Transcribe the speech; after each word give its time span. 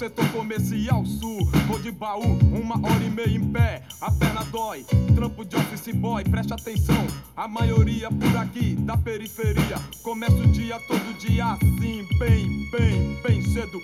setor 0.00 0.26
comercial 0.32 1.04
sul. 1.04 1.44
Vou 1.68 1.78
de 1.78 1.90
baú, 1.90 2.38
uma 2.58 2.76
hora 2.76 3.04
e 3.04 3.10
meia 3.10 3.36
em 3.36 3.52
pé. 3.52 3.82
A 4.00 4.10
perna 4.10 4.42
dói, 4.44 4.82
trampo 5.14 5.44
de 5.44 5.54
office 5.56 5.94
boy, 5.94 6.24
preste 6.24 6.54
atenção. 6.54 7.06
A 7.36 7.46
maioria 7.46 8.08
por 8.08 8.34
aqui 8.38 8.76
da 8.76 8.96
periferia. 8.96 9.76
Começa 10.02 10.36
o 10.36 10.46
dia 10.46 10.80
todo 10.88 11.18
dia 11.18 11.52
assim, 11.52 12.08
bem, 12.18 12.70
bem, 12.70 13.20
bem 13.22 13.42
cedo. 13.52 13.78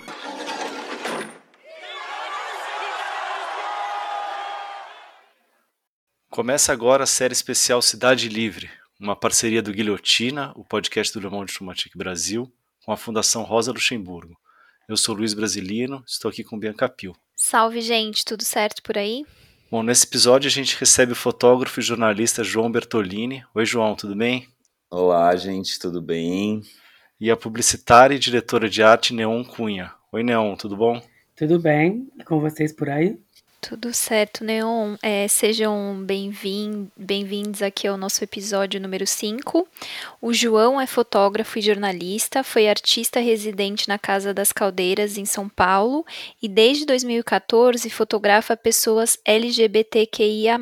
Começa 6.31 6.73
agora 6.73 7.05
a 7.05 7.07
série 7.07 7.35
especial 7.35 7.83
Cidade 7.83 8.31
Livre, 8.31 8.71
uma 8.99 9.15
parceria 9.15 9.61
do 9.61 9.71
Guilhotina, 9.71 10.51
o 10.57 10.65
podcast 10.65 11.13
do 11.13 11.21
Le 11.21 11.29
Monde 11.29 11.53
Brasil, 11.95 12.51
com 12.87 12.93
a 12.93 12.97
Fundação 12.97 13.43
Rosa 13.43 13.71
Luxemburgo. 13.71 14.35
Eu 14.89 14.97
sou 14.97 15.17
Luiz 15.17 15.35
Brasilino, 15.35 16.05
estou 16.07 16.29
aqui 16.29 16.45
com 16.45 16.57
Bianca 16.57 16.89
Pio. 16.89 17.13
Salve, 17.35 17.81
gente, 17.81 18.25
tudo 18.25 18.45
certo 18.45 18.81
por 18.85 18.97
aí? 18.97 19.25
Bom, 19.69 19.83
nesse 19.83 20.07
episódio 20.07 20.47
a 20.47 20.51
gente 20.51 20.79
recebe 20.79 21.11
o 21.11 21.17
fotógrafo 21.17 21.81
e 21.81 21.83
jornalista 21.83 22.45
João 22.45 22.71
Bertolini. 22.71 23.45
Oi, 23.53 23.67
João, 23.67 23.97
tudo 23.97 24.15
bem? 24.15 24.47
Olá, 24.89 25.35
gente, 25.35 25.77
tudo 25.81 26.01
bem? 26.01 26.63
E 27.19 27.33
a 27.33 27.37
publicitária 27.37 28.15
e 28.15 28.19
diretora 28.21 28.71
de 28.71 28.81
arte 28.81 29.13
Neon 29.13 29.43
Cunha. 29.43 29.93
Oi, 30.13 30.23
Neon, 30.23 30.55
tudo 30.55 30.77
bom? 30.77 31.03
Tudo 31.35 31.59
bem? 31.59 32.09
E 32.17 32.23
com 32.23 32.39
vocês 32.39 32.73
por 32.73 32.89
aí? 32.89 33.19
Tudo 33.69 33.93
certo, 33.93 34.45
Neon. 34.45 34.95
É, 35.03 35.27
sejam 35.27 36.01
bem-vindos 36.07 36.93
bem 36.97 37.67
aqui 37.67 37.89
ao 37.89 37.97
nosso 37.97 38.23
episódio 38.23 38.81
número 38.81 39.05
5. 39.05 39.67
O 40.23 40.33
João 40.33 40.81
é 40.81 40.87
fotógrafo 40.87 41.59
e 41.59 41.63
jornalista, 41.63 42.45
foi 42.45 42.69
artista 42.69 43.19
residente 43.19 43.89
na 43.89 43.99
Casa 43.99 44.33
das 44.33 44.53
Caldeiras, 44.53 45.19
em 45.19 45.25
São 45.25 45.49
Paulo, 45.49 46.07
e 46.41 46.49
desde 46.49 46.87
2014 46.87 47.91
fotografa 47.91 48.57
pessoas 48.57 49.19
LGBTQIA, 49.25 50.61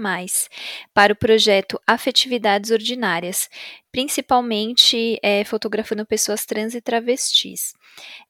para 0.95 1.13
o 1.13 1.17
projeto 1.17 1.79
Afetividades 1.87 2.71
Ordinárias, 2.71 3.51
principalmente 3.93 5.19
é, 5.23 5.45
fotografando 5.45 6.07
pessoas 6.07 6.47
trans 6.47 6.75
e 6.75 6.81
travestis. 6.81 7.75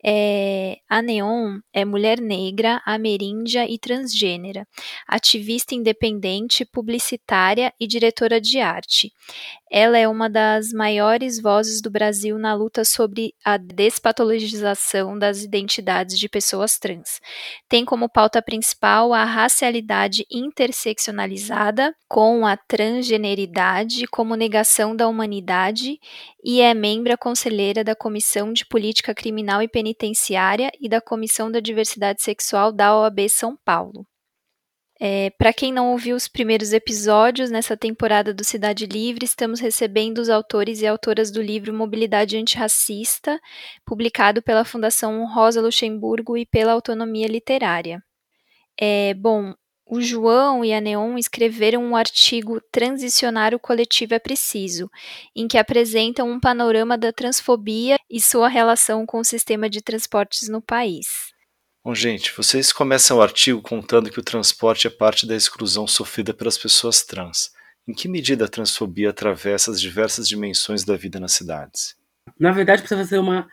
É, 0.06 0.77
a 0.86 1.00
Neon 1.00 1.60
é 1.72 1.83
mulher 1.83 2.20
negra, 2.20 2.83
ameríndia 2.84 3.66
e 3.66 3.78
transgênera, 3.78 4.66
ativista 5.08 5.74
independente, 5.74 6.64
publicitária 6.64 7.72
e 7.80 7.86
diretora 7.86 8.38
de 8.38 8.60
arte. 8.60 9.10
Ela 9.70 9.98
é 9.98 10.06
uma 10.06 10.28
das 10.28 10.72
maiores 10.72 11.41
vozes 11.41 11.80
do 11.80 11.91
Brasil 11.91 12.38
na 12.38 12.55
luta 12.55 12.84
sobre 12.84 13.34
a 13.44 13.56
despatologização 13.56 15.19
das 15.19 15.42
identidades 15.42 16.19
de 16.19 16.28
pessoas 16.28 16.78
trans. 16.78 17.19
Tem 17.69 17.84
como 17.84 18.08
pauta 18.08 18.41
principal 18.42 19.12
a 19.12 19.25
racialidade 19.25 20.27
interseccionalizada, 20.30 21.94
com 22.06 22.47
a 22.47 22.56
transgeneridade 22.56 24.06
como 24.06 24.36
negação 24.36 24.94
da 24.94 25.08
humanidade, 25.08 25.98
e 26.44 26.60
é 26.60 26.72
membro 26.72 27.16
conselheira 27.19 27.82
da 27.82 27.97
Comissão 27.97 28.52
de 28.52 28.66
Política 28.66 29.14
Criminal 29.14 29.44
e 29.62 29.69
Penitenciária 29.69 30.70
e 30.81 30.89
da 30.89 31.00
Comissão 31.00 31.50
da 31.50 31.61
Diversidade 31.61 32.23
Sexual 32.23 32.73
da 32.73 32.97
OAB 32.97 33.28
São 33.28 33.56
Paulo. 33.64 34.06
É, 35.00 35.31
Para 35.31 35.53
quem 35.53 35.73
não 35.73 35.91
ouviu 35.91 36.14
os 36.17 36.28
primeiros 36.28 36.73
episódios 36.73 37.50
nessa 37.50 37.77
temporada 37.77 38.33
do 38.33 38.45
Cidade 38.45 38.87
Livre, 38.87 39.25
estamos 39.25 39.61
recebendo 39.61 40.19
os 40.19 40.31
autores 40.31 40.81
e 40.81 40.87
autoras 40.87 41.31
do 41.31 41.42
livro 41.42 41.75
Mobilidade 41.75 42.37
Antirracista, 42.37 43.41
publicado 43.84 44.41
pela 44.41 44.65
Fundação 44.65 45.27
Rosa 45.27 45.61
Luxemburgo 45.61 46.37
e 46.37 46.47
pela 46.47 46.72
Autonomia 46.72 47.27
Literária. 47.27 48.03
É, 48.81 49.15
bom, 49.15 49.54
o 49.87 50.00
João 50.00 50.65
e 50.65 50.72
a 50.72 50.81
Neon 50.81 51.19
escreveram 51.19 51.84
um 51.84 51.95
artigo 51.95 52.61
Transicionar 52.72 53.55
o 53.55 53.59
coletivo 53.59 54.15
é 54.15 54.19
preciso, 54.19 54.91
em 55.37 55.47
que 55.47 55.59
apresentam 55.59 56.31
um 56.31 56.41
panorama 56.41 56.97
da 56.97 57.12
transfobia 57.12 57.97
e 58.11 58.21
sua 58.21 58.49
relação 58.49 59.05
com 59.05 59.19
o 59.19 59.25
sistema 59.25 59.69
de 59.69 59.83
transportes 59.83 60.49
no 60.49 60.62
país. 60.62 61.06
Bom, 61.84 61.95
gente, 61.95 62.33
vocês 62.34 62.72
começam 62.72 63.19
o 63.19 63.22
artigo 63.22 63.61
contando 63.61 64.11
que 64.11 64.19
o 64.19 64.25
transporte 64.25 64.87
é 64.87 64.91
parte 64.91 65.27
da 65.27 65.37
exclusão 65.37 65.87
sofrida 65.87 66.33
pelas 66.33 66.56
pessoas 66.56 67.03
trans. 67.03 67.53
Em 67.87 67.93
que 67.93 68.09
medida 68.09 68.47
a 68.47 68.49
transfobia 68.49 69.11
atravessa 69.11 69.71
as 69.71 69.78
diversas 69.78 70.27
dimensões 70.27 70.83
da 70.83 70.97
vida 70.97 71.21
nas 71.21 71.33
cidades? 71.33 71.95
Na 72.41 72.53
verdade, 72.53 72.81
precisa 72.81 73.03
fazer 73.03 73.19
uma, 73.19 73.47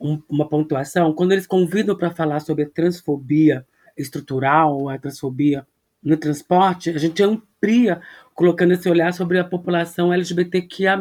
um, 0.00 0.22
uma 0.28 0.48
pontuação. 0.48 1.12
Quando 1.12 1.32
eles 1.32 1.46
convidam 1.46 1.96
para 1.96 2.14
falar 2.14 2.38
sobre 2.38 2.62
a 2.62 2.70
transfobia 2.70 3.66
estrutural, 3.96 4.88
a 4.88 4.96
transfobia 4.96 5.66
no 6.02 6.16
transporte, 6.16 6.90
a 6.90 6.98
gente 6.98 7.22
amplia 7.22 8.00
colocando 8.34 8.72
esse 8.72 8.88
olhar 8.88 9.12
sobre 9.12 9.38
a 9.38 9.44
população 9.44 10.12
LGBTQIA+. 10.12 10.98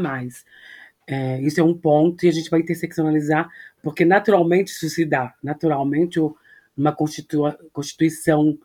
É, 1.08 1.42
isso 1.42 1.60
é 1.60 1.64
um 1.64 1.74
ponto 1.74 2.24
e 2.24 2.30
a 2.30 2.32
gente 2.32 2.50
vai 2.50 2.60
interseccionalizar, 2.60 3.50
porque 3.82 4.06
naturalmente 4.06 4.70
isso 4.70 4.88
se 4.90 5.04
dá. 5.06 5.34
Naturalmente 5.44 6.20
uma 6.78 6.96
constituição 7.74 8.58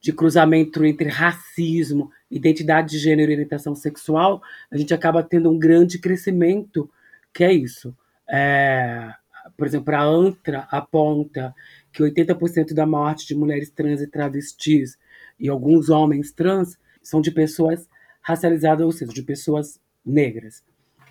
de 0.00 0.12
cruzamento 0.12 0.84
entre 0.84 1.08
racismo, 1.08 2.10
identidade 2.30 2.90
de 2.90 2.98
gênero 2.98 3.30
e 3.30 3.34
orientação 3.34 3.74
sexual, 3.74 4.42
a 4.70 4.76
gente 4.76 4.92
acaba 4.92 5.22
tendo 5.22 5.50
um 5.50 5.58
grande 5.58 5.98
crescimento, 5.98 6.90
que 7.32 7.42
é 7.42 7.52
isso. 7.52 7.96
É, 8.28 9.10
por 9.56 9.66
exemplo, 9.66 9.94
a 9.94 10.02
ANTRA 10.02 10.68
aponta 10.70 11.54
que 11.92 12.02
80% 12.02 12.74
da 12.74 12.84
morte 12.84 13.26
de 13.26 13.34
mulheres 13.34 13.70
trans 13.70 14.02
e 14.02 14.06
travestis 14.06 14.98
e 15.38 15.48
alguns 15.48 15.88
homens 15.88 16.32
trans 16.32 16.78
são 17.02 17.20
de 17.20 17.30
pessoas 17.30 17.88
racializadas, 18.20 18.84
ou 18.84 18.92
seja, 18.92 19.12
de 19.12 19.22
pessoas 19.22 19.80
negras. 20.04 20.62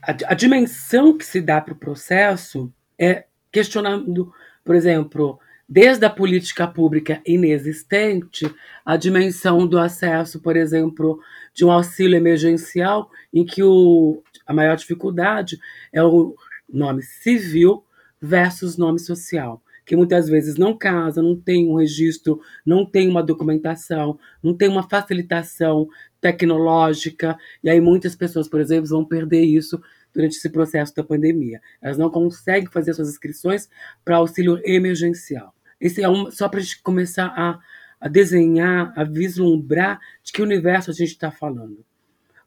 A, 0.01 0.11
a 0.31 0.34
dimensão 0.34 1.17
que 1.17 1.25
se 1.25 1.39
dá 1.39 1.61
para 1.61 1.73
o 1.73 1.78
processo 1.78 2.72
é 2.97 3.25
questionando, 3.51 4.33
por 4.63 4.75
exemplo, 4.75 5.39
desde 5.67 6.06
a 6.06 6.09
política 6.09 6.67
pública 6.67 7.22
inexistente, 7.25 8.51
a 8.85 8.97
dimensão 8.97 9.66
do 9.66 9.78
acesso, 9.78 10.39
por 10.39 10.57
exemplo, 10.57 11.19
de 11.53 11.63
um 11.63 11.72
auxílio 11.72 12.17
emergencial, 12.17 13.09
em 13.33 13.45
que 13.45 13.63
o, 13.63 14.22
a 14.45 14.53
maior 14.53 14.75
dificuldade 14.75 15.59
é 15.91 16.03
o 16.03 16.35
nome 16.67 17.03
civil 17.03 17.83
versus 18.22 18.78
nome 18.78 19.00
social, 19.00 19.62
que 19.93 19.97
muitas 19.97 20.27
vezes 20.27 20.57
não 20.57 20.75
casa, 20.75 21.21
não 21.21 21.39
tem 21.39 21.69
um 21.69 21.75
registro, 21.75 22.41
não 22.65 22.83
tem 22.83 23.07
uma 23.07 23.21
documentação, 23.21 24.17
não 24.41 24.51
tem 24.51 24.67
uma 24.67 24.89
facilitação 24.89 25.87
tecnológica, 26.19 27.37
e 27.63 27.69
aí 27.69 27.79
muitas 27.79 28.15
pessoas, 28.15 28.47
por 28.47 28.59
exemplo, 28.59 28.89
vão 28.89 29.05
perder 29.05 29.43
isso 29.43 29.79
durante 30.11 30.35
esse 30.35 30.49
processo 30.49 30.95
da 30.95 31.03
pandemia. 31.03 31.61
Elas 31.79 31.95
não 31.95 32.09
conseguem 32.09 32.67
fazer 32.71 32.95
suas 32.95 33.07
inscrições 33.07 33.69
para 34.03 34.15
auxílio 34.15 34.59
emergencial. 34.65 35.53
Esse 35.79 36.01
é 36.01 36.09
um, 36.09 36.31
só 36.31 36.49
para 36.49 36.59
a 36.59 36.63
gente 36.63 36.81
começar 36.81 37.27
a, 37.27 37.59
a 38.01 38.07
desenhar, 38.07 38.91
a 38.95 39.03
vislumbrar 39.03 39.99
de 40.23 40.31
que 40.31 40.41
universo 40.41 40.89
a 40.89 40.93
gente 40.95 41.09
está 41.09 41.29
falando. 41.29 41.85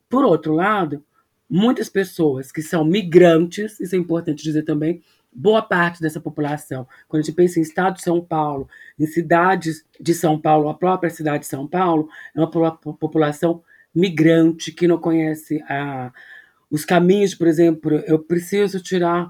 Por 0.09 0.25
outro 0.25 0.53
lado, 0.53 1.01
muitas 1.49 1.89
pessoas 1.89 2.51
que 2.51 2.61
são 2.61 2.85
migrantes, 2.85 3.79
isso 3.79 3.95
é 3.95 3.99
importante 3.99 4.43
dizer 4.43 4.65
também, 4.65 5.01
boa 5.37 5.61
parte 5.61 6.01
dessa 6.01 6.21
população, 6.21 6.89
quando 7.07 7.21
a 7.21 7.25
gente 7.25 7.35
pensa 7.35 7.59
em 7.59 7.63
estado 7.63 7.97
de 7.97 8.03
São 8.03 8.25
Paulo, 8.25 8.69
em 8.99 9.07
cidades 9.07 9.85
de 10.01 10.15
São 10.15 10.41
Paulo, 10.41 10.69
a 10.69 10.75
própria 10.75 11.11
cidade 11.11 11.41
de 11.41 11.47
São 11.47 11.67
Paulo, 11.67 12.09
é 12.35 12.41
uma 12.41 12.49
população 12.49 13.63
migrante 13.95 14.73
que 14.73 14.89
não 14.89 14.99
conhece 14.99 15.63
a, 15.69 16.13
os 16.71 16.85
caminhos, 16.85 17.35
por 17.35 17.47
exemplo, 17.47 17.97
eu 18.07 18.19
preciso 18.19 18.83
tirar 18.83 19.29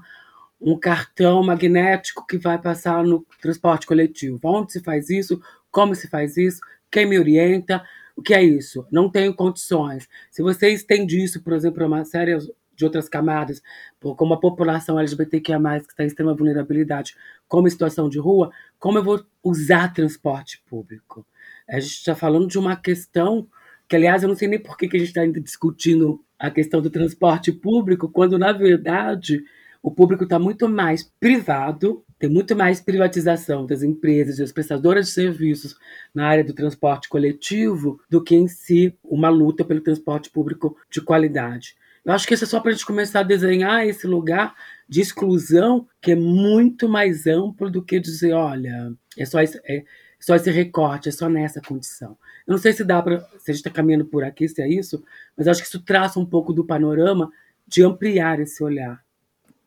um 0.59 0.77
cartão 0.77 1.43
magnético 1.43 2.25
que 2.25 2.37
vai 2.37 2.59
passar 2.59 3.03
no 3.03 3.25
transporte 3.41 3.85
coletivo. 3.85 4.39
Onde 4.43 4.71
se 4.71 4.79
faz 4.81 5.09
isso? 5.09 5.39
Como 5.69 5.93
se 5.93 6.07
faz 6.07 6.35
isso? 6.35 6.59
Quem 6.89 7.05
me 7.05 7.19
orienta? 7.19 7.83
O 8.15 8.21
que 8.21 8.33
é 8.33 8.41
isso? 8.41 8.85
Não 8.91 9.09
tenho 9.09 9.33
condições. 9.35 10.07
Se 10.31 10.41
você 10.41 10.69
estende 10.69 11.23
isso, 11.23 11.43
por 11.43 11.53
exemplo, 11.53 11.83
a 11.83 11.87
uma 11.87 12.03
série 12.03 12.35
de 12.77 12.85
outras 12.85 13.09
camadas, 13.09 13.61
como 13.99 14.33
a 14.35 14.39
população 14.39 14.99
LGBTQIA+, 14.99 15.59
que 15.79 15.91
está 15.91 16.03
em 16.03 16.07
extrema 16.07 16.35
vulnerabilidade, 16.35 17.15
como 17.47 17.67
em 17.67 17.71
situação 17.71 18.07
de 18.07 18.19
rua, 18.19 18.51
como 18.79 18.99
eu 18.99 19.03
vou 19.03 19.25
usar 19.43 19.93
transporte 19.93 20.63
público? 20.69 21.25
A 21.67 21.79
gente 21.79 21.93
está 21.93 22.15
falando 22.15 22.47
de 22.47 22.59
uma 22.59 22.75
questão 22.75 23.47
que, 23.89 23.95
aliás, 23.95 24.21
eu 24.21 24.29
não 24.29 24.35
sei 24.35 24.47
nem 24.47 24.59
por 24.59 24.77
que, 24.77 24.87
que 24.87 24.95
a 24.95 24.99
gente 24.99 25.09
está 25.09 25.21
ainda 25.21 25.41
discutindo 25.41 26.23
a 26.37 26.51
questão 26.51 26.81
do 26.81 26.89
transporte 26.89 27.51
público, 27.51 28.07
quando, 28.09 28.37
na 28.37 28.51
verdade, 28.51 29.43
o 29.81 29.91
público 29.91 30.23
está 30.23 30.37
muito 30.37 30.69
mais 30.69 31.03
privado, 31.19 32.03
tem 32.19 32.29
muito 32.29 32.55
mais 32.55 32.81
privatização 32.81 33.65
das 33.65 33.83
empresas 33.83 34.37
das 34.37 34.51
prestadoras 34.51 35.07
de 35.07 35.13
serviços 35.13 35.75
na 36.13 36.27
área 36.27 36.43
do 36.43 36.53
transporte 36.53 37.07
coletivo 37.07 37.99
do 38.09 38.23
que 38.23 38.35
em 38.35 38.47
si 38.47 38.95
uma 39.03 39.29
luta 39.29 39.63
pelo 39.63 39.81
transporte 39.81 40.29
público 40.29 40.75
de 40.89 41.01
qualidade. 41.01 41.75
Eu 42.07 42.13
acho 42.13 42.25
que 42.25 42.33
isso 42.33 42.45
é 42.45 42.47
só 42.47 42.61
para 42.61 42.71
a 42.71 42.73
gente 42.73 42.85
começar 42.85 43.19
a 43.19 43.23
desenhar 43.23 43.85
esse 43.85 44.07
lugar 44.07 44.55
de 44.87 45.01
exclusão 45.01 45.85
que 46.01 46.13
é 46.13 46.15
muito 46.15 46.87
mais 46.87 47.27
amplo 47.27 47.69
do 47.69 47.83
que 47.83 47.99
dizer, 47.99 48.31
olha, 48.31 48.93
é 49.17 49.25
só 49.25 49.41
isso, 49.41 49.59
é, 49.65 49.83
só 50.17 50.33
esse 50.33 50.49
recorte, 50.49 51.09
é 51.09 51.11
só 51.11 51.27
nessa 51.27 51.59
condição. 51.59 52.17
Eu 52.47 52.53
não 52.53 52.57
sei 52.57 52.71
se 52.71 52.85
dá 52.85 53.01
para, 53.01 53.19
se 53.19 53.51
a 53.51 53.53
gente 53.53 53.55
está 53.55 53.69
caminhando 53.69 54.05
por 54.05 54.23
aqui, 54.23 54.47
se 54.47 54.61
é 54.61 54.69
isso, 54.69 55.03
mas 55.35 55.49
acho 55.49 55.61
que 55.61 55.67
isso 55.67 55.83
traça 55.83 56.17
um 56.17 56.25
pouco 56.25 56.53
do 56.53 56.63
panorama 56.63 57.29
de 57.67 57.83
ampliar 57.83 58.39
esse 58.39 58.63
olhar. 58.63 59.03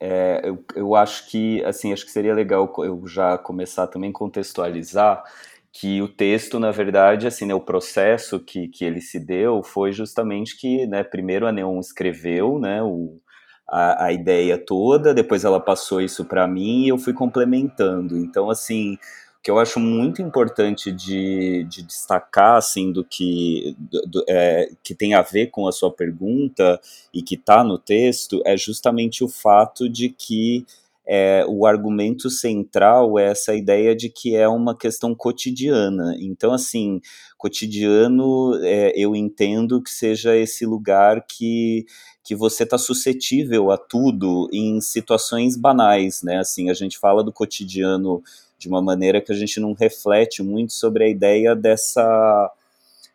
É, 0.01 0.41
eu, 0.43 0.65
eu 0.75 0.95
acho 0.95 1.29
que, 1.29 1.63
assim, 1.63 1.93
acho 1.93 2.07
que 2.07 2.11
seria 2.11 2.33
legal 2.33 2.73
eu 2.79 3.07
já 3.07 3.37
começar 3.37 3.87
também 3.87 4.11
contextualizar 4.11 5.23
que 5.73 6.03
o 6.03 6.09
texto, 6.09 6.59
na 6.59 6.71
verdade, 6.71 7.27
assim, 7.27 7.47
né, 7.47 7.55
o 7.55 7.61
processo 7.61 8.41
que, 8.41 8.69
que 8.69 8.85
ele 8.85 9.01
se 9.01 9.19
deu 9.19 9.63
foi 9.63 9.93
justamente 9.93 10.57
que, 10.57 10.87
né, 10.87 11.05
primeiro 11.05 11.47
a 11.47 11.53
Neon 11.53 11.79
escreveu, 11.79 12.59
né, 12.59 12.83
o, 12.83 13.21
a, 13.69 14.07
a 14.07 14.13
ideia 14.13 14.59
toda, 14.59 15.15
depois 15.15 15.45
ela 15.45 15.61
passou 15.61 16.01
isso 16.01 16.25
para 16.25 16.47
mim 16.49 16.85
e 16.85 16.89
eu 16.89 16.99
fui 16.99 17.13
complementando. 17.13 18.19
Então, 18.19 18.51
assim, 18.51 18.95
o 18.95 19.43
que 19.43 19.51
eu 19.51 19.61
acho 19.61 19.79
muito 19.79 20.21
importante 20.21 20.91
de, 20.91 21.65
de 21.65 21.83
destacar, 21.83 22.57
assim, 22.57 22.93
do 22.93 23.05
que, 23.05 23.77
do, 23.79 24.03
do, 24.03 24.25
é, 24.29 24.69
que 24.83 24.95
tem 24.95 25.15
a 25.15 25.23
ver 25.23 25.47
com 25.47 25.69
a 25.69 25.73
sua 25.73 25.91
pergunta 25.93 26.81
e 27.15 27.23
que 27.23 27.37
está 27.37 27.63
no 27.63 27.79
texto, 27.79 28.43
é 28.45 28.57
justamente 28.57 29.23
o 29.23 29.29
fato 29.29 29.89
de 29.89 30.09
que 30.09 30.67
é, 31.13 31.45
o 31.49 31.67
argumento 31.67 32.31
central 32.31 33.19
é 33.19 33.25
essa 33.25 33.53
ideia 33.53 33.97
de 33.97 34.09
que 34.09 34.37
é 34.37 34.47
uma 34.47 34.77
questão 34.77 35.13
cotidiana. 35.13 36.15
Então, 36.21 36.53
assim, 36.53 37.01
cotidiano 37.37 38.55
é, 38.63 38.93
eu 38.95 39.17
entendo 39.17 39.83
que 39.83 39.91
seja 39.91 40.37
esse 40.37 40.65
lugar 40.65 41.27
que 41.27 41.85
que 42.23 42.37
você 42.37 42.63
está 42.63 42.79
suscetível 42.79 43.73
a 43.73 43.79
tudo 43.79 44.49
em 44.53 44.81
situações 44.81 45.57
banais, 45.57 46.23
né? 46.23 46.39
Assim, 46.39 46.71
a 46.71 46.75
gente 46.75 46.97
fala 46.97 47.25
do 47.25 47.33
cotidiano 47.33 48.23
de 48.57 48.69
uma 48.69 48.81
maneira 48.81 49.21
que 49.21 49.33
a 49.33 49.35
gente 49.35 49.59
não 49.59 49.73
reflete 49.73 50.45
muito 50.45 50.73
sobre 50.73 51.05
a 51.05 51.09
ideia 51.09 51.57
dessa 51.57 52.53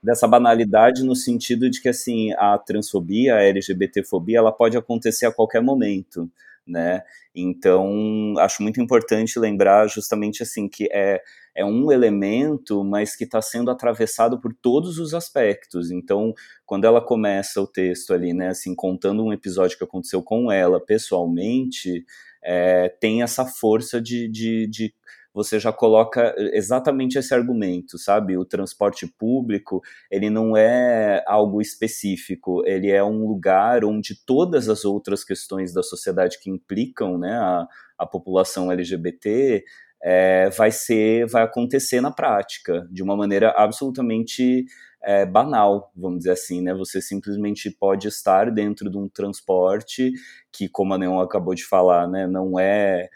dessa 0.03 0.27
banalidade 0.27 1.01
no 1.03 1.15
sentido 1.15 1.69
de 1.69 1.81
que 1.81 1.89
assim 1.89 2.33
a 2.33 2.57
transfobia, 2.57 3.35
a 3.37 3.43
LGBTfobia, 3.43 4.39
ela 4.39 4.51
pode 4.51 4.75
acontecer 4.77 5.25
a 5.27 5.31
qualquer 5.31 5.61
momento, 5.61 6.29
né? 6.67 7.01
Então, 7.35 8.33
acho 8.39 8.63
muito 8.63 8.81
importante 8.81 9.37
lembrar 9.37 9.87
justamente 9.87 10.41
assim 10.41 10.69
que 10.69 10.87
é 10.91 11.21
é 11.55 11.63
um 11.63 11.89
elemento, 11.89 12.83
mas 12.83 13.15
que 13.15 13.23
está 13.23 13.41
sendo 13.41 13.71
atravessado 13.71 14.39
por 14.41 14.53
todos 14.53 14.99
os 14.99 15.13
aspectos. 15.13 15.89
Então, 15.89 16.33
quando 16.65 16.83
ela 16.83 16.99
começa 16.99 17.61
o 17.61 17.67
texto 17.67 18.13
ali, 18.13 18.33
né, 18.33 18.49
assim, 18.49 18.75
contando 18.75 19.23
um 19.23 19.31
episódio 19.31 19.77
que 19.77 19.83
aconteceu 19.85 20.21
com 20.21 20.51
ela 20.51 20.85
pessoalmente, 20.85 22.03
é, 22.43 22.89
tem 22.99 23.23
essa 23.23 23.45
força 23.45 24.01
de, 24.01 24.27
de, 24.27 24.67
de 24.67 24.93
você 25.35 25.59
já 25.59 25.73
coloca 25.73 26.33
exatamente 26.53 27.17
esse 27.17 27.33
argumento, 27.33 27.97
sabe? 27.97 28.37
O 28.37 28.45
transporte 28.45 29.05
público, 29.05 29.81
ele 30.09 30.29
não 30.29 30.55
é 30.55 31.21
algo 31.27 31.61
específico, 31.61 32.63
ele 32.65 32.89
é 32.89 33.03
um 33.03 33.27
lugar 33.27 33.83
onde 33.83 34.15
todas 34.25 34.69
as 34.69 34.85
outras 34.85 35.25
questões 35.25 35.73
da 35.73 35.83
sociedade 35.83 36.39
que 36.39 36.49
implicam, 36.49 37.17
né, 37.17 37.33
a, 37.33 37.67
a 37.97 38.05
população 38.05 38.71
LGBT, 38.71 39.65
é, 40.01 40.49
vai 40.51 40.71
ser, 40.71 41.27
vai 41.27 41.43
acontecer 41.43 41.99
na 41.99 42.11
prática, 42.11 42.87
de 42.89 43.03
uma 43.03 43.17
maneira 43.17 43.53
absolutamente 43.57 44.63
é, 45.03 45.25
banal, 45.25 45.91
vamos 45.93 46.19
dizer 46.19 46.31
assim, 46.31 46.61
né? 46.61 46.73
Você 46.73 47.01
simplesmente 47.01 47.69
pode 47.69 48.07
estar 48.07 48.49
dentro 48.51 48.89
de 48.89 48.97
um 48.97 49.09
transporte 49.09 50.13
que, 50.51 50.69
como 50.69 50.93
a 50.93 50.97
Neon 50.97 51.19
acabou 51.19 51.53
de 51.53 51.65
falar, 51.65 52.07
né, 52.07 52.25
não 52.25 52.57
é 52.57 53.09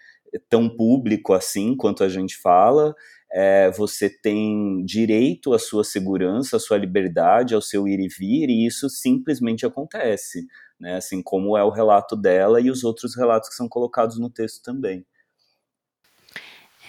tão 0.50 0.70
público 0.70 1.34
assim 1.34 1.76
quanto 1.76 2.04
a 2.04 2.10
gente 2.10 2.38
fala. 2.38 2.96
É, 3.32 3.70
você 3.72 4.10
tem 4.10 4.84
direito 4.84 5.54
à 5.54 5.60
sua 5.60 5.84
segurança, 5.84 6.58
à 6.58 6.60
sua 6.60 6.78
liberdade, 6.78 7.54
ao 7.54 7.62
seu 7.62 7.88
ir 7.88 8.00
e 8.00 8.08
vir, 8.08 8.50
e 8.50 8.66
isso 8.66 8.90
simplesmente 8.90 9.66
acontece, 9.66 10.48
né? 10.80 10.96
Assim 10.96 11.22
como 11.22 11.56
é 11.56 11.64
o 11.64 11.70
relato 11.70 12.16
dela 12.16 12.60
e 12.60 12.72
os 12.72 12.84
outros 12.84 13.16
relatos 13.16 13.50
que 13.50 13.56
são 13.56 13.70
colocados 13.70 14.18
no 14.20 14.30
texto 14.30 14.64
também. 14.64 15.06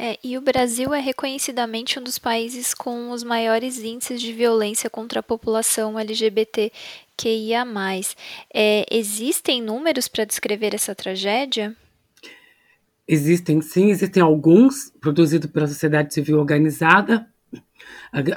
É, 0.02 0.18
e 0.24 0.38
o 0.38 0.40
Brasil 0.40 0.94
é 0.94 0.98
reconhecidamente 0.98 1.98
um 1.98 2.02
dos 2.02 2.18
países 2.18 2.72
com 2.72 3.10
os 3.10 3.22
maiores 3.22 3.78
índices 3.80 4.18
de 4.18 4.32
violência 4.32 4.88
contra 4.88 5.20
a 5.20 5.22
população 5.22 5.98
LGBTQIA+. 5.98 7.66
É, 8.54 8.86
existem 8.90 9.60
números 9.60 10.08
para 10.08 10.24
descrever 10.24 10.74
essa 10.74 10.94
tragédia? 10.94 11.76
Existem 13.12 13.60
sim, 13.60 13.90
existem 13.90 14.22
alguns 14.22 14.88
produzidos 15.00 15.50
pela 15.50 15.66
sociedade 15.66 16.14
civil 16.14 16.38
organizada. 16.38 17.26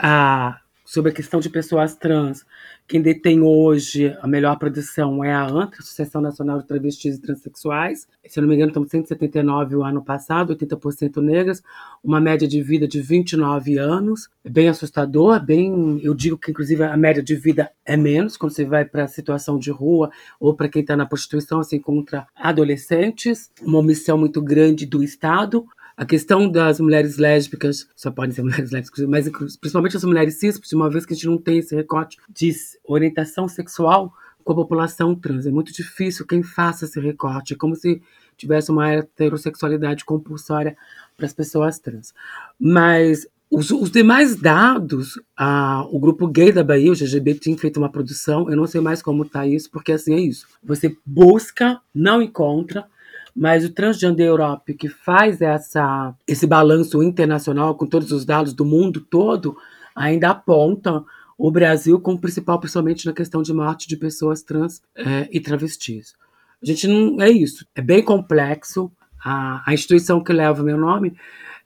A, 0.02 0.60
sobre 0.94 1.10
a 1.10 1.14
questão 1.14 1.40
de 1.40 1.50
pessoas 1.50 1.96
trans, 1.96 2.46
quem 2.88 3.02
detém 3.02 3.42
hoje 3.42 4.16
a 4.22 4.28
melhor 4.28 4.60
produção 4.60 5.24
é 5.24 5.34
a 5.34 5.44
ANTRA, 5.44 5.80
Associação 5.80 6.22
Nacional 6.22 6.60
de 6.60 6.68
Travestis 6.68 7.16
e 7.16 7.20
Transsexuais. 7.20 8.08
Se 8.28 8.38
eu 8.38 8.42
não 8.42 8.48
me 8.48 8.54
engano, 8.54 8.70
estamos 8.70 8.92
179 8.92 9.76
o 9.76 9.84
ano 9.84 10.04
passado, 10.04 10.56
80% 10.56 11.20
negras, 11.20 11.64
uma 12.04 12.22
média 12.22 12.48
de 12.48 12.62
vida 12.62 12.88
de 12.88 13.02
29 13.02 13.80
anos. 13.80 14.30
É 14.46 14.50
bem 14.52 14.70
assustador, 14.70 15.44
bem. 15.44 16.00
Eu 16.04 16.14
digo 16.14 16.38
que, 16.38 16.52
inclusive, 16.52 16.84
a 16.84 16.96
média 16.96 17.24
de 17.24 17.36
vida 17.36 17.72
é 17.84 17.98
menos 17.98 18.38
quando 18.38 18.52
você 18.52 18.64
vai 18.64 18.86
para 18.86 19.06
a 19.06 19.08
situação 19.08 19.58
de 19.58 19.72
rua 19.72 20.12
ou 20.40 20.54
para 20.54 20.70
quem 20.70 20.84
está 20.84 20.96
na 20.96 21.08
prostituição, 21.08 21.64
se 21.64 21.76
encontra 21.76 22.28
adolescentes. 22.36 23.52
Uma 23.64 23.80
omissão 23.80 24.16
muito 24.16 24.40
grande 24.40 24.86
do 24.86 25.02
Estado. 25.02 25.66
A 25.96 26.06
questão 26.06 26.50
das 26.50 26.80
mulheres 26.80 27.18
lésbicas, 27.18 27.88
só 27.96 28.12
podem 28.12 28.32
ser 28.32 28.42
mulheres 28.44 28.72
lésbicas, 28.72 29.06
mas 29.06 29.30
principalmente 29.60 29.98
as 29.98 30.04
mulheres 30.04 30.40
cis, 30.40 30.60
uma 30.74 30.90
vez 30.90 31.06
que 31.06 31.14
a 31.14 31.16
gente 31.16 31.28
não 31.28 31.38
tem 31.38 31.60
esse 31.60 31.76
recorte 31.76 32.18
de 32.30 32.54
orientação 32.84 33.48
sexual 33.48 34.14
com 34.44 34.54
a 34.54 34.56
população 34.56 35.16
trans. 35.16 35.46
É 35.46 35.52
muito 35.52 35.72
difícil 35.72 36.26
quem 36.26 36.44
faça 36.44 36.86
esse 36.86 37.00
recorte. 37.00 37.54
É 37.54 37.58
como 37.58 37.76
se 37.76 38.02
tivesse 38.36 38.72
uma 38.72 38.90
heterossexualidade 38.92 40.04
compulsória 40.04 40.76
para 41.16 41.26
as 41.26 41.34
pessoas 41.34 41.80
trans. 41.80 42.14
Mas 42.60 43.28
os, 43.50 43.70
os 43.70 43.92
demais 43.92 44.36
dados, 44.36 45.22
a, 45.38 45.86
o 45.92 46.00
grupo 46.00 46.28
gay 46.28 46.52
da 46.52 46.64
Bahia, 46.64 46.92
o 46.92 46.96
GGB, 46.96 47.36
tinha 47.36 47.58
feito 47.58 47.78
uma 47.78 47.90
produção. 47.90 48.50
Eu 48.50 48.58
não 48.58 48.66
sei 48.66 48.82
mais 48.82 49.02
como 49.02 49.24
está 49.24 49.46
isso, 49.46 49.70
porque 49.70 49.92
assim 49.92 50.16
é 50.16 50.20
isso. 50.20 50.48
Você 50.64 50.98
busca, 51.06 51.80
não 51.94 52.22
encontra, 52.22 52.86
mas 53.36 53.66
o 53.66 53.74
Transgender 53.74 54.28
Europe, 54.28 54.74
que 54.74 54.88
faz 54.88 55.42
essa, 55.42 56.14
esse 56.28 56.46
balanço 56.46 57.02
internacional 57.02 57.76
com 57.76 57.88
todos 57.88 58.12
os 58.12 58.26
dados 58.26 58.54
do 58.54 58.64
mundo 58.64 59.02
todo, 59.02 59.58
ainda 59.96 60.30
aponta 60.30 61.04
o 61.38 61.52
Brasil 61.52 62.00
como 62.00 62.20
principal, 62.20 62.60
principalmente 62.60 63.06
na 63.06 63.14
questão 63.14 63.42
de 63.42 63.54
morte 63.54 63.88
de 63.88 63.98
pessoas 63.98 64.44
trans 64.44 64.82
é, 64.96 65.28
e 65.32 65.40
travestis. 65.40 66.14
A 66.62 66.66
gente 66.66 66.88
não 66.88 67.22
é 67.22 67.30
isso, 67.30 67.66
é 67.76 67.82
bem 67.82 68.04
complexo. 68.04 68.92
A, 69.26 69.64
a 69.70 69.74
instituição 69.74 70.24
que 70.24 70.34
leva 70.34 70.62
o 70.62 70.66
meu 70.66 70.78
nome, 70.78 71.18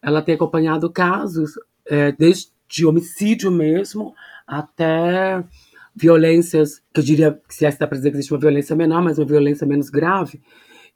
ela 0.01 0.21
tem 0.21 0.36
acompanhado 0.36 0.89
casos 0.89 1.51
é, 1.86 2.12
desde 2.12 2.86
homicídio 2.86 3.51
mesmo 3.51 4.13
até 4.45 5.43
violências, 5.95 6.79
que 6.93 7.00
eu 7.00 7.03
diria 7.03 7.41
que 7.47 7.53
se 7.53 7.65
essa 7.65 7.79
dá 7.79 7.88
para 7.88 7.97
dizer 7.97 8.12
que 8.12 8.17
existe 8.17 8.31
uma 8.31 8.39
violência 8.39 8.75
menor, 8.75 9.01
mas 9.01 9.17
uma 9.17 9.25
violência 9.25 9.65
menos 9.65 9.89
grave, 9.89 10.39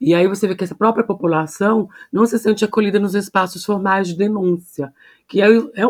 e 0.02 0.16
aí 0.16 0.28
você 0.28 0.48
vê 0.48 0.56
que 0.56 0.64
essa 0.64 0.74
própria 0.74 1.06
população 1.06 1.88
não 2.12 2.26
se 2.26 2.40
sente 2.40 2.66
acolhida 2.66 3.00
nos 3.00 3.14
espaços 3.14 3.64
formais 3.64 4.08
de 4.08 4.18
denúncia, 4.18 4.92
que 5.28 5.40
é, 5.40 5.46
é 5.76 5.86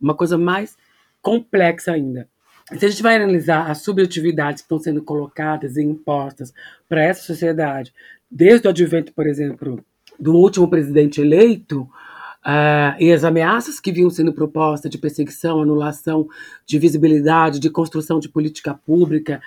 uma 0.00 0.16
coisa 0.16 0.36
mais 0.36 0.76
complexa 1.22 1.92
ainda. 1.92 2.28
Se 2.76 2.84
a 2.84 2.88
gente 2.88 3.02
vai 3.02 3.14
analisar 3.14 3.70
as 3.70 3.82
subjetividades 3.82 4.62
que 4.62 4.66
estão 4.66 4.80
sendo 4.80 5.00
colocadas 5.02 5.76
e 5.76 5.82
impostas 5.82 6.52
para 6.88 7.04
essa 7.04 7.22
sociedade, 7.22 7.94
desde 8.28 8.66
o 8.66 8.70
advento, 8.70 9.12
por 9.12 9.28
exemplo, 9.28 9.84
do 10.18 10.34
último 10.34 10.68
presidente 10.68 11.20
eleito, 11.20 11.82
uh, 11.82 12.98
e 12.98 13.12
as 13.12 13.22
ameaças 13.22 13.78
que 13.78 13.92
vinham 13.92 14.10
sendo 14.10 14.32
propostas 14.32 14.90
de 14.90 14.98
perseguição, 14.98 15.62
anulação, 15.62 16.28
de 16.66 16.80
visibilidade, 16.80 17.60
de 17.60 17.70
construção 17.70 18.18
de 18.18 18.28
política 18.28 18.74
pública, 18.74 19.40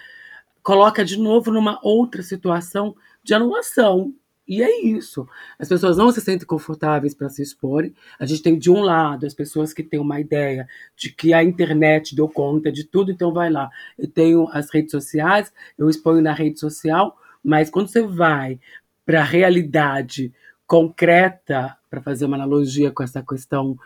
coloca 0.63 1.03
de 1.03 1.19
novo 1.19 1.51
numa 1.51 1.79
outra 1.84 2.24
situação 2.24 2.95
de 3.25 3.34
anulação. 3.34 4.13
E 4.48 4.62
é 4.62 4.86
isso. 4.86 5.27
As 5.58 5.67
pessoas 5.67 5.98
não 5.98 6.12
se 6.12 6.22
sentem 6.22 6.46
confortáveis 6.46 7.15
para 7.15 7.27
se 7.29 7.41
exporem. 7.41 7.94
A 8.20 8.25
gente 8.27 8.44
tem, 8.44 8.58
de 8.58 8.70
um 8.70 8.82
lado, 8.82 9.25
as 9.25 9.34
pessoas 9.34 9.74
que 9.74 9.82
têm 9.82 10.00
uma 10.00 10.20
ideia 10.20 10.67
de 10.96 11.12
que 11.12 11.34
a 11.34 11.44
internet 11.44 12.15
deu 12.15 12.29
conta 12.29 12.72
de 12.72 12.84
tudo, 12.84 13.12
então 13.12 13.34
vai 13.34 13.50
lá. 13.50 13.70
Eu 13.98 14.08
tenho 14.08 14.48
as 14.51 14.72
redes 14.72 14.91
sociais, 14.91 15.51
eu 15.75 15.89
exponho 15.89 16.22
na 16.22 16.32
rede 16.32 16.60
social, 16.60 17.17
mas 17.44 17.72
quando 17.72 17.88
você 17.88 18.03
vai 18.03 18.60
para 19.03 19.22
a 19.22 19.24
realidade 19.24 20.32
concreta, 20.67 21.75
para 21.89 22.01
fazer 22.01 22.25
uma 22.25 22.38
analogia 22.38 22.91
com 22.91 23.01
essa 23.01 23.24
questão, 23.24 23.77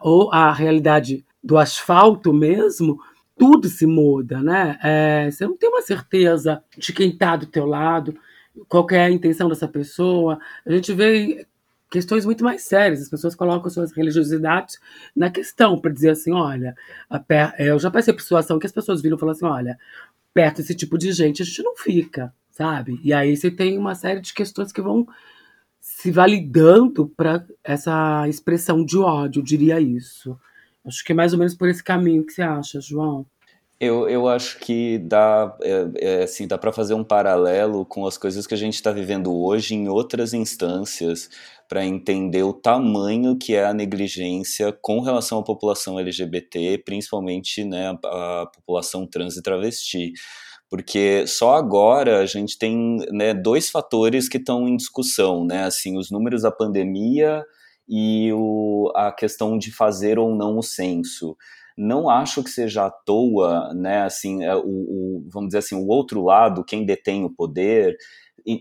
ou 0.00 0.32
a 0.32 0.52
realidade 0.52 1.24
do 1.42 1.58
asfalto 1.58 2.32
mesmo, 2.32 3.00
tudo 3.36 3.68
se 3.68 3.84
muda, 3.84 4.40
né? 4.40 4.78
É, 4.82 5.28
você 5.28 5.44
não 5.44 5.56
tem 5.56 5.68
uma 5.68 5.82
certeza 5.82 6.62
de 6.78 6.92
quem 6.92 7.10
está 7.10 7.34
do 7.34 7.46
teu 7.46 7.66
lado 7.66 8.16
qual 8.68 8.86
é 8.90 9.04
a 9.04 9.10
intenção 9.10 9.48
dessa 9.48 9.68
pessoa. 9.68 10.38
A 10.64 10.72
gente 10.72 10.92
vê 10.92 11.46
questões 11.90 12.24
muito 12.24 12.42
mais 12.42 12.62
sérias. 12.62 13.02
As 13.02 13.08
pessoas 13.08 13.34
colocam 13.34 13.70
suas 13.70 13.92
religiosidades 13.92 14.78
na 15.14 15.30
questão 15.30 15.80
para 15.80 15.92
dizer 15.92 16.10
assim, 16.10 16.32
olha, 16.32 16.74
eu 17.58 17.78
já 17.78 17.90
passei 17.90 18.12
por 18.12 18.22
situação 18.22 18.58
que 18.58 18.66
as 18.66 18.72
pessoas 18.72 19.00
viram 19.00 19.16
e 19.16 19.20
falaram 19.20 19.36
assim, 19.36 19.46
olha, 19.46 19.78
perto 20.32 20.56
desse 20.56 20.74
tipo 20.74 20.98
de 20.98 21.12
gente 21.12 21.42
a 21.42 21.44
gente 21.44 21.62
não 21.62 21.76
fica, 21.76 22.34
sabe? 22.50 23.00
E 23.04 23.12
aí 23.12 23.36
você 23.36 23.50
tem 23.50 23.78
uma 23.78 23.94
série 23.94 24.20
de 24.20 24.34
questões 24.34 24.72
que 24.72 24.82
vão 24.82 25.06
se 25.80 26.10
validando 26.10 27.06
para 27.06 27.46
essa 27.62 28.28
expressão 28.28 28.84
de 28.84 28.98
ódio, 28.98 29.40
eu 29.40 29.44
diria 29.44 29.80
isso. 29.80 30.36
Acho 30.84 31.04
que 31.04 31.12
é 31.12 31.14
mais 31.14 31.32
ou 31.32 31.38
menos 31.38 31.54
por 31.54 31.68
esse 31.68 31.82
caminho 31.82 32.24
que 32.24 32.32
você 32.32 32.42
acha, 32.42 32.80
João. 32.80 33.24
Eu, 33.80 34.08
eu 34.08 34.28
acho 34.28 34.58
que 34.60 34.98
dá, 34.98 35.56
é, 35.60 35.86
é, 35.96 36.22
assim, 36.22 36.46
dá 36.46 36.56
para 36.56 36.72
fazer 36.72 36.94
um 36.94 37.04
paralelo 37.04 37.84
com 37.84 38.06
as 38.06 38.16
coisas 38.16 38.46
que 38.46 38.54
a 38.54 38.56
gente 38.56 38.74
está 38.74 38.92
vivendo 38.92 39.34
hoje 39.34 39.74
em 39.74 39.88
outras 39.88 40.32
instâncias 40.32 41.28
para 41.68 41.84
entender 41.84 42.44
o 42.44 42.52
tamanho 42.52 43.36
que 43.36 43.54
é 43.54 43.64
a 43.64 43.74
negligência 43.74 44.72
com 44.80 45.00
relação 45.00 45.40
à 45.40 45.42
população 45.42 45.98
LGBT, 45.98 46.82
principalmente 46.84 47.64
né, 47.64 47.98
a, 48.04 48.42
a 48.42 48.46
população 48.46 49.06
trans 49.06 49.36
e 49.36 49.42
travesti 49.42 50.12
porque 50.74 51.24
só 51.28 51.54
agora 51.54 52.18
a 52.18 52.26
gente 52.26 52.58
tem 52.58 52.98
né, 53.12 53.32
dois 53.32 53.70
fatores 53.70 54.28
que 54.28 54.38
estão 54.38 54.66
em 54.66 54.76
discussão, 54.76 55.44
né? 55.44 55.62
Assim, 55.62 55.96
os 55.96 56.10
números 56.10 56.42
da 56.42 56.50
pandemia 56.50 57.44
e 57.88 58.32
o, 58.32 58.90
a 58.96 59.12
questão 59.12 59.56
de 59.56 59.70
fazer 59.70 60.18
ou 60.18 60.34
não 60.34 60.58
o 60.58 60.62
censo. 60.64 61.36
Não 61.76 62.08
acho 62.08 62.42
que 62.42 62.50
seja 62.50 62.86
à 62.86 62.90
toa, 62.90 63.72
né? 63.74 64.02
Assim, 64.02 64.44
é, 64.44 64.54
o, 64.54 64.62
o 64.62 65.24
vamos 65.32 65.48
dizer 65.48 65.58
assim, 65.58 65.74
o 65.74 65.86
outro 65.88 66.22
lado, 66.22 66.64
quem 66.64 66.84
detém 66.86 67.24
o 67.24 67.30
poder, 67.30 67.96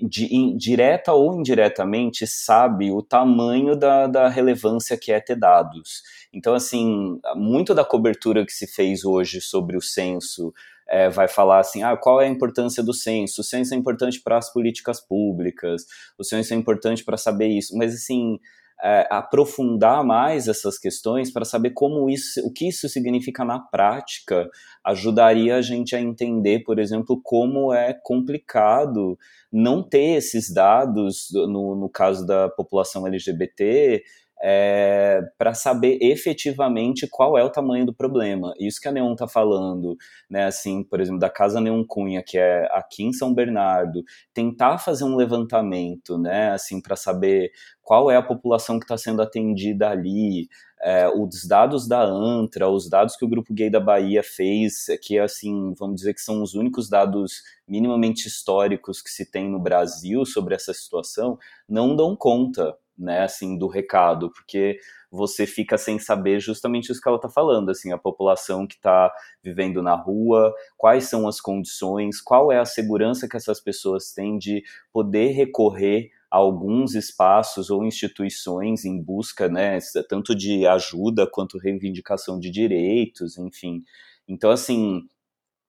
de, 0.02 0.56
direta 0.58 1.14
ou 1.14 1.36
indiretamente 1.36 2.26
sabe 2.26 2.92
o 2.92 3.02
tamanho 3.02 3.76
da, 3.76 4.08
da 4.08 4.30
relevância 4.30 4.98
que 4.98 5.12
é 5.12 5.20
ter 5.20 5.36
dados. 5.36 6.02
Então, 6.34 6.54
assim, 6.54 7.20
muito 7.36 7.76
da 7.76 7.84
cobertura 7.84 8.46
que 8.46 8.54
se 8.54 8.66
fez 8.66 9.04
hoje 9.04 9.42
sobre 9.42 9.76
o 9.76 9.82
censo 9.82 10.54
é, 10.88 11.10
vai 11.10 11.28
falar 11.28 11.60
assim, 11.60 11.84
ah, 11.84 11.96
qual 11.98 12.22
é 12.22 12.26
a 12.26 12.30
importância 12.30 12.84
do 12.84 12.94
censo? 12.94 13.42
O 13.42 13.44
censo 13.44 13.74
é 13.74 13.78
importante 13.78 14.22
para 14.22 14.38
as 14.38 14.52
políticas 14.52 15.00
públicas, 15.02 15.86
o 16.18 16.24
censo 16.24 16.54
é 16.54 16.58
importante 16.58 17.04
para 17.04 17.18
saber 17.18 17.48
isso, 17.48 17.76
mas 17.78 17.94
assim, 17.94 18.40
é, 18.82 19.08
aprofundar 19.10 20.04
mais 20.04 20.48
essas 20.48 20.78
questões 20.78 21.32
para 21.32 21.46
saber 21.46 21.72
como 21.72 22.10
isso, 22.10 22.46
o 22.46 22.52
que 22.52 22.68
isso 22.68 22.88
significa 22.90 23.44
na 23.46 23.60
prática, 23.60 24.50
ajudaria 24.84 25.56
a 25.56 25.62
gente 25.62 25.96
a 25.96 26.02
entender, 26.02 26.64
por 26.64 26.80
exemplo, 26.80 27.20
como 27.24 27.74
é 27.74 27.94
complicado 28.04 29.18
não 29.52 29.82
ter 29.82 30.18
esses 30.18 30.52
dados, 30.52 31.28
no, 31.32 31.76
no 31.76 31.90
caso 31.90 32.26
da 32.26 32.50
população 32.50 33.08
LGBT, 33.08 34.04
é, 34.46 35.22
para 35.38 35.54
saber 35.54 35.98
efetivamente 36.02 37.08
qual 37.10 37.38
é 37.38 37.44
o 37.46 37.50
tamanho 37.50 37.86
do 37.86 37.94
problema. 37.94 38.54
Isso 38.60 38.82
que 38.82 38.90
a 38.90 38.92
Neon 38.92 39.14
está 39.14 39.26
falando, 39.26 39.96
né? 40.30 40.46
Assim, 40.46 40.84
por 40.84 41.00
exemplo, 41.00 41.20
da 41.20 41.30
Casa 41.30 41.62
Neon 41.62 41.86
Cunha, 41.88 42.22
que 42.22 42.38
é 42.38 42.68
aqui 42.72 43.04
em 43.04 43.14
São 43.14 43.34
Bernardo, 43.34 44.04
tentar 44.34 44.80
fazer 44.80 45.06
um 45.06 45.16
levantamento, 45.16 46.18
né? 46.18 46.52
Assim, 46.52 46.82
para 46.82 46.98
saber 46.98 47.52
qual 47.82 48.12
é 48.12 48.18
a 48.18 48.22
população 48.22 48.80
que 48.80 48.84
está 48.84 48.98
sendo 48.98 49.22
atendida 49.22 49.90
ali, 49.90 50.50
é, 50.84 51.08
os 51.08 51.48
dados 51.48 51.88
da 51.88 52.04
ANTRA, 52.04 52.68
os 52.68 52.90
dados 52.90 53.16
que 53.16 53.24
o 53.24 53.30
Grupo 53.30 53.54
Gay 53.54 53.70
da 53.70 53.80
Bahia 53.80 54.22
fez, 54.22 54.88
que 55.02 55.18
assim, 55.18 55.74
vamos 55.80 55.96
dizer 55.96 56.14
que 56.14 56.22
são 56.22 56.44
os 56.44 56.54
únicos 56.54 56.90
dados 56.90 57.42
minimamente 57.66 58.28
históricos 58.28 59.02
que 59.02 59.10
se 59.10 59.32
tem 59.32 59.50
no 59.50 59.60
Brasil 59.60 60.26
sobre 60.26 60.54
essa 60.54 60.74
situação, 60.74 61.38
não 61.68 61.96
dão 61.96 62.14
conta, 62.14 62.76
né, 62.98 63.24
assim, 63.24 63.58
do 63.58 63.68
recado, 63.68 64.32
porque 64.32 64.78
você 65.12 65.46
fica 65.46 65.78
sem 65.78 66.00
saber 66.00 66.40
justamente 66.40 66.92
isso 66.92 67.02
que 67.02 67.08
ela 67.08 67.18
está 67.18 67.30
falando, 67.30 67.70
assim, 67.70 67.92
a 67.92 67.98
população 67.98 68.66
que 68.66 68.76
está 68.76 69.12
vivendo 69.44 69.82
na 69.82 69.96
rua, 69.96 70.54
quais 70.78 71.06
são 71.06 71.28
as 71.28 71.40
condições, 71.40 72.22
qual 72.22 72.52
é 72.52 72.60
a 72.60 72.66
segurança 72.66 73.28
que 73.28 73.38
essas 73.38 73.60
pessoas 73.60 74.12
têm 74.12 74.38
de 74.38 74.64
poder 74.92 75.32
recorrer 75.32 76.10
a 76.32 76.38
alguns 76.38 76.96
espaços 76.96 77.70
ou 77.70 77.84
instituições 77.84 78.86
em 78.86 79.00
busca, 79.00 79.48
né, 79.48 79.78
tanto 80.10 80.34
de 80.34 80.66
ajuda 80.66 81.28
quanto 81.28 81.60
reivindicação 81.60 82.40
de 82.40 82.50
direitos, 82.50 83.38
enfim. 83.38 83.84
Então, 84.28 84.50
assim, 84.50 85.08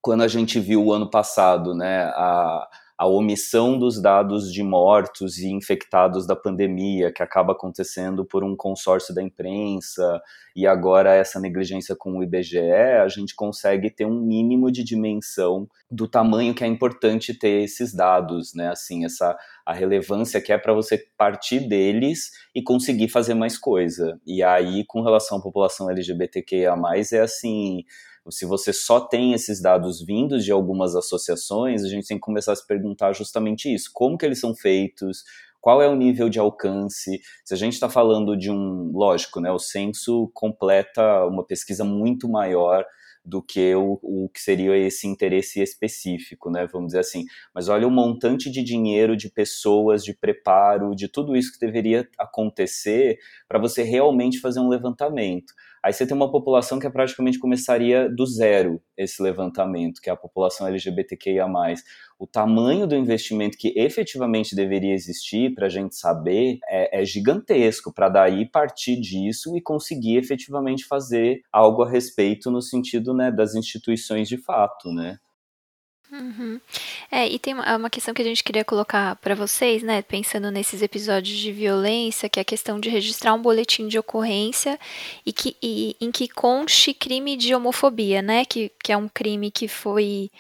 quando 0.01 0.23
a 0.23 0.29
gente 0.29 0.59
viu 0.61 0.85
o 0.85 0.93
ano 0.93 1.11
passado, 1.11 1.75
né, 1.75 2.05
a 2.15 2.67
a 2.97 3.07
omissão 3.07 3.77
dos 3.77 4.01
dados 4.01 4.53
de 4.53 4.63
mortos 4.63 5.39
e 5.39 5.49
infectados 5.49 6.27
da 6.27 6.37
pandemia, 6.37 7.13
que 7.13 7.23
acaba 7.23 7.53
acontecendo 7.53 8.25
por 8.25 8.45
um 8.45 8.55
consórcio 8.55 9.13
da 9.13 9.23
imprensa, 9.23 10.23
e 10.55 10.67
agora 10.67 11.13
essa 11.13 11.41
negligência 11.41 11.97
com 11.99 12.19
o 12.19 12.23
IBGE, 12.23 12.61
a 12.61 13.09
gente 13.09 13.35
consegue 13.35 13.91
ter 13.91 14.07
um 14.07 14.21
mínimo 14.21 14.71
de 14.71 14.85
dimensão 14.85 15.69
do 15.91 16.07
tamanho 16.07 16.55
que 16.55 16.63
é 16.63 16.67
importante 16.69 17.37
ter 17.37 17.63
esses 17.65 17.93
dados, 17.93 18.55
né? 18.55 18.69
Assim, 18.69 19.05
essa 19.05 19.37
a 19.67 19.73
relevância 19.73 20.41
que 20.41 20.53
é 20.53 20.59
para 20.59 20.75
você 20.75 21.03
partir 21.17 21.69
deles 21.69 22.31
e 22.55 22.63
conseguir 22.63 23.09
fazer 23.09 23.35
mais 23.35 23.59
coisa. 23.59 24.21
E 24.27 24.43
aí, 24.43 24.85
com 24.87 25.03
relação 25.03 25.39
à 25.39 25.43
população 25.43 25.91
LGBTQIA+, 25.91 26.77
é 27.13 27.21
assim, 27.21 27.83
se 28.31 28.47
você 28.47 28.73
só 28.73 29.01
tem 29.01 29.33
esses 29.33 29.61
dados 29.61 30.05
vindos 30.05 30.45
de 30.45 30.53
algumas 30.53 30.95
associações, 30.95 31.85
a 31.85 31.89
gente 31.89 32.07
tem 32.07 32.17
que 32.17 32.23
começar 32.23 32.53
a 32.53 32.57
se 32.57 32.67
perguntar 32.67 33.13
justamente 33.13 33.73
isso: 33.73 33.91
como 33.93 34.17
que 34.17 34.25
eles 34.25 34.41
são 34.41 34.55
feitos, 34.55 35.25
qual 35.61 35.81
é 35.81 35.89
o 35.89 35.97
nível 35.97 36.29
de 36.29 36.39
alcance. 36.39 37.21
Se 37.45 37.55
a 37.55 37.57
gente 37.57 37.73
está 37.73 37.89
falando 37.89 38.37
de 38.37 38.51
um, 38.51 38.91
lógico, 38.93 39.41
né, 39.41 39.51
o 39.51 39.59
censo 39.59 40.31
completa 40.35 41.25
uma 41.27 41.45
pesquisa 41.45 41.85
muito 41.85 42.29
maior 42.29 42.85
do 43.25 43.41
que 43.41 43.75
o, 43.75 43.99
o 44.03 44.29
que 44.29 44.41
seria 44.41 44.77
esse 44.77 45.07
interesse 45.07 45.63
específico, 45.63 46.51
né? 46.51 46.67
Vamos 46.71 46.89
dizer 46.89 46.99
assim. 46.99 47.25
Mas 47.55 47.69
olha 47.71 47.89
o 47.89 47.91
montante 47.91 48.51
de 48.51 48.63
dinheiro, 48.63 49.17
de 49.17 49.31
pessoas, 49.31 50.05
de 50.05 50.13
preparo, 50.13 50.95
de 50.95 51.09
tudo 51.09 51.35
isso 51.35 51.53
que 51.53 51.59
deveria 51.59 52.07
acontecer 52.19 53.19
para 53.49 53.59
você 53.59 53.83
realmente 53.83 54.41
fazer 54.41 54.61
um 54.61 54.69
levantamento. 54.69 55.55
Aí 55.85 55.93
você 55.93 56.07
tem 56.07 56.17
uma 56.17 56.31
população 56.31 56.79
que 56.79 56.87
é 56.87 56.91
praticamente 56.91 57.39
começaria 57.39 58.09
do 58.09 58.25
zero 58.25 58.81
esse 58.97 59.23
levantamento, 59.23 60.01
que 60.01 60.09
é 60.09 60.13
a 60.15 60.17
população 60.17 60.67
LGBTQIA. 60.67 61.45
O 62.19 62.27
tamanho 62.27 62.87
do 62.87 62.97
investimento 62.97 63.59
que 63.59 63.71
efetivamente 63.77 64.57
deveria 64.57 64.95
existir 64.95 65.55
para 65.55 65.67
a 65.67 65.69
gente 65.69 65.95
saber 65.95 66.59
é, 66.67 67.03
é 67.03 67.05
gigantesco, 67.05 67.93
para 67.93 68.09
daí 68.09 68.49
partir 68.49 68.99
disso 68.99 69.55
e 69.59 69.61
conseguir 69.61 70.17
efetivamente 70.17 70.87
fazer 70.87 71.43
algo 71.53 71.83
a 71.83 71.91
respeito 71.91 72.51
no 72.51 72.63
sentido 72.63 73.13
né, 73.13 73.31
das 73.31 73.55
instituições 73.55 74.27
de 74.27 74.39
fato, 74.39 74.91
né? 74.91 75.19
Uhum. 76.15 76.61
É, 77.11 77.27
e 77.27 77.41
tem 77.41 77.55
uma, 77.55 77.77
uma 77.77 77.91
questão 77.91 78.15
que 78.15 78.23
a 78.23 78.25
gente 78.25 78.45
queria 78.45 78.65
colocar 78.65 79.17
para 79.17 79.35
vocês, 79.35 79.83
né, 79.83 80.01
pensando 80.01 80.49
nesses 80.49 80.81
episódios 80.81 81.37
de 81.37 81.51
violência, 81.51 82.29
que 82.29 82.39
é 82.39 82.43
a 82.43 82.45
questão 82.45 82.79
de 82.79 82.89
registrar 82.89 83.35
um 83.35 83.43
boletim 83.43 83.89
de 83.89 83.99
ocorrência 83.99 84.79
e 85.27 85.33
que 85.33 85.57
e, 85.61 85.97
em 86.01 86.13
que 86.13 86.29
conste 86.29 86.95
crime 86.95 87.37
de 87.37 87.53
homofobia, 87.53 88.23
né, 88.23 88.45
que, 88.45 88.71
que 88.83 88.93
é 88.93 88.97
um 88.97 89.09
crime 89.09 89.51
que 89.51 89.67
foi 89.67 90.31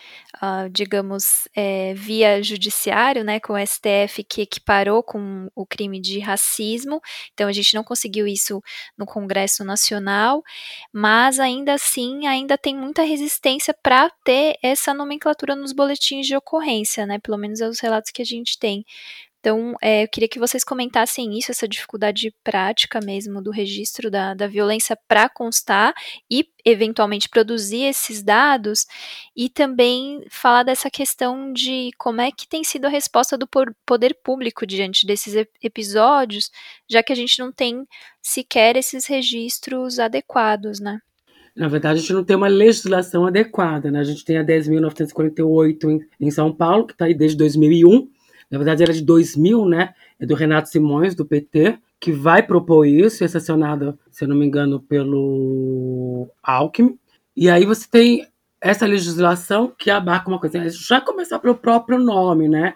uh, 0.45 0.69
digamos, 0.71 1.49
é, 1.54 1.95
via 1.95 2.43
judiciário, 2.43 3.25
né, 3.25 3.40
com 3.40 3.54
o 3.54 3.66
STF 3.66 4.25
que 4.25 4.43
equiparou 4.43 5.02
com 5.02 5.49
o 5.54 5.66
crime 5.66 6.00
de 6.00 6.19
racismo. 6.19 7.00
Então 7.33 7.49
a 7.49 7.52
gente 7.52 7.75
não 7.75 7.85
conseguiu 7.85 8.26
isso 8.26 8.62
no 8.97 9.07
Congresso 9.07 9.64
Nacional, 9.64 10.43
mas 10.93 11.38
ainda 11.38 11.75
assim 11.75 12.26
ainda 12.26 12.57
tem 12.59 12.76
muita 12.76 13.02
resistência 13.02 13.75
para 13.83 14.11
ter 14.25 14.57
essa 14.62 14.93
nomenclatura 14.95 15.54
nos 15.64 15.73
boletins 15.73 16.26
de 16.26 16.37
ocorrência, 16.37 17.06
né? 17.06 17.18
Pelo 17.18 17.38
menos 17.38 17.61
é 17.61 17.68
os 17.68 17.80
relatos 17.80 18.11
que 18.12 18.23
a 18.23 18.25
gente 18.25 18.59
tem. 18.59 18.85
Então, 19.44 19.75
é, 19.83 20.04
eu 20.04 20.09
queria 20.09 20.28
que 20.28 20.38
vocês 20.38 20.64
comentassem 20.64 21.38
isso, 21.38 21.50
essa 21.50 21.68
dificuldade 21.68 22.35
prática 22.42 22.99
mesmo 22.99 23.42
do 23.42 23.50
registro 23.50 24.11
da, 24.11 24.33
da 24.33 24.47
violência 24.47 24.97
para 25.06 25.28
constar 25.28 25.92
e, 26.30 26.49
eventualmente, 26.64 27.28
produzir 27.28 27.83
esses 27.83 28.23
dados, 28.23 28.87
e 29.37 29.50
também 29.50 30.25
falar 30.30 30.62
dessa 30.62 30.90
questão 30.90 31.52
de 31.52 31.90
como 31.99 32.23
é 32.23 32.30
que 32.33 32.49
tem 32.49 32.64
sido 32.64 32.87
a 32.87 32.88
resposta 32.88 33.37
do 33.37 33.47
poder 33.85 34.14
público 34.25 34.66
diante 34.66 35.06
desses 35.06 35.35
episódios, 35.62 36.50
já 36.88 37.02
que 37.02 37.12
a 37.12 37.16
gente 37.16 37.38
não 37.38 37.52
tem 37.52 37.87
sequer 38.23 38.76
esses 38.76 39.04
registros 39.06 39.99
adequados, 39.99 40.80
né? 40.80 41.00
Na 41.57 41.69
verdade, 41.69 41.99
a 41.99 42.01
gente 42.01 42.13
não 42.13 42.25
tem 42.25 42.37
uma 42.37 42.49
legislação 42.49 43.27
adequada, 43.27 43.91
né? 43.91 44.01
A 44.01 44.05
gente 44.05 44.25
tem 44.25 44.39
a 44.39 44.45
10.948 44.45 45.85
em, 45.85 46.27
em 46.27 46.31
São 46.31 46.53
Paulo, 46.53 46.87
que 46.87 46.93
está 46.93 47.05
aí 47.05 47.15
desde 47.15 47.37
2001, 47.39 48.09
na 48.51 48.59
verdade 48.59 48.83
era 48.83 48.93
de 48.93 49.03
2000, 49.03 49.65
né? 49.67 49.95
É 50.19 50.27
do 50.27 50.35
Renato 50.35 50.69
Simões, 50.69 51.15
do 51.15 51.25
PT, 51.25 51.79
que 52.01 52.13
vai 52.13 52.43
propor 52.43 52.85
isso, 52.85 53.25
é 53.25 53.29
sancionado, 53.29 53.99
se 54.11 54.25
eu 54.25 54.29
não 54.29 54.37
me 54.37 54.45
engano, 54.47 54.81
pelo 54.81 56.29
Alckmin. 56.43 56.99
E 57.37 57.49
aí 57.49 57.65
você 57.65 57.89
tem 57.89 58.27
essa 58.61 58.87
legislação 58.87 59.73
que 59.77 59.91
abarca 59.91 60.29
uma 60.29 60.39
coisa, 60.39 60.69
já 60.71 61.01
começar 61.01 61.39
pelo 61.39 61.55
próprio 61.55 61.99
nome, 61.99 62.49
né? 62.49 62.75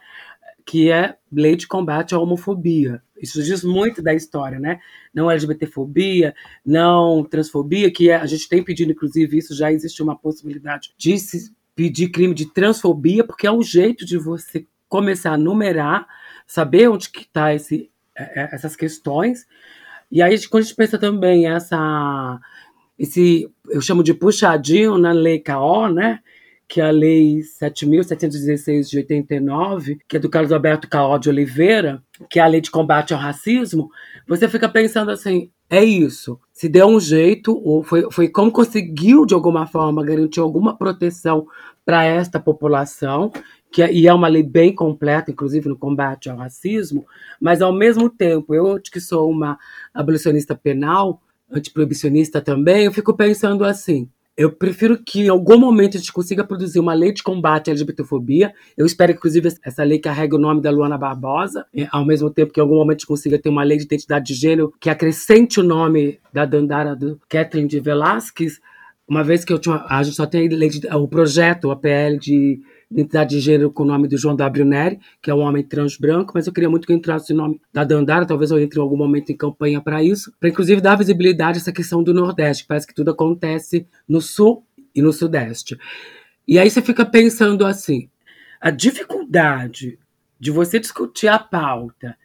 Que 0.69 0.91
é 0.91 1.17
Lei 1.33 1.57
de 1.57 1.67
Combate 1.67 2.15
à 2.15 2.19
Homofobia. 2.19 3.03
Isso 3.19 3.43
diz 3.43 3.65
muito 3.65 4.03
da 4.03 4.13
história, 4.13 4.61
né? 4.61 4.79
Não 5.15 5.31
LGBTfobia, 5.31 6.35
não 6.65 7.25
transfobia, 7.25 7.91
que 7.91 8.11
é, 8.11 8.17
a 8.17 8.27
gente 8.27 8.47
tem 8.47 8.63
pedido, 8.63 8.93
inclusive, 8.93 9.39
isso 9.39 9.57
já 9.57 9.73
existe 9.73 10.03
uma 10.03 10.15
possibilidade 10.15 10.93
de 10.99 11.19
se 11.19 11.55
pedir 11.75 12.11
crime 12.11 12.35
de 12.35 12.53
transfobia, 12.53 13.25
porque 13.25 13.47
é 13.47 13.51
um 13.51 13.63
jeito 13.63 14.05
de 14.05 14.19
você 14.19 14.67
começar 14.91 15.33
a 15.33 15.39
numerar, 15.39 16.07
saber 16.47 16.91
onde 16.91 17.09
que 17.09 17.21
está 17.21 17.55
esse, 17.55 17.91
é, 18.15 18.43
é, 18.43 18.55
essas 18.55 18.77
questões. 18.77 19.47
E 20.13 20.21
aí, 20.21 20.39
quando 20.49 20.65
a 20.65 20.67
gente 20.67 20.77
pensa 20.77 20.99
também 20.99 21.47
essa, 21.47 22.39
esse, 22.99 23.51
eu 23.71 23.81
chamo 23.81 24.03
de 24.03 24.13
puxadinho 24.13 24.99
na 24.99 25.13
lei 25.13 25.41
KO, 25.43 25.89
né? 25.89 26.21
Que 26.69 26.81
é 26.81 26.85
a 26.85 26.91
Lei 26.91 27.39
7.716 27.39 28.91
de 28.91 28.99
89, 28.99 29.99
que 30.07 30.19
é 30.19 30.21
do 30.21 30.29
Carlos 30.29 30.53
Alberto 30.53 30.87
Caó 30.87 31.17
de 31.17 31.31
Oliveira, 31.31 32.03
que 32.29 32.39
é 32.39 32.43
a 32.43 32.47
Lei 32.47 32.61
de 32.61 32.71
Combate 32.71 33.15
ao 33.15 33.21
Racismo, 33.21 33.91
você 34.27 34.47
fica 34.47 34.69
pensando 34.69 35.11
assim, 35.11 35.51
é 35.71 35.83
isso. 35.83 36.39
Se 36.53 36.69
deu 36.69 36.87
um 36.87 37.01
jeito, 37.01 37.59
ou 37.65 37.83
foi, 37.83 38.11
foi 38.13 38.29
como 38.29 38.53
conseguiu, 38.53 39.25
de 39.25 39.33
alguma 39.33 39.67
forma, 39.67 40.05
garantir 40.05 40.41
alguma 40.41 40.77
proteção 40.77 41.47
para 41.87 42.05
esta 42.05 42.39
população, 42.39 43.33
que 43.73 43.83
é, 43.83 43.91
e 43.91 44.07
é 44.07 44.13
uma 44.13 44.29
lei 44.29 44.43
bem 44.43 44.75
completa, 44.75 45.31
inclusive 45.31 45.69
no 45.71 45.77
combate 45.77 46.29
ao 46.29 46.37
racismo, 46.37 47.07
mas 47.41 47.63
ao 47.63 47.73
mesmo 47.73 48.11
tempo, 48.11 48.55
eu 48.55 48.79
que 48.81 49.01
sou 49.01 49.31
uma 49.31 49.59
abolicionista 49.95 50.55
penal, 50.55 51.23
antiproibicionista 51.51 52.43
também, 52.43 52.85
eu 52.85 52.93
fico 52.93 53.15
pensando 53.15 53.65
assim, 53.65 54.09
eu 54.39 54.53
prefiro 54.53 54.97
que 54.97 55.23
em 55.23 55.29
algum 55.29 55.59
momento 55.59 55.97
a 55.97 56.01
gente 56.01 56.13
consiga 56.13 56.45
produzir 56.45 56.79
uma 56.79 56.95
lei 56.95 57.13
de 57.13 57.25
combate 57.25 57.69
à 57.69 57.73
LGBTfobia. 57.73 58.55
Eu 58.77 58.87
espero 58.87 59.13
que, 59.13 59.19
inclusive, 59.19 59.49
essa 59.65 59.83
lei 59.83 59.99
carregue 59.99 60.37
o 60.37 60.39
nome 60.39 60.63
da 60.63 60.71
Luana 60.71 60.97
Barbosa, 60.97 61.67
ao 61.91 62.07
mesmo 62.07 62.31
tempo 62.31 62.53
que 62.53 62.61
em 62.61 62.63
algum 62.63 62.77
momento 62.77 62.99
a 62.99 63.01
gente 63.01 63.07
consiga 63.09 63.37
ter 63.37 63.49
uma 63.49 63.65
lei 63.65 63.77
de 63.79 63.85
identidade 63.85 64.27
de 64.27 64.35
gênero 64.35 64.73
que 64.79 64.89
acrescente 64.89 65.59
o 65.59 65.65
nome 65.65 66.21
da 66.33 66.45
Dandara 66.45 66.95
do 66.95 67.21
Kathleen 67.29 67.67
de 67.67 67.81
Velasquez, 67.81 68.61
uma 69.09 69.25
vez 69.25 69.45
que 69.45 69.59
tinha, 69.59 69.85
a 69.89 70.03
gente 70.05 70.15
só 70.15 70.25
tem 70.25 70.49
lei 70.49 70.69
de, 70.69 70.87
o 70.87 71.09
projeto, 71.09 71.65
o 71.65 71.71
APL 71.73 72.19
de 72.21 72.61
identidade 72.91 73.31
de 73.31 73.41
gênero 73.41 73.71
com 73.71 73.83
o 73.83 73.87
nome 73.87 74.09
do 74.09 74.17
João 74.17 74.35
W. 74.35 74.65
Neri, 74.65 74.99
que 75.21 75.31
é 75.31 75.35
um 75.35 75.41
homem 75.41 75.63
trans 75.63 75.97
branco, 75.97 76.33
mas 76.35 76.47
eu 76.47 76.53
queria 76.53 76.71
muito 76.71 76.87
que 76.87 76.93
entrasse 76.93 77.33
o 77.33 77.37
nome 77.37 77.61
da 77.73 77.85
Dandara, 77.85 78.27
talvez 78.27 78.51
eu 78.51 78.59
entre 78.59 78.79
em 78.79 78.83
algum 78.83 78.97
momento 78.97 79.31
em 79.31 79.37
campanha 79.37 79.81
para 79.81 80.03
isso, 80.03 80.33
para 80.41 80.49
inclusive 80.49 80.81
dar 80.81 80.97
visibilidade 80.97 81.59
a 81.59 81.61
essa 81.61 81.73
questão 81.73 82.03
do 82.03 82.15
Nordeste, 82.15 82.63
que 82.63 82.69
parece 82.69 82.87
que 82.87 82.95
tudo 82.95 83.11
acontece 83.11 83.87
no 84.09 84.21
Sul 84.21 84.65
e 84.95 85.03
no 85.03 85.13
Sudeste. 85.13 85.79
E 86.47 86.59
aí 86.59 86.71
você 86.71 86.81
fica 86.81 87.05
pensando 87.05 87.67
assim, 87.67 88.09
a 88.61 88.71
dificuldade 88.71 89.99
de 90.41 90.51
você 90.51 90.79
discutir 90.79 91.29
a 91.29 91.39
pauta 91.39 92.17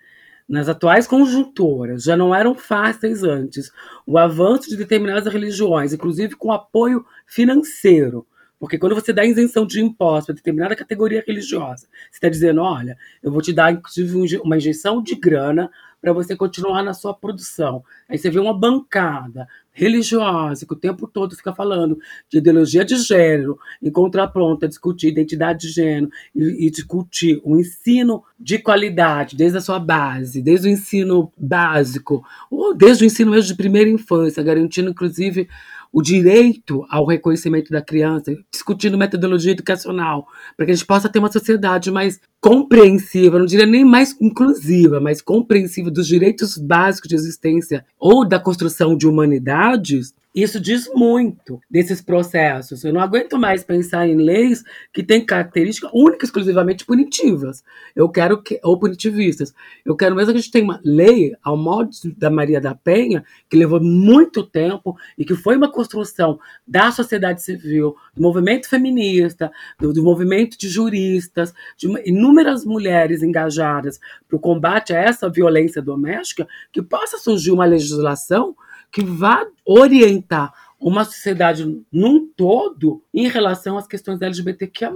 nas 0.48 0.70
atuais 0.70 1.08
conjunturas 1.08 2.04
já 2.04 2.16
não 2.16 2.34
eram 2.34 2.56
fáceis 2.56 3.24
antes. 3.24 3.72
O 4.06 4.18
avanço 4.18 4.70
de 4.70 4.78
determinadas 4.78 5.32
religiões, 5.32 5.94
inclusive 5.94 6.36
com 6.36 6.52
apoio 6.52 7.06
financeiro, 7.26 8.26
porque 8.64 8.78
quando 8.78 8.96
você 8.96 9.12
dá 9.12 9.26
isenção 9.26 9.68
de 9.68 9.82
impostos 9.82 10.28
para 10.28 10.36
determinada 10.36 10.74
categoria 10.74 11.22
religiosa, 11.28 11.86
você 12.10 12.14
está 12.14 12.30
dizendo: 12.30 12.62
olha, 12.62 12.98
eu 13.22 13.30
vou 13.30 13.42
te 13.42 13.52
dar, 13.52 13.74
inclusive, 13.74 14.38
uma 14.38 14.56
injeção 14.56 15.04
de 15.04 15.16
grana 15.16 15.70
para 16.02 16.14
você 16.14 16.34
continuar 16.34 16.82
na 16.82 16.94
sua 16.94 17.14
produção. 17.14 17.84
Aí 18.08 18.18
você 18.18 18.30
vê 18.30 18.40
uma 18.40 18.58
bancada 18.58 19.50
religiosa 19.74 20.66
que 20.66 20.72
o 20.72 20.78
tempo 20.78 21.08
todo 21.08 21.36
fica 21.36 21.54
falando 21.54 22.00
de 22.30 22.38
ideologia 22.38 22.86
de 22.86 22.96
gênero, 22.96 23.60
em 23.82 23.92
contraponto 23.92 24.64
a 24.66 24.70
discutir 24.70 25.10
identidade 25.10 25.68
de 25.68 25.74
gênero 25.74 26.10
e, 26.34 26.68
e 26.68 26.70
discutir 26.70 27.42
o 27.44 27.60
ensino 27.60 28.24
de 28.40 28.60
qualidade 28.60 29.36
desde 29.36 29.58
a 29.58 29.62
sua 29.62 29.78
base, 29.78 30.42
desde 30.42 30.70
o 30.70 30.72
ensino 30.72 31.30
básico, 31.38 32.24
ou 32.50 32.74
desde 32.74 33.04
o 33.04 33.08
ensino 33.08 33.32
mesmo 33.32 33.48
de 33.48 33.56
primeira 33.56 33.90
infância, 33.90 34.42
garantindo 34.42 34.90
inclusive 34.90 35.50
o 35.94 36.02
direito 36.02 36.84
ao 36.90 37.06
reconhecimento 37.06 37.70
da 37.70 37.80
criança, 37.80 38.36
discutindo 38.52 38.98
metodologia 38.98 39.52
educacional, 39.52 40.26
para 40.58 40.66
que 40.66 40.72
a 40.72 40.76
gente 40.76 40.88
possa 40.88 41.08
ter 41.08 41.20
uma 41.20 41.32
sociedade 41.32 41.92
mais 41.92 42.20
compreensiva, 42.42 43.38
não 43.38 43.46
diria 43.46 43.68
nem 43.68 43.86
mais 43.86 44.20
inclusiva, 44.20 45.00
mas 45.00 45.22
compreensiva 45.22 45.92
dos 45.92 46.08
direitos 46.08 46.58
básicos 46.58 47.10
de 47.10 47.16
existência 47.16 47.86
ou 48.00 48.28
da 48.28 48.40
construção 48.40 48.98
de 48.98 49.08
humanidades, 49.08 50.16
isso 50.34 50.60
diz 50.60 50.90
muito 50.96 51.62
desses 51.70 52.02
processos. 52.02 52.84
Eu 52.84 52.92
não 52.92 53.02
aguento 53.02 53.38
mais 53.38 53.64
pensar 53.64 54.08
em 54.08 54.16
leis 54.16 54.64
que 54.92 55.04
têm 55.04 55.24
características 55.24 55.92
únicas, 55.94 56.30
exclusivamente 56.30 56.86
punitivas. 56.86 57.64
Eu 57.96 58.10
quero 58.10 58.42
que 58.42 58.60
ou 58.64 58.80
punitivistas. 58.80 59.54
Eu 59.86 59.96
quero 59.96 60.16
mesmo 60.16 60.32
que 60.32 60.40
a 60.40 60.42
gente 60.42 60.52
tenha 60.52 60.66
uma 60.66 60.82
lei 60.84 61.36
ao 61.44 61.56
modo 61.56 61.92
da 62.18 62.32
Maria 62.32 62.60
da 62.60 62.74
Penha, 62.74 63.24
que 63.48 63.56
levou 63.56 63.80
muito 63.80 64.42
tempo 64.42 64.98
e 65.16 65.24
que 65.24 65.36
foi 65.36 65.56
uma 65.56 65.72
construção 65.72 66.40
da 66.68 66.92
sociedade 66.92 67.44
civil, 67.44 67.96
do 68.16 68.22
movimento 68.22 68.68
feminista, 68.68 69.52
do, 69.80 69.94
do 69.94 70.02
movimento 70.02 70.58
de 70.58 70.68
juristas, 70.68 71.54
de 71.78 71.88
inúmeras 72.10 72.66
mulheres 72.66 73.22
engajadas 73.22 74.00
para 74.28 74.38
o 74.38 74.40
combate 74.40 74.94
a 74.94 75.00
essa 75.00 75.30
violência 75.30 75.82
doméstica, 75.82 76.48
que 76.72 76.82
possa 76.82 77.20
surgir 77.20 77.52
uma 77.52 77.66
legislação 77.66 78.56
que 78.94 79.04
vá 79.04 79.44
orientar 79.66 80.54
uma 80.80 81.04
sociedade 81.04 81.84
num 81.92 82.28
todo 82.28 83.04
em 83.12 83.28
relação 83.28 83.76
às 83.76 83.88
questões 83.88 84.22
LGBTQIA+. 84.22 84.92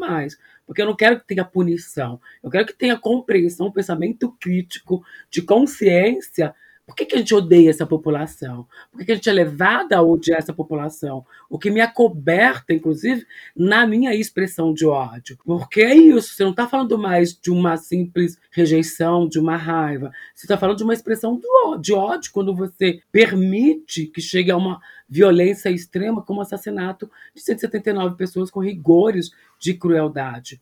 Porque 0.67 0.81
eu 0.81 0.85
não 0.85 0.95
quero 0.95 1.19
que 1.19 1.25
tenha 1.25 1.43
punição, 1.43 2.21
eu 2.43 2.51
quero 2.51 2.67
que 2.67 2.73
tenha 2.73 2.99
compreensão, 2.99 3.71
pensamento 3.71 4.31
crítico, 4.39 5.03
de 5.31 5.41
consciência 5.41 6.53
por 6.87 6.95
que, 6.95 7.05
que 7.05 7.15
a 7.15 7.17
gente 7.17 7.35
odeia 7.35 7.69
essa 7.69 7.85
população? 7.85 8.65
Por 8.89 8.99
que, 8.99 9.05
que 9.05 9.11
a 9.11 9.15
gente 9.15 9.29
é 9.29 9.33
levada 9.33 9.97
a 9.97 10.01
odiar 10.01 10.39
essa 10.39 10.53
população? 10.53 11.25
O 11.49 11.59
que 11.59 11.69
me 11.69 11.81
acoberta, 11.81 12.73
inclusive, 12.73 13.27
na 13.53 13.85
minha 13.85 14.15
expressão 14.15 14.73
de 14.73 14.85
ódio. 14.85 15.37
Porque 15.43 15.81
é 15.81 15.93
isso, 15.93 16.33
você 16.33 16.45
não 16.45 16.51
está 16.51 16.65
falando 16.65 16.97
mais 16.97 17.37
de 17.37 17.51
uma 17.51 17.75
simples 17.75 18.39
rejeição, 18.51 19.27
de 19.27 19.37
uma 19.37 19.57
raiva. 19.57 20.13
Você 20.33 20.45
está 20.45 20.57
falando 20.57 20.77
de 20.77 20.83
uma 20.85 20.93
expressão 20.93 21.37
de 21.81 21.93
ódio 21.93 22.31
quando 22.31 22.55
você 22.55 23.01
permite 23.11 24.05
que 24.05 24.21
chegue 24.21 24.49
a 24.49 24.55
uma 24.55 24.79
violência 25.09 25.69
extrema, 25.69 26.21
como 26.21 26.39
o 26.39 26.41
assassinato 26.41 27.11
de 27.35 27.41
179 27.41 28.15
pessoas 28.15 28.49
com 28.49 28.61
rigores 28.61 29.29
de 29.59 29.73
crueldade. 29.73 30.61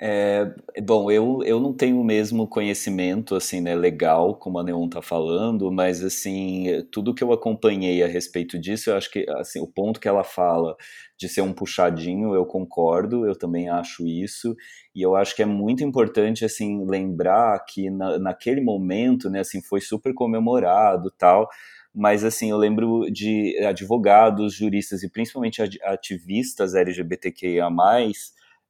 É, 0.00 0.54
bom, 0.80 1.10
eu, 1.10 1.42
eu 1.44 1.58
não 1.58 1.74
tenho 1.74 2.00
o 2.00 2.04
mesmo 2.04 2.46
conhecimento, 2.46 3.34
assim, 3.34 3.60
né, 3.60 3.74
legal, 3.74 4.36
como 4.36 4.56
a 4.60 4.62
Neon 4.62 4.88
tá 4.88 5.02
falando, 5.02 5.72
mas, 5.72 6.04
assim, 6.04 6.66
tudo 6.92 7.12
que 7.12 7.24
eu 7.24 7.32
acompanhei 7.32 8.00
a 8.04 8.06
respeito 8.06 8.56
disso, 8.60 8.90
eu 8.90 8.96
acho 8.96 9.10
que, 9.10 9.26
assim, 9.30 9.58
o 9.60 9.66
ponto 9.66 9.98
que 9.98 10.06
ela 10.06 10.22
fala 10.22 10.76
de 11.18 11.28
ser 11.28 11.40
um 11.40 11.52
puxadinho, 11.52 12.32
eu 12.32 12.46
concordo, 12.46 13.26
eu 13.26 13.34
também 13.36 13.68
acho 13.68 14.06
isso, 14.06 14.54
e 14.94 15.02
eu 15.02 15.16
acho 15.16 15.34
que 15.34 15.42
é 15.42 15.46
muito 15.46 15.82
importante, 15.82 16.44
assim, 16.44 16.84
lembrar 16.88 17.58
que 17.64 17.90
na, 17.90 18.20
naquele 18.20 18.60
momento, 18.60 19.28
né, 19.28 19.40
assim, 19.40 19.60
foi 19.60 19.80
super 19.80 20.14
comemorado 20.14 21.10
tal, 21.18 21.48
mas, 21.92 22.22
assim, 22.22 22.50
eu 22.50 22.56
lembro 22.56 23.10
de 23.10 23.58
advogados, 23.66 24.54
juristas 24.54 25.02
e 25.02 25.10
principalmente 25.10 25.60
ativistas 25.82 26.76
LGBTQIA+, 26.76 27.68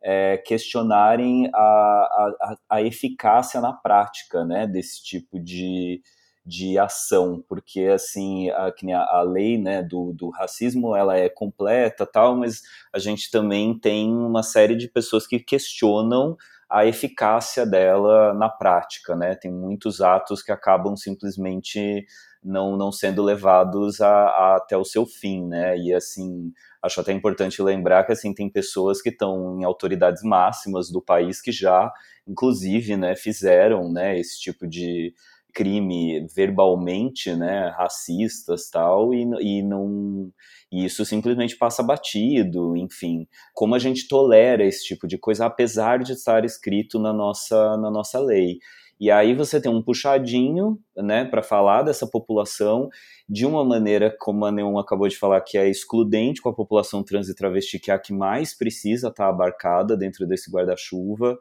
é, 0.02 0.36
questionarem 0.38 1.50
a, 1.52 1.58
a, 1.58 2.56
a, 2.70 2.82
eficácia 2.82 3.60
na 3.60 3.72
prática 3.72 4.44
né, 4.44 4.66
desse 4.66 5.02
tipo 5.02 5.40
de, 5.40 6.00
de 6.46 6.78
ação, 6.78 7.44
porque 7.48 7.82
assim 7.86 8.48
a, 8.50 8.72
a 9.10 9.22
lei 9.22 9.58
né, 9.58 9.82
do, 9.82 10.12
do 10.12 10.30
racismo 10.30 10.94
ela 10.94 11.16
é 11.16 11.28
completa 11.28 12.06
tal, 12.06 12.36
mas 12.36 12.62
a 12.92 12.98
gente 12.98 13.30
também 13.30 13.78
tem 13.78 14.12
uma 14.14 14.42
série 14.42 14.76
de 14.76 14.88
pessoas 14.88 15.26
que 15.26 15.40
questionam 15.40 16.36
a 16.70 16.84
eficácia 16.84 17.64
dela 17.64 18.34
na 18.34 18.48
prática, 18.48 19.16
né? 19.16 19.34
Tem 19.34 19.50
muitos 19.50 20.02
atos 20.02 20.42
que 20.42 20.52
acabam 20.52 20.94
simplesmente 20.96 22.04
não, 22.44 22.76
não 22.76 22.92
sendo 22.92 23.22
levados 23.22 24.00
a, 24.00 24.10
a, 24.10 24.56
até 24.56 24.76
o 24.76 24.84
seu 24.84 25.06
fim, 25.06 25.46
né? 25.46 25.78
E 25.78 25.94
assim, 25.94 26.52
acho 26.82 27.00
até 27.00 27.12
importante 27.12 27.62
lembrar 27.62 28.04
que 28.04 28.12
assim 28.12 28.32
tem 28.34 28.48
pessoas 28.50 29.02
que 29.02 29.08
estão 29.10 29.60
em 29.60 29.64
autoridades 29.64 30.22
máximas 30.22 30.90
do 30.90 31.02
país 31.02 31.40
que 31.40 31.52
já, 31.52 31.92
inclusive, 32.26 32.96
né, 32.96 33.16
fizeram, 33.16 33.92
né, 33.92 34.18
esse 34.18 34.40
tipo 34.40 34.66
de 34.66 35.12
crime 35.54 36.26
verbalmente, 36.34 37.34
né, 37.34 37.68
racistas 37.76 38.70
tal, 38.70 39.12
e, 39.12 39.22
e 39.40 39.62
não 39.62 40.30
e 40.70 40.84
isso 40.84 41.04
simplesmente 41.04 41.56
passa 41.56 41.82
batido, 41.82 42.76
enfim. 42.76 43.26
Como 43.54 43.74
a 43.74 43.78
gente 43.78 44.06
tolera 44.06 44.64
esse 44.64 44.84
tipo 44.84 45.06
de 45.08 45.16
coisa, 45.18 45.46
apesar 45.46 45.98
de 46.00 46.12
estar 46.12 46.44
escrito 46.44 46.98
na 46.98 47.12
nossa, 47.12 47.76
na 47.78 47.90
nossa 47.90 48.20
lei. 48.20 48.58
E 49.00 49.10
aí 49.10 49.34
você 49.34 49.60
tem 49.60 49.70
um 49.70 49.82
puxadinho, 49.82 50.78
né, 50.96 51.24
para 51.24 51.42
falar 51.42 51.82
dessa 51.82 52.06
população 52.06 52.88
de 53.28 53.46
uma 53.46 53.64
maneira, 53.64 54.14
como 54.18 54.44
a 54.44 54.50
Neon 54.50 54.78
acabou 54.78 55.06
de 55.06 55.16
falar, 55.16 55.40
que 55.40 55.56
é 55.56 55.68
excludente 55.68 56.42
com 56.42 56.48
a 56.48 56.54
população 56.54 57.02
trans 57.04 57.28
e 57.28 57.34
travesti, 57.34 57.78
que 57.78 57.90
é 57.90 57.94
a 57.94 57.98
que 57.98 58.12
mais 58.12 58.56
precisa 58.56 59.08
estar 59.08 59.24
tá 59.24 59.30
abarcada 59.30 59.96
dentro 59.96 60.26
desse 60.26 60.50
guarda-chuva. 60.50 61.38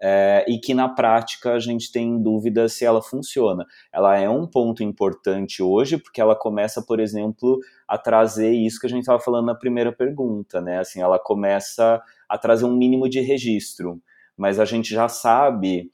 é, 0.00 0.44
e 0.48 0.58
que 0.58 0.74
na 0.74 0.88
prática 0.88 1.54
a 1.54 1.58
gente 1.58 1.90
tem 1.90 2.22
dúvida 2.22 2.68
se 2.68 2.84
ela 2.84 3.02
funciona. 3.02 3.66
Ela 3.92 4.16
é 4.18 4.28
um 4.28 4.46
ponto 4.46 4.82
importante 4.82 5.62
hoje 5.62 5.98
porque 5.98 6.20
ela 6.20 6.36
começa, 6.36 6.80
por 6.82 7.00
exemplo, 7.00 7.58
a 7.86 7.98
trazer 7.98 8.52
isso 8.52 8.78
que 8.78 8.86
a 8.86 8.90
gente 8.90 9.00
estava 9.00 9.18
falando 9.18 9.46
na 9.46 9.54
primeira 9.54 9.92
pergunta, 9.92 10.60
né? 10.60 10.78
Assim, 10.78 11.00
ela 11.00 11.18
começa 11.18 12.00
a 12.28 12.38
trazer 12.38 12.64
um 12.64 12.76
mínimo 12.76 13.08
de 13.08 13.20
registro, 13.20 14.00
mas 14.36 14.60
a 14.60 14.64
gente 14.64 14.94
já 14.94 15.08
sabe 15.08 15.90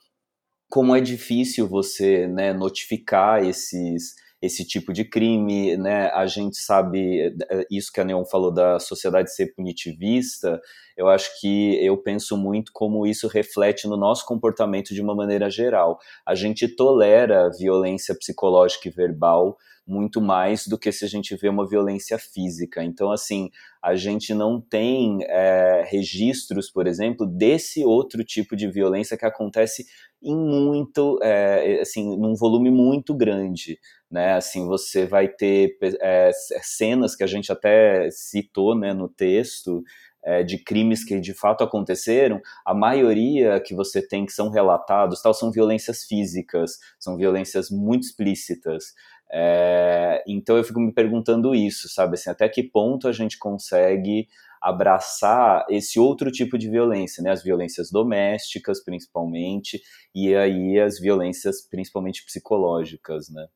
como 0.75 0.97
é 0.97 1.01
difícil 1.01 1.69
você 1.69 2.27
né, 2.27 2.53
notificar 2.53 3.45
esses 3.45 4.15
esse 4.43 4.67
tipo 4.67 4.93
de 4.93 5.05
crime, 5.05 5.75
né? 5.77 6.09
A 6.09 6.27
gente 6.27 6.59
sabe 6.59 7.35
é, 7.49 7.67
isso 7.71 7.91
que 7.93 8.01
a 8.01 8.05
Neon 8.05 8.27
falou 8.27 8.53
da 8.53 8.79
sociedade 8.81 9.33
ser 9.33 9.55
punitivista. 9.55 10.61
Eu 10.97 11.09
acho 11.09 11.31
que 11.41 11.83
eu 11.83 11.97
penso 11.97 12.37
muito 12.37 12.73
como 12.75 13.07
isso 13.07 13.29
reflete 13.29 13.87
no 13.87 13.97
nosso 13.97 14.27
comportamento 14.27 14.93
de 14.93 15.01
uma 15.01 15.15
maneira 15.15 15.49
geral. 15.49 15.97
A 16.27 16.35
gente 16.35 16.69
tolera 16.69 17.49
violência 17.59 18.15
psicológica 18.15 18.89
e 18.89 18.93
verbal 18.93 19.57
muito 19.87 20.21
mais 20.21 20.67
do 20.67 20.79
que 20.79 20.91
se 20.91 21.05
a 21.05 21.09
gente 21.09 21.37
vê 21.37 21.49
uma 21.49 21.69
violência 21.69 22.19
física. 22.19 22.83
Então, 22.83 23.13
assim, 23.13 23.51
a 23.83 23.95
gente 23.95 24.33
não 24.33 24.61
tem 24.61 25.19
é, 25.23 25.85
registros, 25.87 26.71
por 26.71 26.87
exemplo, 26.87 27.27
desse 27.27 27.85
outro 27.85 28.25
tipo 28.25 28.57
de 28.57 28.71
violência 28.71 29.17
que 29.17 29.27
acontece 29.27 29.85
em 30.23 30.35
muito, 30.35 31.19
é, 31.23 31.81
assim, 31.83 32.17
num 32.17 32.35
volume 32.35 32.71
muito 32.71 33.15
grande, 33.15 33.79
né? 34.11 34.35
Assim, 34.35 34.67
você 34.67 35.05
vai 35.05 35.29
ter 35.29 35.77
é, 36.01 36.31
cenas 36.63 37.15
que 37.15 37.23
a 37.23 37.27
gente 37.27 37.53
até 37.53 38.09
citou, 38.11 38.75
né, 38.75 38.95
no 38.95 39.09
texto, 39.09 39.83
é, 40.25 40.43
de 40.43 40.59
crimes 40.59 41.05
que 41.05 41.21
de 41.21 41.35
fato 41.35 41.63
aconteceram, 41.63 42.41
a 42.65 42.75
maioria 42.75 43.61
que 43.61 43.75
você 43.75 44.01
tem 44.07 44.25
que 44.25 44.33
são 44.33 44.49
relatados 44.49 45.21
tal 45.21 45.35
são 45.35 45.53
violências 45.53 46.05
físicas, 46.05 46.79
são 46.99 47.17
violências 47.17 47.71
muito 47.71 48.05
explícitas. 48.05 48.95
É, 49.37 50.23
então 50.29 50.57
eu 50.57 50.63
fico 50.63 50.79
me 50.79 50.93
perguntando 50.93 51.57
isso, 51.57 51.89
sabe? 51.89 52.15
Assim, 52.15 52.31
até 52.31 52.49
que 52.49 52.63
ponto 52.63 53.09
a 53.09 53.13
gente 53.13 53.37
consegue 53.37 54.29
abraçar 54.63 55.67
esse 55.69 55.99
outro 55.99 56.31
tipo 56.31 56.57
de 56.57 56.71
violência, 56.71 57.21
né? 57.21 57.33
As 57.33 57.43
violências 57.43 57.91
domésticas, 57.91 58.83
principalmente, 58.85 59.83
e 60.15 60.33
aí 60.37 60.79
as 60.79 61.01
violências 61.01 61.69
principalmente 61.69 62.25
psicológicas, 62.25 63.29
né? 63.29 63.49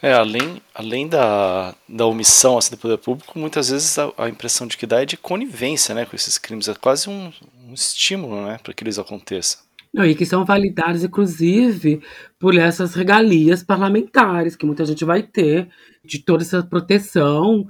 É, 0.00 0.12
além, 0.12 0.62
além 0.72 1.08
da, 1.08 1.74
da 1.88 2.06
omissão 2.06 2.56
assim, 2.56 2.70
do 2.70 2.78
poder 2.78 2.98
público, 2.98 3.36
muitas 3.36 3.70
vezes 3.70 3.98
a, 3.98 4.12
a, 4.16 4.28
impressão 4.28 4.68
de 4.68 4.76
que 4.76 4.86
dá 4.86 5.02
é 5.02 5.06
de 5.06 5.16
conivência 5.16 5.94
né, 5.94 6.04
com 6.04 6.14
esses 6.14 6.38
crimes. 6.38 6.68
É 6.68 6.74
quase 6.74 7.08
um, 7.08 7.32
um 7.66 7.74
estímulo 7.74 8.44
né, 8.44 8.58
para 8.62 8.72
que 8.72 8.84
eles 8.84 8.98
aconteçam. 8.98 9.63
Não, 9.94 10.04
e 10.04 10.12
que 10.12 10.26
são 10.26 10.44
validados, 10.44 11.04
inclusive, 11.04 12.02
por 12.36 12.56
essas 12.56 12.94
regalias 12.94 13.62
parlamentares 13.62 14.56
que 14.56 14.66
muita 14.66 14.84
gente 14.84 15.04
vai 15.04 15.22
ter, 15.22 15.68
de 16.04 16.18
toda 16.18 16.42
essa 16.42 16.64
proteção. 16.64 17.64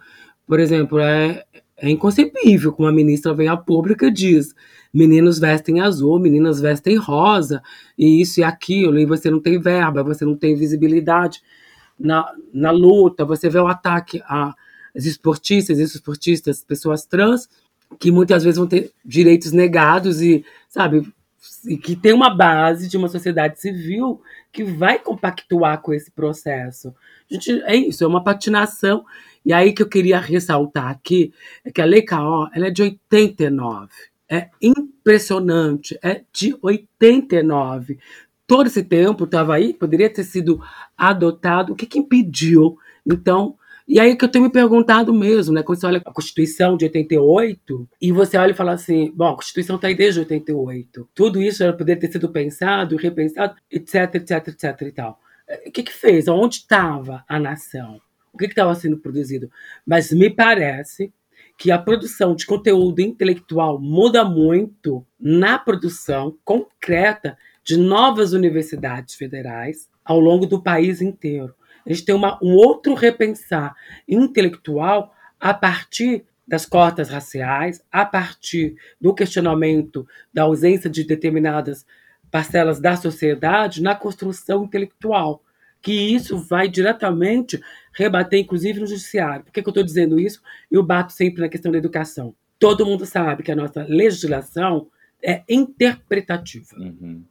Por 0.47 0.59
exemplo, 0.59 0.99
é, 0.99 1.45
é 1.77 1.91
inconcebível 1.91 2.73
que 2.73 2.81
uma 2.81 2.91
ministra 2.91 3.35
venha 3.35 3.53
à 3.53 3.57
pública 3.59 4.07
e 4.07 4.11
diz 4.11 4.55
meninos 4.93 5.39
vestem 5.39 5.81
azul, 5.81 6.19
meninas 6.19 6.63
vestem 6.63 6.97
rosa, 6.97 7.61
e 7.99 8.23
isso 8.23 8.41
e 8.41 8.45
aquilo, 8.45 8.99
e 8.99 9.05
você 9.05 9.31
não 9.31 9.41
tem 9.41 9.61
verba, 9.61 10.03
você 10.03 10.25
não 10.25 10.37
tem 10.37 10.57
visibilidade 10.57 11.43
na, 11.99 12.33
na 12.55 12.71
luta, 12.71 13.25
você 13.25 13.51
vê 13.51 13.59
o 13.59 13.67
ataque 13.67 14.23
às 14.27 15.05
esportistas, 15.05 15.79
esportistas, 15.79 16.65
pessoas 16.65 17.05
trans, 17.05 17.51
que 17.99 18.11
muitas 18.11 18.45
vezes 18.45 18.57
vão 18.57 18.67
ter 18.67 18.93
direitos 19.05 19.53
negados 19.53 20.23
e, 20.23 20.43
sabe, 20.71 21.07
e 21.67 21.77
que 21.77 21.97
tem 21.97 22.13
uma 22.13 22.31
base 22.31 22.89
de 22.89 22.97
uma 22.97 23.09
sociedade 23.09 23.61
civil 23.61 24.21
que 24.53 24.65
vai 24.65 24.99
compactuar 24.99 25.81
com 25.81 25.93
esse 25.93 26.11
processo. 26.11 26.95
A 27.31 27.35
gente, 27.35 27.63
é 27.63 27.75
isso, 27.75 28.05
é 28.05 28.07
uma 28.07 28.23
patinação. 28.23 29.05
E 29.45 29.53
aí 29.53 29.73
que 29.73 29.83
eu 29.83 29.89
queria 29.89 30.19
ressaltar 30.19 30.89
aqui 30.89 31.33
é 31.65 31.71
que 31.71 31.81
a 31.81 31.85
Lei 31.85 32.03
KO 32.03 32.49
ela 32.55 32.69
é 32.69 32.71
de 32.71 32.83
89. 32.83 33.89
É 34.29 34.49
impressionante, 34.61 35.99
é 36.03 36.23
de 36.33 36.57
89. 36.63 37.99
Todo 38.47 38.67
esse 38.67 38.83
tempo 38.83 39.25
estava 39.25 39.55
aí, 39.55 39.73
poderia 39.73 40.11
ter 40.11 40.25
sido 40.25 40.61
adotado. 40.97 41.73
O 41.73 41.77
que, 41.77 41.87
que 41.87 41.99
impediu? 41.99 42.79
Então, 43.07 43.57
e 43.87 44.01
aí 44.01 44.17
que 44.17 44.25
eu 44.25 44.29
tenho 44.29 44.45
me 44.45 44.51
perguntado 44.51 45.13
mesmo, 45.13 45.55
né? 45.55 45.63
Quando 45.63 45.79
você 45.79 45.87
olha 45.87 46.03
a 46.05 46.13
Constituição 46.13 46.77
de 46.77 46.87
88 46.87 47.89
e 48.01 48.13
você 48.13 48.37
olha 48.39 48.53
e 48.53 48.55
fala 48.55 48.73
assim, 48.73 49.13
bom, 49.15 49.29
a 49.29 49.35
Constituição 49.35 49.77
está 49.77 49.89
aí 49.89 49.95
desde 49.95 50.21
88. 50.21 51.09
Tudo 51.15 51.43
isso 51.43 51.59
já 51.59 51.73
poderia 51.73 52.01
ter 52.01 52.11
sido 52.11 52.31
pensado, 52.31 52.97
repensado, 52.97 53.55
etc, 53.71 54.15
etc, 54.15 54.49
etc 54.49 54.83
e 54.83 54.93
tal. 54.93 55.21
O 55.67 55.71
que 55.71 55.83
que 55.83 55.93
fez? 55.93 56.27
Onde 56.29 56.57
estava 56.57 57.25
a 57.29 57.39
nação? 57.39 58.01
O 58.33 58.39
que 58.39 58.47
estava 58.47 58.75
sendo 58.75 58.99
produzido? 58.99 59.51
Mas 59.87 60.11
me 60.11 60.31
parece 60.31 61.13
que 61.57 61.71
a 61.71 61.79
produção 61.79 62.35
de 62.35 62.47
conteúdo 62.47 63.01
intelectual 63.01 63.79
muda 63.79 64.25
muito 64.25 65.07
na 65.21 65.59
produção 65.59 66.37
concreta 66.45 67.37
de 67.63 67.77
novas 67.77 68.33
universidades 68.33 69.15
federais 69.15 69.89
ao 70.05 70.19
longo 70.19 70.47
do 70.47 70.63
país 70.63 71.01
inteiro. 71.01 71.55
A 71.87 71.93
gente 71.93 72.05
tem 72.05 72.15
uma, 72.15 72.39
um 72.43 72.55
outro 72.55 72.95
repensar 72.95 73.75
intelectual 74.09 75.15
a 75.39 75.53
partir 75.53 76.25
das 76.47 76.67
cotas 76.67 77.09
raciais, 77.09 77.83
a 77.91 78.05
partir 78.05 78.77
do 79.01 79.15
questionamento 79.15 80.07
da 80.33 80.43
ausência 80.43 80.91
de 80.91 81.05
determinadas 81.05 81.87
parcelas 82.31 82.81
da 82.81 82.97
sociedade 82.97 83.83
na 83.83 83.95
construção 83.95 84.65
intelectual, 84.65 85.43
que 85.81 85.93
isso 85.93 86.39
vai 86.39 86.69
diretamente 86.69 87.61
rebater, 87.93 88.41
inclusive, 88.41 88.81
no 88.81 88.87
judiciário. 88.87 89.45
Por 89.45 89.53
que, 89.53 89.63
que 89.63 89.69
eu 89.69 89.71
estou 89.71 89.85
dizendo 89.85 90.19
isso? 90.19 90.43
Eu 90.71 90.83
bato 90.83 91.13
sempre 91.13 91.43
na 91.43 91.49
questão 91.49 91.71
da 91.71 91.79
educação. 91.79 92.35
Todo 92.59 92.87
mundo 92.87 93.07
sabe 93.07 93.43
que 93.43 93.53
a 93.53 93.57
nossa 93.57 93.85
legislação 93.85 94.89
é 95.23 95.43
interpretativa. 95.49 96.77
Uhum. 96.77 97.25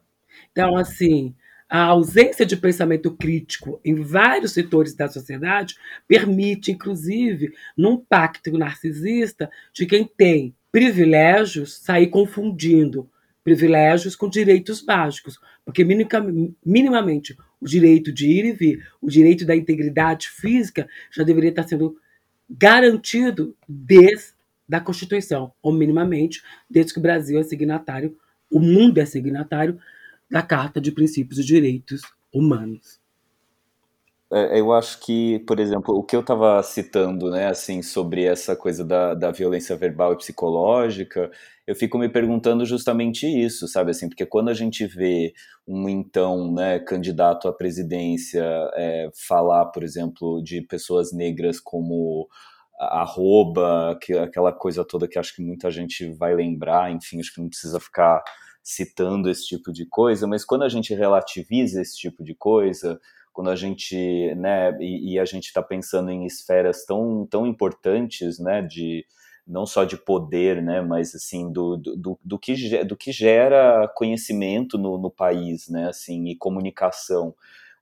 Então, 0.50 0.76
assim, 0.76 1.34
a 1.76 1.86
ausência 1.86 2.46
de 2.46 2.56
pensamento 2.56 3.10
crítico 3.10 3.80
em 3.84 3.96
vários 3.96 4.52
setores 4.52 4.94
da 4.94 5.08
sociedade 5.08 5.74
permite, 6.06 6.70
inclusive, 6.70 7.52
num 7.76 7.96
pacto 7.96 8.56
narcisista 8.56 9.50
de 9.72 9.84
quem 9.84 10.04
tem 10.04 10.54
privilégios, 10.70 11.78
sair 11.78 12.06
confundindo 12.06 13.10
privilégios 13.42 14.14
com 14.14 14.30
direitos 14.30 14.80
básicos, 14.80 15.40
porque 15.64 15.84
minimamente 16.64 17.36
o 17.60 17.66
direito 17.66 18.12
de 18.12 18.28
ir 18.28 18.44
e 18.44 18.52
vir, 18.52 18.88
o 19.02 19.10
direito 19.10 19.44
da 19.44 19.56
integridade 19.56 20.28
física 20.28 20.86
já 21.10 21.24
deveria 21.24 21.50
estar 21.50 21.64
sendo 21.64 21.96
garantido 22.48 23.56
desde 23.68 24.32
a 24.70 24.78
Constituição, 24.78 25.52
ou 25.60 25.72
minimamente 25.72 26.40
desde 26.70 26.92
que 26.92 27.00
o 27.00 27.02
Brasil 27.02 27.36
é 27.40 27.42
signatário, 27.42 28.16
o 28.48 28.60
mundo 28.60 28.98
é 28.98 29.04
signatário 29.04 29.76
da 30.30 30.42
Carta 30.42 30.80
de 30.80 30.92
Princípios 30.92 31.38
e 31.38 31.44
Direitos 31.44 32.02
Humanos. 32.32 33.00
É, 34.32 34.58
eu 34.58 34.72
acho 34.72 34.98
que, 35.00 35.38
por 35.40 35.60
exemplo, 35.60 35.94
o 35.94 36.02
que 36.02 36.16
eu 36.16 36.20
estava 36.20 36.60
citando, 36.62 37.30
né, 37.30 37.46
assim, 37.46 37.82
sobre 37.82 38.24
essa 38.24 38.56
coisa 38.56 38.84
da, 38.84 39.14
da 39.14 39.30
violência 39.30 39.76
verbal 39.76 40.12
e 40.12 40.16
psicológica, 40.16 41.30
eu 41.66 41.76
fico 41.76 41.98
me 41.98 42.08
perguntando 42.08 42.66
justamente 42.66 43.26
isso, 43.26 43.68
sabe, 43.68 43.92
assim, 43.92 44.08
porque 44.08 44.26
quando 44.26 44.48
a 44.48 44.54
gente 44.54 44.86
vê 44.86 45.32
um 45.68 45.88
então, 45.88 46.52
né, 46.52 46.80
candidato 46.80 47.46
à 47.46 47.52
presidência 47.52 48.44
é, 48.74 49.08
falar, 49.28 49.66
por 49.66 49.84
exemplo, 49.84 50.42
de 50.42 50.62
pessoas 50.62 51.12
negras 51.12 51.60
como 51.60 52.28
arroba, 52.76 53.96
aquela 54.22 54.52
coisa 54.52 54.84
toda 54.84 55.06
que 55.06 55.18
acho 55.18 55.34
que 55.36 55.42
muita 55.42 55.70
gente 55.70 56.10
vai 56.12 56.34
lembrar, 56.34 56.90
enfim, 56.90 57.20
acho 57.20 57.32
que 57.32 57.40
não 57.40 57.48
precisa 57.48 57.78
ficar 57.78 58.22
citando 58.64 59.28
esse 59.28 59.46
tipo 59.46 59.70
de 59.70 59.84
coisa, 59.84 60.26
mas 60.26 60.42
quando 60.42 60.62
a 60.62 60.68
gente 60.70 60.94
relativiza 60.94 61.82
esse 61.82 61.98
tipo 61.98 62.24
de 62.24 62.34
coisa, 62.34 62.98
quando 63.30 63.50
a 63.50 63.56
gente, 63.56 64.34
né, 64.36 64.74
e, 64.80 65.12
e 65.12 65.18
a 65.18 65.24
gente 65.26 65.44
está 65.46 65.62
pensando 65.62 66.10
em 66.10 66.24
esferas 66.24 66.86
tão, 66.86 67.26
tão 67.30 67.46
importantes, 67.46 68.38
né, 68.38 68.62
de 68.62 69.04
não 69.46 69.66
só 69.66 69.84
de 69.84 69.98
poder, 69.98 70.62
né, 70.62 70.80
mas 70.80 71.14
assim 71.14 71.52
do, 71.52 71.76
do, 71.76 72.18
do, 72.24 72.38
que, 72.38 72.84
do 72.84 72.96
que 72.96 73.12
gera 73.12 73.86
conhecimento 73.94 74.78
no, 74.78 74.96
no 74.96 75.10
país, 75.10 75.68
né, 75.68 75.88
assim, 75.88 76.28
e 76.28 76.36
comunicação. 76.36 77.34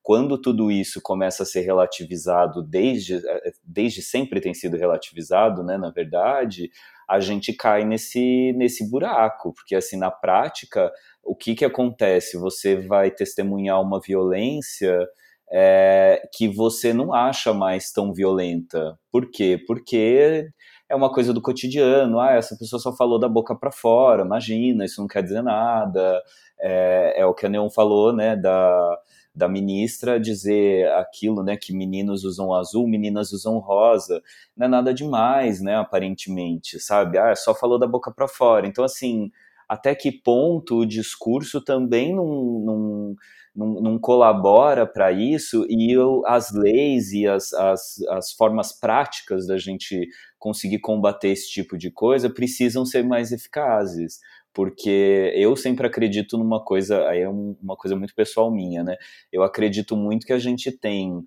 Quando 0.03 0.37
tudo 0.37 0.69
isso 0.69 1.01
começa 1.01 1.45
a 1.45 1.47
ser 1.47 1.61
relativizado 1.61 2.61
desde, 2.61 3.23
desde 3.63 4.03
sempre 4.03 4.41
tem 4.41 4.53
sido 4.53 4.77
relativizado, 4.77 5.63
né, 5.63 5.79
na 5.79 5.91
verdade, 5.91 6.73
a 7.13 7.21
gente 7.21 7.53
cai 7.53 7.85
nesse, 7.85 8.55
nesse 8.57 8.89
buraco, 8.91 9.53
porque 9.53 9.75
assim, 9.75 9.99
na 9.99 10.11
prática, 10.11 10.91
o 11.23 11.37
que, 11.37 11.55
que 11.55 11.65
acontece? 11.65 12.39
Você 12.39 12.77
vai 12.77 13.11
testemunhar 13.11 13.83
uma 13.83 14.01
violência 14.01 15.07
é, 15.53 16.23
que 16.33 16.49
você 16.49 16.95
não 16.95 17.13
acha 17.13 17.53
mais 17.53 17.93
tão 17.93 18.15
violenta. 18.15 18.99
Por 19.11 19.31
quê? 19.31 19.63
Porque 19.67 20.49
é 20.89 20.97
uma 20.97 21.13
coisa 21.13 21.35
do 21.35 21.43
cotidiano. 21.43 22.19
Ah, 22.19 22.33
essa 22.33 22.57
pessoa 22.57 22.81
só 22.81 22.97
falou 22.97 23.19
da 23.19 23.29
boca 23.29 23.55
para 23.55 23.71
fora, 23.71 24.25
imagina, 24.25 24.87
isso 24.87 25.03
não 25.03 25.07
quer 25.07 25.23
dizer 25.23 25.43
nada. 25.43 26.19
É, 26.59 27.21
é 27.21 27.27
o 27.27 27.35
que 27.35 27.45
a 27.45 27.49
Neon 27.51 27.69
falou, 27.69 28.11
né, 28.15 28.37
da, 28.37 28.99
da 29.35 29.49
ministra 29.49 30.21
dizer 30.21 30.91
aquilo, 30.93 31.43
né, 31.43 31.57
que 31.57 31.75
meninos 31.75 32.25
usam 32.25 32.53
azul, 32.53 32.87
meninas 32.87 33.33
usam 33.33 33.59
rosa, 33.59 34.23
não 34.57 34.67
é 34.67 34.69
nada 34.69 34.93
demais, 34.93 35.61
né, 35.61 35.77
aparentemente, 35.77 36.79
sabe? 36.79 37.19
Ah, 37.19 37.35
só 37.35 37.55
falou 37.55 37.79
da 37.79 37.87
boca 37.87 38.13
para 38.13 38.29
fora. 38.29 38.67
Então, 38.67 38.85
assim, 38.85 39.31
até 39.69 39.95
que 39.95 40.13
ponto 40.13 40.81
o 40.81 40.87
discurso 40.87 41.63
também 41.63 42.15
não, 42.15 42.27
não, 42.27 43.17
não, 43.55 43.81
não 43.81 43.99
colabora 43.99 44.87
para 44.87 45.11
isso 45.13 45.65
e 45.69 45.91
eu, 45.91 46.23
as 46.27 46.53
leis 46.53 47.13
e 47.13 47.27
as, 47.27 47.55
as, 47.55 47.99
as 48.11 48.33
formas 48.33 48.79
práticas 48.79 49.47
da 49.47 49.57
gente 49.57 50.07
conseguir 50.39 50.81
combater 50.81 51.29
esse 51.29 51.51
tipo 51.51 51.79
de 51.79 51.91
coisa 51.91 52.29
precisam 52.29 52.85
ser 52.85 53.03
mais 53.03 53.33
eficazes 53.33 54.19
porque 54.53 55.33
eu 55.35 55.57
sempre 55.57 55.87
acredito 55.87 56.37
numa 56.37 56.63
coisa, 56.63 57.09
aí 57.09 57.21
é 57.21 57.29
uma 57.29 57.77
coisa 57.77 57.97
muito 57.97 58.15
pessoal 58.15 58.51
minha, 58.51 58.83
né? 58.83 58.97
Eu 59.33 59.43
acredito 59.43 59.97
muito 59.97 60.27
que 60.27 60.33
a 60.33 60.39
gente 60.39 60.71
tem 60.71 61.25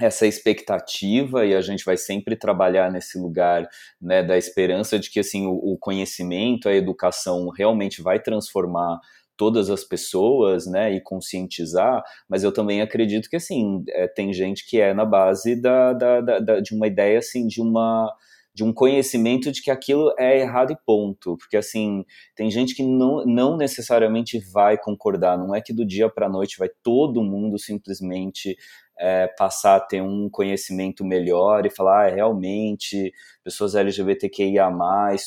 essa 0.00 0.26
expectativa 0.26 1.44
e 1.46 1.54
a 1.54 1.60
gente 1.60 1.84
vai 1.84 1.96
sempre 1.96 2.34
trabalhar 2.34 2.90
nesse 2.90 3.18
lugar 3.18 3.68
né, 4.00 4.22
da 4.22 4.36
esperança 4.36 4.98
de 4.98 5.10
que 5.10 5.20
assim 5.20 5.46
o, 5.46 5.52
o 5.52 5.78
conhecimento, 5.78 6.68
a 6.68 6.74
educação 6.74 7.48
realmente 7.50 8.02
vai 8.02 8.18
transformar 8.20 8.98
todas 9.36 9.70
as 9.70 9.82
pessoas, 9.82 10.66
né, 10.66 10.94
e 10.94 11.00
conscientizar, 11.00 12.02
mas 12.28 12.44
eu 12.44 12.52
também 12.52 12.80
acredito 12.80 13.28
que, 13.28 13.36
assim, 13.36 13.82
é, 13.88 14.06
tem 14.06 14.32
gente 14.32 14.64
que 14.68 14.80
é 14.80 14.94
na 14.94 15.04
base 15.04 15.60
da, 15.60 15.92
da, 15.92 16.20
da, 16.20 16.38
da, 16.38 16.60
de 16.60 16.74
uma 16.74 16.86
ideia, 16.86 17.18
assim, 17.18 17.46
de 17.46 17.60
uma 17.60 18.12
de 18.54 18.62
um 18.62 18.72
conhecimento 18.72 19.50
de 19.50 19.62
que 19.62 19.70
aquilo 19.70 20.12
é 20.18 20.40
errado 20.40 20.72
e 20.72 20.76
ponto. 20.84 21.36
Porque, 21.38 21.56
assim, 21.56 22.04
tem 22.34 22.50
gente 22.50 22.74
que 22.74 22.82
não, 22.82 23.24
não 23.24 23.56
necessariamente 23.56 24.38
vai 24.52 24.76
concordar. 24.76 25.38
Não 25.38 25.54
é 25.54 25.60
que 25.60 25.72
do 25.72 25.86
dia 25.86 26.08
para 26.08 26.26
a 26.26 26.30
noite 26.30 26.58
vai 26.58 26.68
todo 26.82 27.22
mundo 27.22 27.58
simplesmente 27.58 28.56
é, 28.98 29.26
passar 29.26 29.76
a 29.76 29.80
ter 29.80 30.02
um 30.02 30.28
conhecimento 30.30 31.04
melhor 31.04 31.64
e 31.66 31.70
falar, 31.70 32.06
ah, 32.06 32.14
realmente, 32.14 33.12
pessoas 33.42 33.74
LGBTQIA, 33.74 34.68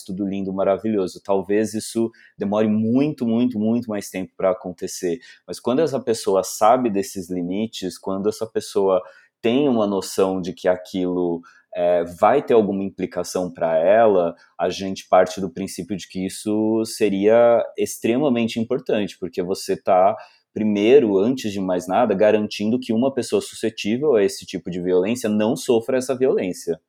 tudo 0.05 0.25
lindo, 0.25 0.53
maravilhoso. 0.53 1.21
Talvez 1.23 1.73
isso 1.73 2.11
demore 2.37 2.67
muito, 2.67 3.25
muito, 3.25 3.59
muito 3.59 3.89
mais 3.89 4.09
tempo 4.09 4.31
para 4.37 4.51
acontecer. 4.51 5.19
Mas 5.47 5.59
quando 5.59 5.81
essa 5.81 5.99
pessoa 5.99 6.43
sabe 6.43 6.89
desses 6.89 7.29
limites, 7.29 7.97
quando 7.97 8.29
essa 8.29 8.45
pessoa 8.45 9.01
tem 9.41 9.67
uma 9.67 9.85
noção 9.85 10.39
de 10.39 10.53
que 10.53 10.67
aquilo 10.67 11.41
é, 11.75 12.05
vai 12.05 12.41
ter 12.41 12.53
alguma 12.53 12.83
implicação 12.83 13.51
para 13.51 13.77
ela, 13.77 14.33
a 14.57 14.69
gente 14.69 15.07
parte 15.09 15.41
do 15.41 15.49
princípio 15.49 15.97
de 15.97 16.07
que 16.07 16.25
isso 16.25 16.83
seria 16.85 17.61
extremamente 17.77 18.59
importante, 18.59 19.17
porque 19.19 19.43
você 19.43 19.73
está, 19.73 20.15
primeiro, 20.53 21.17
antes 21.17 21.51
de 21.51 21.59
mais 21.59 21.85
nada, 21.85 22.15
garantindo 22.15 22.79
que 22.79 22.93
uma 22.93 23.13
pessoa 23.13 23.41
suscetível 23.41 24.15
a 24.15 24.23
esse 24.23 24.45
tipo 24.45 24.71
de 24.71 24.81
violência 24.81 25.29
não 25.29 25.55
sofra 25.57 25.97
essa 25.97 26.17
violência. 26.17 26.79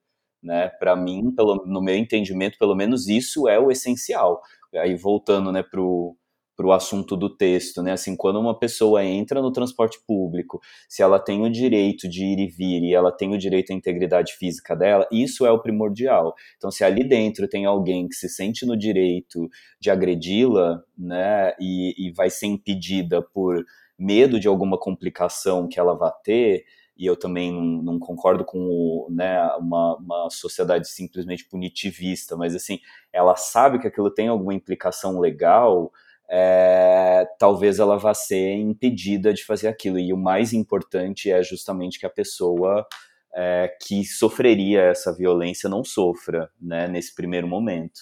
Né? 0.40 0.68
Para 0.68 0.94
mim, 0.94 1.32
pelo, 1.34 1.66
no 1.66 1.82
meu 1.82 1.96
entendimento, 1.96 2.56
pelo 2.56 2.76
menos 2.76 3.08
isso 3.08 3.48
é 3.48 3.58
o 3.58 3.72
essencial. 3.72 4.40
Aí 4.72 4.94
voltando 4.94 5.50
né, 5.50 5.64
para 5.64 5.80
o 5.80 6.16
para 6.56 6.66
o 6.66 6.72
assunto 6.72 7.16
do 7.16 7.28
texto, 7.28 7.82
né? 7.82 7.92
Assim, 7.92 8.16
quando 8.16 8.40
uma 8.40 8.58
pessoa 8.58 9.04
entra 9.04 9.42
no 9.42 9.52
transporte 9.52 9.98
público, 10.06 10.60
se 10.88 11.02
ela 11.02 11.18
tem 11.18 11.42
o 11.42 11.50
direito 11.50 12.08
de 12.08 12.24
ir 12.24 12.38
e 12.38 12.46
vir 12.46 12.82
e 12.82 12.94
ela 12.94 13.12
tem 13.12 13.34
o 13.34 13.38
direito 13.38 13.72
à 13.72 13.76
integridade 13.76 14.32
física 14.32 14.74
dela, 14.74 15.06
isso 15.12 15.44
é 15.44 15.50
o 15.50 15.60
primordial. 15.60 16.34
Então, 16.56 16.70
se 16.70 16.82
ali 16.82 17.06
dentro 17.06 17.46
tem 17.46 17.66
alguém 17.66 18.08
que 18.08 18.14
se 18.14 18.28
sente 18.28 18.64
no 18.64 18.76
direito 18.76 19.48
de 19.78 19.90
agredi-la, 19.90 20.82
né, 20.96 21.52
e, 21.60 22.08
e 22.08 22.12
vai 22.12 22.30
ser 22.30 22.46
impedida 22.46 23.20
por 23.20 23.62
medo 23.98 24.40
de 24.40 24.48
alguma 24.48 24.78
complicação 24.78 25.68
que 25.68 25.78
ela 25.78 25.94
vá 25.94 26.10
ter, 26.10 26.64
e 26.96 27.04
eu 27.04 27.16
também 27.16 27.52
não, 27.52 27.82
não 27.82 27.98
concordo 27.98 28.44
com 28.44 28.58
o, 28.58 29.08
né, 29.10 29.46
uma, 29.58 29.96
uma 29.96 30.30
sociedade 30.30 30.88
simplesmente 30.88 31.46
punitivista, 31.46 32.36
mas 32.36 32.54
assim, 32.54 32.78
ela 33.12 33.36
sabe 33.36 33.78
que 33.78 33.86
aquilo 33.86 34.10
tem 34.10 34.28
alguma 34.28 34.54
implicação 34.54 35.20
legal, 35.20 35.92
é, 36.28 37.26
talvez 37.38 37.78
ela 37.78 37.98
vá 37.98 38.14
ser 38.14 38.54
impedida 38.54 39.32
de 39.32 39.44
fazer 39.44 39.68
aquilo. 39.68 39.98
E 39.98 40.12
o 40.12 40.16
mais 40.16 40.52
importante 40.52 41.30
é 41.30 41.42
justamente 41.42 41.98
que 41.98 42.06
a 42.06 42.10
pessoa 42.10 42.86
é, 43.34 43.70
que 43.86 44.04
sofreria 44.04 44.82
essa 44.82 45.14
violência 45.14 45.68
não 45.68 45.84
sofra, 45.84 46.50
né, 46.60 46.88
nesse 46.88 47.14
primeiro 47.14 47.46
momento. 47.46 48.00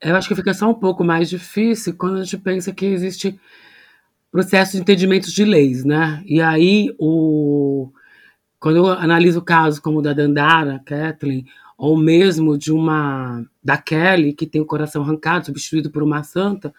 Eu 0.00 0.14
acho 0.14 0.28
que 0.28 0.34
fica 0.34 0.54
só 0.54 0.68
um 0.68 0.74
pouco 0.74 1.02
mais 1.02 1.28
difícil 1.28 1.96
quando 1.96 2.18
a 2.18 2.22
gente 2.22 2.38
pensa 2.38 2.72
que 2.72 2.86
existe 2.86 3.38
processo 4.30 4.72
de 4.72 4.82
entendimento 4.82 5.30
de 5.32 5.44
leis, 5.44 5.84
né? 5.84 6.22
E 6.26 6.40
aí, 6.40 6.94
o... 6.98 7.90
quando 8.60 8.76
eu 8.76 8.86
analiso 8.86 9.38
o 9.38 9.44
caso 9.44 9.80
como 9.80 9.98
o 9.98 10.02
da 10.02 10.12
Dandara, 10.12 10.82
Kathleen, 10.84 11.46
ou 11.78 11.96
mesmo 11.96 12.56
de 12.58 12.70
uma 12.70 13.44
da 13.64 13.78
Kelly, 13.78 14.34
que 14.34 14.46
tem 14.46 14.60
o 14.60 14.66
coração 14.66 15.02
arrancado, 15.02 15.46
substituído 15.46 15.90
por 15.90 16.02
uma 16.02 16.22
santa, 16.22 16.74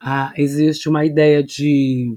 ah, 0.00 0.32
existe 0.36 0.88
uma 0.88 1.04
ideia 1.04 1.42
de 1.42 2.16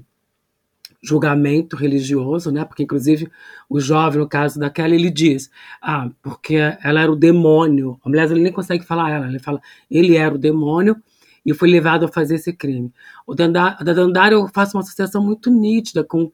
julgamento 1.02 1.74
religioso, 1.76 2.52
né? 2.52 2.64
Porque 2.64 2.84
inclusive 2.84 3.28
o 3.68 3.80
jovem, 3.80 4.20
no 4.20 4.28
caso 4.28 4.58
da 4.58 4.70
Kelly, 4.70 4.94
ele 4.94 5.10
diz, 5.10 5.50
ah, 5.80 6.08
porque 6.22 6.56
ela 6.82 7.00
era 7.02 7.10
o 7.10 7.16
demônio. 7.16 7.98
Aliás, 8.04 8.30
ele 8.30 8.42
nem 8.42 8.52
consegue 8.52 8.84
falar 8.84 9.10
ela, 9.10 9.26
ele 9.26 9.40
fala, 9.40 9.60
ele 9.90 10.16
era 10.16 10.34
o 10.34 10.38
demônio 10.38 10.96
e 11.44 11.52
foi 11.52 11.68
levado 11.68 12.04
a 12.04 12.08
fazer 12.08 12.36
esse 12.36 12.52
crime. 12.52 12.92
O 13.26 13.34
da 13.34 13.46
Dandara 13.46 14.34
eu 14.34 14.46
faço 14.48 14.76
uma 14.76 14.82
associação 14.82 15.24
muito 15.24 15.50
nítida 15.50 16.04
com 16.04 16.30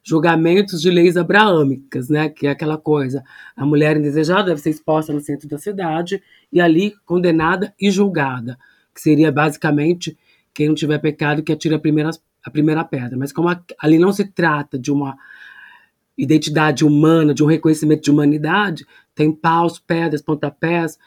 julgamentos 0.00 0.80
de 0.80 0.90
leis 0.90 1.16
abraâmicas, 1.16 2.08
né? 2.08 2.28
Que 2.28 2.46
é 2.46 2.50
aquela 2.50 2.78
coisa, 2.78 3.24
a 3.56 3.66
mulher 3.66 3.96
indesejada 3.96 4.44
deve 4.44 4.60
ser 4.60 4.70
exposta 4.70 5.12
no 5.12 5.20
centro 5.20 5.48
da 5.48 5.58
cidade 5.58 6.22
e 6.52 6.60
ali 6.60 6.94
condenada 7.04 7.74
e 7.80 7.90
julgada, 7.90 8.56
que 8.94 9.00
seria 9.00 9.32
basicamente 9.32 10.16
quem 10.58 10.66
não 10.66 10.74
tiver 10.74 10.98
pecado 10.98 11.40
que 11.40 11.52
atire 11.52 11.76
a 11.76 11.78
primeira, 11.78 12.10
a 12.44 12.50
primeira 12.50 12.82
pedra. 12.82 13.16
Mas 13.16 13.30
como 13.30 13.48
a, 13.48 13.62
ali 13.78 13.96
não 13.96 14.12
se 14.12 14.24
trata 14.24 14.76
de 14.76 14.90
uma 14.90 15.16
identidade 16.16 16.84
humana, 16.84 17.32
de 17.32 17.44
um 17.44 17.46
reconhecimento 17.46 18.02
de 18.02 18.10
humanidade, 18.10 18.84
tem 19.14 19.30
paus, 19.30 19.78
pedras, 19.78 20.20
pontapés, 20.20 20.98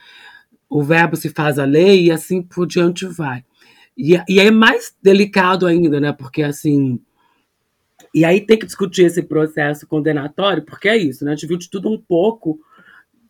o 0.69 0.81
verbo 0.81 1.17
se 1.17 1.27
faz 1.27 1.59
a 1.59 1.65
lei 1.65 2.05
e 2.05 2.11
assim 2.11 2.41
por 2.41 2.65
diante 2.65 3.05
vai. 3.05 3.43
E, 3.97 4.13
e 4.29 4.39
é 4.39 4.49
mais 4.49 4.95
delicado 5.03 5.67
ainda, 5.67 5.99
né? 5.99 6.13
Porque 6.13 6.43
assim. 6.43 6.97
E 8.15 8.23
aí 8.23 8.39
tem 8.39 8.57
que 8.57 8.65
discutir 8.65 9.03
esse 9.03 9.21
processo 9.21 9.85
condenatório, 9.85 10.63
porque 10.63 10.87
é 10.87 10.95
isso, 10.95 11.25
né? 11.25 11.31
A 11.31 11.35
gente 11.35 11.47
viu 11.47 11.57
de 11.57 11.69
tudo 11.69 11.91
um 11.91 11.99
pouco 11.99 12.57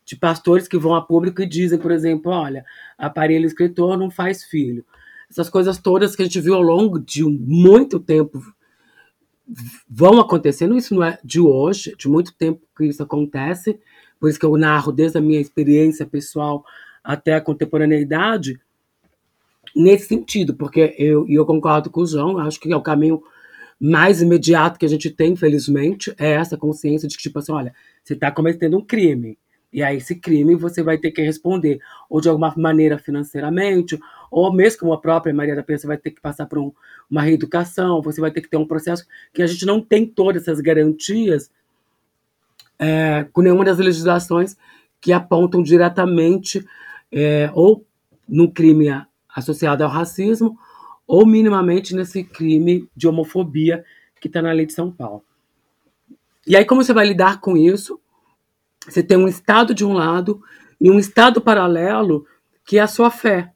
de 0.04 0.14
pastores 0.14 0.68
que 0.68 0.78
vão 0.78 0.94
a 0.94 1.02
público 1.02 1.42
e 1.42 1.46
dizem, 1.46 1.80
por 1.80 1.90
exemplo, 1.90 2.30
olha, 2.30 2.64
aparelho 2.96 3.44
escritor 3.44 3.98
não 3.98 4.08
faz 4.08 4.44
filho 4.44 4.84
essas 5.32 5.48
coisas 5.48 5.78
todas 5.78 6.14
que 6.14 6.20
a 6.20 6.24
gente 6.26 6.40
viu 6.40 6.54
ao 6.54 6.62
longo 6.62 6.98
de 6.98 7.24
muito 7.24 7.98
tempo 7.98 8.40
vão 9.88 10.20
acontecendo. 10.20 10.76
Isso 10.76 10.94
não 10.94 11.02
é 11.02 11.18
de 11.24 11.40
hoje, 11.40 11.94
de 11.96 12.06
muito 12.06 12.34
tempo 12.34 12.60
que 12.76 12.84
isso 12.84 13.02
acontece. 13.02 13.80
Por 14.20 14.28
isso 14.28 14.38
que 14.38 14.44
eu 14.44 14.56
narro 14.58 14.92
desde 14.92 15.16
a 15.16 15.22
minha 15.22 15.40
experiência 15.40 16.06
pessoal 16.06 16.64
até 17.02 17.34
a 17.34 17.40
contemporaneidade 17.40 18.60
nesse 19.74 20.08
sentido, 20.08 20.54
porque 20.54 20.94
eu, 20.98 21.26
eu 21.26 21.46
concordo 21.46 21.88
com 21.88 22.02
o 22.02 22.06
João, 22.06 22.38
acho 22.38 22.60
que 22.60 22.70
é 22.70 22.76
o 22.76 22.82
caminho 22.82 23.22
mais 23.80 24.20
imediato 24.20 24.78
que 24.78 24.84
a 24.84 24.88
gente 24.88 25.10
tem, 25.10 25.32
infelizmente, 25.32 26.14
é 26.18 26.32
essa 26.32 26.58
consciência 26.58 27.08
de 27.08 27.16
que, 27.16 27.22
tipo 27.22 27.38
assim, 27.38 27.52
olha, 27.52 27.74
você 28.04 28.12
está 28.12 28.30
cometendo 28.30 28.76
um 28.76 28.84
crime. 28.84 29.38
E 29.72 29.82
aí, 29.82 29.96
esse 29.96 30.14
crime 30.16 30.54
você 30.54 30.82
vai 30.82 30.98
ter 30.98 31.10
que 31.10 31.22
responder, 31.22 31.80
ou 32.10 32.20
de 32.20 32.28
alguma 32.28 32.52
maneira 32.56 32.98
financeiramente, 32.98 33.98
ou 34.30 34.52
mesmo 34.52 34.80
como 34.80 34.92
a 34.92 35.00
própria 35.00 35.32
Maria 35.32 35.56
da 35.56 35.62
Penha, 35.62 35.78
você 35.78 35.86
vai 35.86 35.96
ter 35.96 36.10
que 36.10 36.20
passar 36.20 36.46
por 36.46 36.58
um, 36.58 36.72
uma 37.10 37.22
reeducação, 37.22 38.02
você 38.02 38.20
vai 38.20 38.30
ter 38.30 38.42
que 38.42 38.50
ter 38.50 38.58
um 38.58 38.66
processo 38.66 39.06
que 39.32 39.42
a 39.42 39.46
gente 39.46 39.64
não 39.64 39.80
tem 39.80 40.06
todas 40.06 40.42
essas 40.42 40.60
garantias 40.60 41.50
é, 42.78 43.26
com 43.32 43.40
nenhuma 43.40 43.64
das 43.64 43.78
legislações 43.78 44.56
que 45.00 45.12
apontam 45.12 45.62
diretamente 45.62 46.64
é, 47.10 47.50
ou 47.54 47.84
no 48.28 48.50
crime 48.50 48.88
associado 49.34 49.84
ao 49.84 49.90
racismo, 49.90 50.58
ou 51.06 51.26
minimamente 51.26 51.94
nesse 51.94 52.24
crime 52.24 52.88
de 52.96 53.08
homofobia 53.08 53.84
que 54.20 54.28
está 54.28 54.40
na 54.40 54.52
lei 54.52 54.66
de 54.66 54.72
São 54.72 54.90
Paulo. 54.90 55.24
E 56.46 56.56
aí, 56.56 56.64
como 56.64 56.82
você 56.82 56.92
vai 56.92 57.06
lidar 57.06 57.40
com 57.40 57.56
isso? 57.56 58.00
Você 58.88 59.02
tem 59.02 59.16
um 59.16 59.28
estado 59.28 59.74
de 59.74 59.84
um 59.84 59.92
lado 59.92 60.42
e 60.80 60.90
um 60.90 60.98
estado 60.98 61.40
paralelo 61.40 62.26
que 62.64 62.78
é 62.78 62.80
a 62.80 62.86
sua 62.86 63.10
fé. 63.10 63.52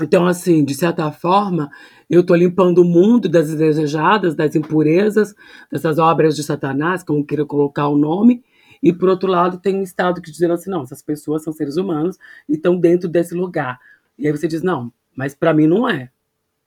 Então, 0.00 0.26
assim, 0.26 0.64
de 0.64 0.74
certa 0.74 1.10
forma, 1.10 1.70
eu 2.08 2.20
estou 2.20 2.36
limpando 2.36 2.78
o 2.78 2.84
mundo 2.84 3.28
das 3.28 3.52
desejadas, 3.54 4.34
das 4.34 4.54
impurezas, 4.54 5.34
dessas 5.70 5.98
obras 5.98 6.36
de 6.36 6.42
Satanás, 6.44 7.02
como 7.02 7.26
queira 7.26 7.44
colocar 7.44 7.88
o 7.88 7.96
nome, 7.96 8.44
E 8.82 8.92
por 8.92 9.08
outro 9.08 9.28
lado, 9.28 9.58
tem 9.58 9.76
um 9.76 9.82
Estado 9.82 10.20
que 10.20 10.30
dizendo 10.30 10.54
assim, 10.54 10.70
não, 10.70 10.82
essas 10.82 11.02
pessoas 11.02 11.42
são 11.42 11.52
seres 11.52 11.76
humanos 11.76 12.16
e 12.48 12.54
estão 12.54 12.78
dentro 12.78 13.08
desse 13.08 13.34
lugar. 13.34 13.78
E 14.18 14.26
aí 14.26 14.32
você 14.32 14.48
diz, 14.48 14.62
não, 14.62 14.92
mas 15.16 15.34
para 15.34 15.52
mim 15.52 15.66
não 15.66 15.88
é. 15.88 16.10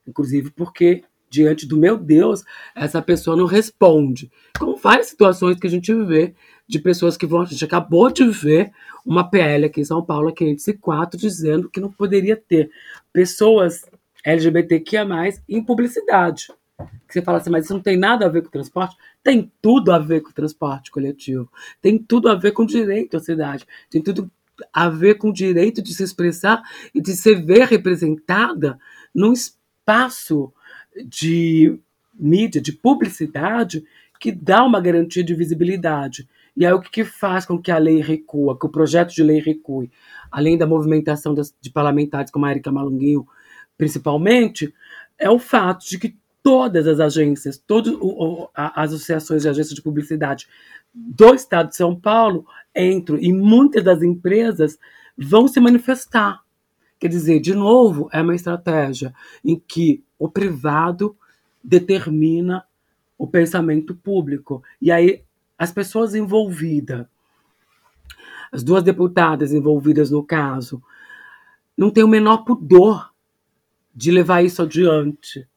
Inclusive 0.06 0.50
porque 0.50 1.04
diante 1.30 1.66
do 1.66 1.78
meu 1.78 1.96
Deus, 1.96 2.44
essa 2.74 3.00
pessoa 3.00 3.36
não 3.36 3.46
responde. 3.46 4.30
Como 4.58 4.76
várias 4.76 5.06
situações 5.06 5.58
que 5.58 5.66
a 5.66 5.70
gente 5.70 5.94
vê 6.04 6.34
de 6.66 6.78
pessoas 6.78 7.16
que 7.16 7.26
vão. 7.26 7.42
A 7.42 7.46
gente 7.46 7.64
acabou 7.64 8.10
de 8.10 8.24
ver 8.24 8.72
uma 9.04 9.28
PL 9.28 9.66
aqui 9.66 9.80
em 9.80 9.84
São 9.84 10.04
Paulo, 10.04 10.32
504, 10.32 11.18
dizendo 11.18 11.68
que 11.68 11.80
não 11.80 11.90
poderia 11.90 12.36
ter 12.36 12.70
pessoas 13.12 13.84
LGBTQIA 14.24 15.06
em 15.48 15.62
publicidade. 15.62 16.52
Que 17.06 17.14
você 17.14 17.22
fala 17.22 17.38
assim, 17.38 17.50
mas 17.50 17.64
isso 17.64 17.74
não 17.74 17.80
tem 17.80 17.96
nada 17.96 18.26
a 18.26 18.28
ver 18.28 18.42
com 18.42 18.50
transporte? 18.50 18.96
Tem 19.22 19.50
tudo 19.60 19.92
a 19.92 19.98
ver 19.98 20.20
com 20.20 20.32
transporte 20.32 20.90
coletivo. 20.90 21.50
Tem 21.80 21.98
tudo 21.98 22.28
a 22.28 22.34
ver 22.34 22.52
com 22.52 22.64
direito 22.64 23.16
à 23.16 23.20
cidade. 23.20 23.66
Tem 23.90 24.02
tudo 24.02 24.30
a 24.72 24.88
ver 24.88 25.16
com 25.16 25.30
o 25.30 25.32
direito 25.32 25.82
de 25.82 25.94
se 25.94 26.02
expressar 26.02 26.62
e 26.94 27.00
de 27.00 27.14
se 27.14 27.34
ver 27.34 27.66
representada 27.66 28.78
num 29.14 29.32
espaço 29.32 30.52
de 31.04 31.78
mídia, 32.14 32.60
de 32.60 32.72
publicidade, 32.72 33.84
que 34.20 34.30
dá 34.30 34.62
uma 34.62 34.80
garantia 34.80 35.24
de 35.24 35.34
visibilidade. 35.34 36.28
E 36.56 36.66
aí 36.66 36.72
o 36.72 36.80
que, 36.80 36.90
que, 36.90 37.04
faz 37.04 37.46
com 37.46 37.60
que 37.60 37.70
a 37.70 37.78
lei 37.78 38.00
recua, 38.00 38.58
que 38.58 38.66
o 38.66 38.70
projeto 38.70 39.14
de 39.14 39.22
lei 39.22 39.40
recue, 39.40 39.90
além 40.30 40.58
da 40.58 40.66
movimentação 40.66 41.34
das, 41.34 41.54
de 41.60 41.70
parlamentares 41.70 42.30
como 42.30 42.44
a 42.44 42.50
Erika 42.50 42.70
Malunguinho, 42.70 43.26
principalmente, 43.76 44.72
é 45.18 45.30
o 45.30 45.38
fato 45.38 45.88
de 45.88 45.98
que 45.98 46.16
todas 46.42 46.86
as 46.86 47.00
agências, 47.00 47.56
todas 47.56 47.94
as 48.54 48.92
associações 48.92 49.42
de 49.42 49.48
agências 49.48 49.74
de 49.74 49.82
publicidade 49.82 50.46
do 50.92 51.34
Estado 51.34 51.70
de 51.70 51.76
São 51.76 51.98
Paulo 51.98 52.44
entram 52.76 53.18
e 53.18 53.32
muitas 53.32 53.82
das 53.82 54.02
empresas 54.02 54.78
vão 55.16 55.46
se 55.46 55.60
manifestar. 55.60 56.42
Quer 56.98 57.08
dizer, 57.08 57.40
de 57.40 57.54
novo, 57.54 58.08
é 58.12 58.20
uma 58.20 58.34
estratégia 58.34 59.14
em 59.44 59.58
que 59.58 60.04
o 60.18 60.28
privado 60.28 61.16
determina 61.62 62.64
o 63.16 63.26
pensamento 63.26 63.94
público. 63.94 64.62
E 64.80 64.90
aí 64.90 65.22
as 65.62 65.70
pessoas 65.70 66.12
envolvidas, 66.12 67.06
as 68.50 68.64
duas 68.64 68.82
deputadas 68.82 69.52
envolvidas 69.52 70.10
no 70.10 70.24
caso, 70.24 70.82
não 71.78 71.88
têm 71.88 72.02
o 72.02 72.08
menor 72.08 72.38
pudor 72.38 73.14
de 73.94 74.10
levar 74.10 74.42
isso 74.42 74.60
adiante. 74.60 75.48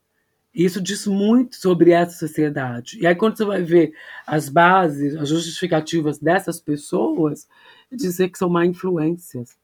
Isso 0.54 0.80
diz 0.80 1.08
muito 1.08 1.56
sobre 1.56 1.90
essa 1.90 2.20
sociedade. 2.20 3.00
E 3.00 3.08
aí, 3.08 3.16
quando 3.16 3.36
você 3.36 3.46
vai 3.46 3.64
ver 3.64 3.94
as 4.28 4.48
bases, 4.48 5.16
as 5.16 5.28
justificativas 5.28 6.20
dessas 6.20 6.60
pessoas, 6.60 7.48
dizer 7.92 8.30
que 8.30 8.38
são 8.38 8.48
má 8.48 8.64
influências. 8.64 9.58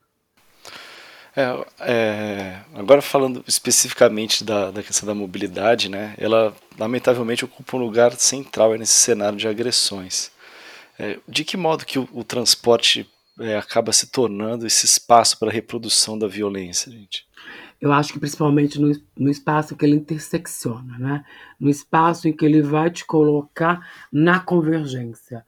É, 1.36 1.66
é, 1.80 2.60
agora 2.74 3.02
falando 3.02 3.44
especificamente 3.48 4.44
da, 4.44 4.70
da 4.70 4.84
questão 4.84 5.08
da 5.08 5.16
mobilidade, 5.16 5.90
né, 5.90 6.14
ela 6.18 6.54
lamentavelmente 6.78 7.46
ocupa 7.46 7.78
um 7.78 7.80
lugar 7.80 8.12
central 8.14 8.74
nesse 8.76 8.94
cenário 8.94 9.38
de 9.38 9.48
agressões. 9.48 10.32
É, 11.00 11.18
de 11.28 11.46
que 11.46 11.56
modo 11.56 11.86
que 11.86 11.98
o, 11.98 12.08
o 12.12 12.24
transporte 12.24 13.10
é, 13.40 13.58
acaba 13.58 13.94
se 13.94 14.08
tornando 14.08 14.68
esse 14.68 14.86
espaço 14.86 15.40
para 15.40 15.50
a 15.50 15.54
reprodução 15.54 16.20
da 16.20 16.28
violência, 16.28 16.92
gente? 16.92 17.26
Eu 17.80 17.92
acho 17.92 18.14
que 18.14 18.20
principalmente 18.20 18.80
no, 18.80 18.92
no 19.18 19.32
espaço 19.32 19.76
que 19.76 19.86
ele 19.86 19.96
intersecciona, 19.96 21.00
né? 21.00 21.26
no 21.60 21.70
espaço 21.70 22.28
em 22.28 22.34
que 22.34 22.46
ele 22.46 22.62
vai 22.62 22.92
te 22.92 23.06
colocar 23.06 23.90
na 24.12 24.40
convergência. 24.40 25.44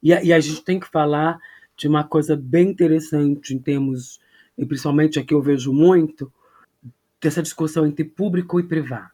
E, 0.00 0.10
e 0.10 0.32
a 0.32 0.38
gente 0.38 0.62
tem 0.62 0.78
que 0.78 0.86
falar 0.86 1.38
de 1.76 1.88
uma 1.88 2.04
coisa 2.04 2.36
bem 2.36 2.68
interessante 2.68 3.54
em 3.54 3.58
termos 3.58 4.20
e 4.56 4.66
principalmente 4.66 5.18
aqui 5.18 5.34
eu 5.34 5.42
vejo 5.42 5.72
muito, 5.72 6.32
dessa 7.20 7.42
discussão 7.42 7.86
entre 7.86 8.04
público 8.04 8.58
e 8.58 8.64
privado. 8.64 9.10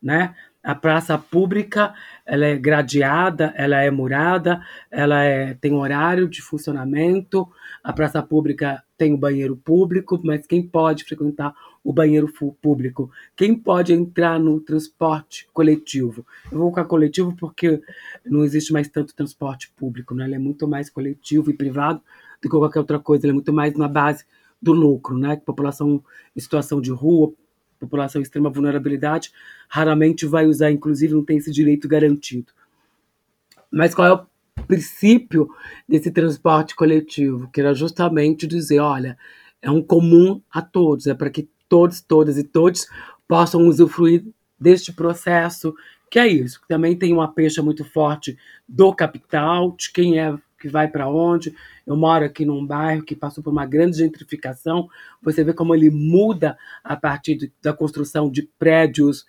Né? 0.00 0.34
A 0.62 0.74
praça 0.74 1.18
pública 1.18 1.94
ela 2.24 2.46
é 2.46 2.56
gradeada, 2.56 3.52
ela 3.56 3.82
é 3.82 3.90
murada, 3.90 4.62
ela 4.90 5.24
é, 5.24 5.54
tem 5.54 5.72
horário 5.72 6.28
de 6.28 6.40
funcionamento. 6.40 7.48
A 7.82 7.92
praça 7.92 8.22
pública 8.22 8.82
tem 8.96 9.12
o 9.12 9.18
banheiro 9.18 9.56
público, 9.56 10.20
mas 10.22 10.46
quem 10.46 10.62
pode 10.62 11.04
frequentar 11.04 11.54
o 11.82 11.92
banheiro 11.92 12.30
público? 12.60 13.10
Quem 13.34 13.54
pode 13.54 13.92
entrar 13.92 14.38
no 14.38 14.60
transporte 14.60 15.48
coletivo? 15.52 16.26
Eu 16.50 16.58
vou 16.58 16.70
colocar 16.70 16.84
coletivo 16.84 17.34
porque 17.36 17.80
não 18.24 18.44
existe 18.44 18.72
mais 18.72 18.88
tanto 18.88 19.14
transporte 19.14 19.72
público, 19.76 20.14
né? 20.14 20.26
ele 20.26 20.34
é 20.34 20.38
muito 20.38 20.68
mais 20.68 20.90
coletivo 20.90 21.50
e 21.50 21.54
privado 21.54 22.02
do 22.42 22.48
que 22.48 22.56
qualquer 22.56 22.80
outra 22.80 22.98
coisa, 22.98 23.24
ele 23.24 23.32
é 23.32 23.34
muito 23.34 23.52
mais 23.52 23.74
na 23.74 23.88
base 23.88 24.24
do 24.60 24.72
lucro, 24.72 25.16
né? 25.16 25.36
População 25.36 26.02
em 26.36 26.40
situação 26.40 26.80
de 26.80 26.90
rua, 26.90 27.32
população 27.78 28.20
em 28.20 28.22
extrema 28.22 28.50
vulnerabilidade, 28.50 29.32
raramente 29.68 30.26
vai 30.26 30.46
usar, 30.46 30.70
inclusive 30.70 31.14
não 31.14 31.24
tem 31.24 31.38
esse 31.38 31.52
direito 31.52 31.88
garantido. 31.88 32.52
Mas 33.70 33.94
qual 33.94 34.08
é 34.08 34.12
o 34.12 34.64
princípio 34.66 35.48
desse 35.88 36.10
transporte 36.10 36.74
coletivo? 36.74 37.48
Que 37.52 37.60
era 37.60 37.74
justamente 37.74 38.46
dizer, 38.46 38.80
olha, 38.80 39.16
é 39.62 39.70
um 39.70 39.82
comum 39.82 40.40
a 40.50 40.62
todos, 40.62 41.06
é 41.06 41.14
para 41.14 41.30
que 41.30 41.48
todos, 41.68 42.00
todas 42.00 42.38
e 42.38 42.44
todos 42.44 42.86
possam 43.26 43.66
usufruir 43.66 44.24
deste 44.58 44.92
processo, 44.92 45.74
que 46.10 46.18
é 46.18 46.26
isso. 46.26 46.60
Também 46.66 46.96
tem 46.96 47.12
uma 47.12 47.32
pecha 47.32 47.62
muito 47.62 47.84
forte 47.84 48.36
do 48.66 48.92
capital, 48.94 49.76
de 49.76 49.92
quem 49.92 50.18
é 50.18 50.36
que 50.58 50.68
vai 50.68 50.88
para 50.88 51.08
onde. 51.08 51.54
Eu 51.86 51.96
moro 51.96 52.24
aqui 52.24 52.44
num 52.44 52.66
bairro 52.66 53.04
que 53.04 53.14
passou 53.14 53.42
por 53.42 53.50
uma 53.50 53.66
grande 53.66 53.98
gentrificação. 53.98 54.88
Você 55.22 55.44
vê 55.44 55.52
como 55.52 55.74
ele 55.74 55.90
muda 55.90 56.58
a 56.82 56.96
partir 56.96 57.36
de, 57.36 57.52
da 57.62 57.72
construção 57.72 58.30
de 58.30 58.42
prédios 58.58 59.26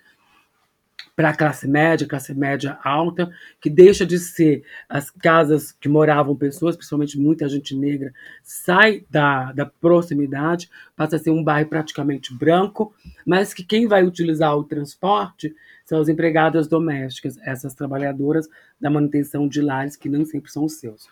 para 1.20 1.28
a 1.28 1.36
classe 1.36 1.68
média, 1.68 2.08
classe 2.08 2.32
média 2.32 2.78
alta, 2.82 3.30
que 3.60 3.68
deixa 3.68 4.06
de 4.06 4.18
ser 4.18 4.64
as 4.88 5.10
casas 5.10 5.70
que 5.70 5.86
moravam 5.86 6.34
pessoas, 6.34 6.76
principalmente 6.76 7.20
muita 7.20 7.46
gente 7.46 7.76
negra, 7.76 8.10
sai 8.42 9.04
da, 9.10 9.52
da 9.52 9.66
proximidade, 9.66 10.70
passa 10.96 11.16
a 11.16 11.18
ser 11.18 11.30
um 11.30 11.44
bairro 11.44 11.68
praticamente 11.68 12.32
branco, 12.32 12.94
mas 13.26 13.52
que 13.52 13.62
quem 13.62 13.86
vai 13.86 14.02
utilizar 14.02 14.56
o 14.56 14.64
transporte 14.64 15.54
são 15.84 16.00
as 16.00 16.08
empregadas 16.08 16.66
domésticas, 16.66 17.36
essas 17.42 17.74
trabalhadoras 17.74 18.48
da 18.80 18.88
manutenção 18.88 19.46
de 19.46 19.60
lares 19.60 19.96
que 19.96 20.08
nem 20.08 20.24
sempre 20.24 20.50
são 20.50 20.66
seus. 20.70 21.06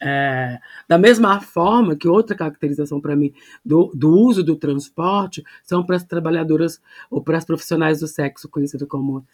É, 0.00 0.60
da 0.86 0.96
mesma 0.96 1.40
forma 1.40 1.96
que 1.96 2.06
outra 2.06 2.36
caracterização 2.36 3.00
para 3.00 3.16
mim 3.16 3.32
do, 3.64 3.90
do, 3.92 4.10
uso 4.16 4.44
do 4.44 4.54
transporte 4.54 5.42
são 5.64 5.84
para 5.84 5.96
as 5.96 6.04
trabalhadoras 6.04 6.80
ou 7.10 7.20
para 7.20 7.36
as 7.36 7.44
profissionais 7.44 7.98
do 7.98 8.06
sexo, 8.06 8.48
conhecido 8.48 8.86
como 8.86 9.26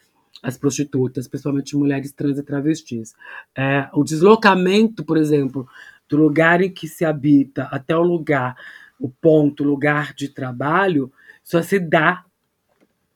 as 0.43 0.57
prostitutas, 0.57 1.29
principalmente 1.29 1.77
mulheres 1.77 2.13
trans 2.13 2.39
e 2.39 2.43
travestis. 2.43 3.15
É, 3.55 3.89
o 3.93 4.03
deslocamento, 4.03 5.05
por 5.05 5.17
exemplo, 5.17 5.69
do 6.09 6.17
lugar 6.17 6.61
em 6.63 6.71
que 6.71 6.89
se 6.89 7.05
habita 7.05 7.65
até 7.65 7.97
o 7.97 8.03
lugar, 8.03 8.57
o 8.99 9.09
ponto, 9.09 9.65
lugar 9.65 10.15
de 10.15 10.29
trabalho, 10.29 11.13
só 11.43 11.63
se 11.63 11.79
dá 11.79 12.25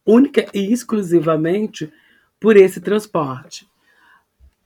única 0.04 0.46
e 0.54 0.72
exclusivamente 0.72 1.92
por 2.40 2.56
esse 2.56 2.80
transporte. 2.80 3.68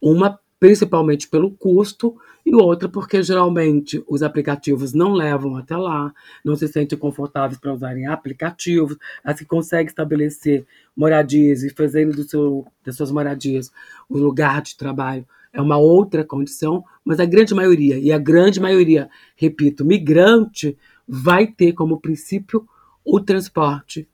Uma 0.00 0.38
principalmente 0.62 1.26
pelo 1.26 1.50
custo 1.50 2.16
e 2.46 2.54
outra 2.54 2.88
porque 2.88 3.20
geralmente 3.20 4.00
os 4.06 4.22
aplicativos 4.22 4.92
não 4.92 5.12
levam 5.12 5.56
até 5.56 5.76
lá, 5.76 6.14
não 6.44 6.54
se 6.54 6.68
sentem 6.68 6.96
confortáveis 6.96 7.58
para 7.58 7.74
usarem 7.74 8.06
aplicativos, 8.06 8.96
as 9.24 9.40
que 9.40 9.44
conseguem 9.44 9.88
estabelecer 9.88 10.64
moradias 10.96 11.64
e 11.64 11.70
fazendo 11.70 12.14
do 12.14 12.22
seu, 12.22 12.64
das 12.86 12.94
suas 12.94 13.10
moradias 13.10 13.72
o 14.08 14.16
lugar 14.16 14.62
de 14.62 14.76
trabalho 14.76 15.26
é 15.52 15.60
uma 15.60 15.78
outra 15.78 16.22
condição, 16.22 16.84
mas 17.04 17.18
a 17.18 17.24
grande 17.24 17.52
maioria, 17.56 17.98
e 17.98 18.12
a 18.12 18.18
grande 18.18 18.60
maioria, 18.60 19.10
repito, 19.34 19.84
migrante, 19.84 20.78
vai 21.08 21.44
ter 21.44 21.72
como 21.72 22.00
princípio 22.00 22.64
o 23.04 23.18
transporte 23.18 24.08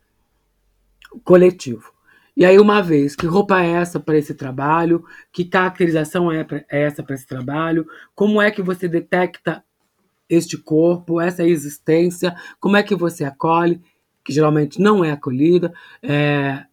coletivo. 1.22 1.97
E 2.38 2.44
aí, 2.44 2.56
uma 2.56 2.80
vez, 2.80 3.16
que 3.16 3.26
roupa 3.26 3.60
é 3.60 3.72
essa 3.72 3.98
para 3.98 4.16
esse 4.16 4.32
trabalho? 4.32 5.04
Que 5.32 5.44
caracterização 5.44 6.30
é, 6.30 6.46
é 6.70 6.82
essa 6.82 7.02
para 7.02 7.16
esse 7.16 7.26
trabalho? 7.26 7.84
Como 8.14 8.40
é 8.40 8.48
que 8.48 8.62
você 8.62 8.86
detecta 8.86 9.64
este 10.30 10.56
corpo, 10.56 11.20
essa 11.20 11.42
existência? 11.42 12.36
Como 12.60 12.76
é 12.76 12.82
que 12.84 12.94
você 12.94 13.24
acolhe? 13.24 13.82
Que 14.24 14.32
geralmente 14.32 14.80
não 14.80 15.04
é 15.04 15.10
acolhida. 15.10 15.74
É, 16.00 16.64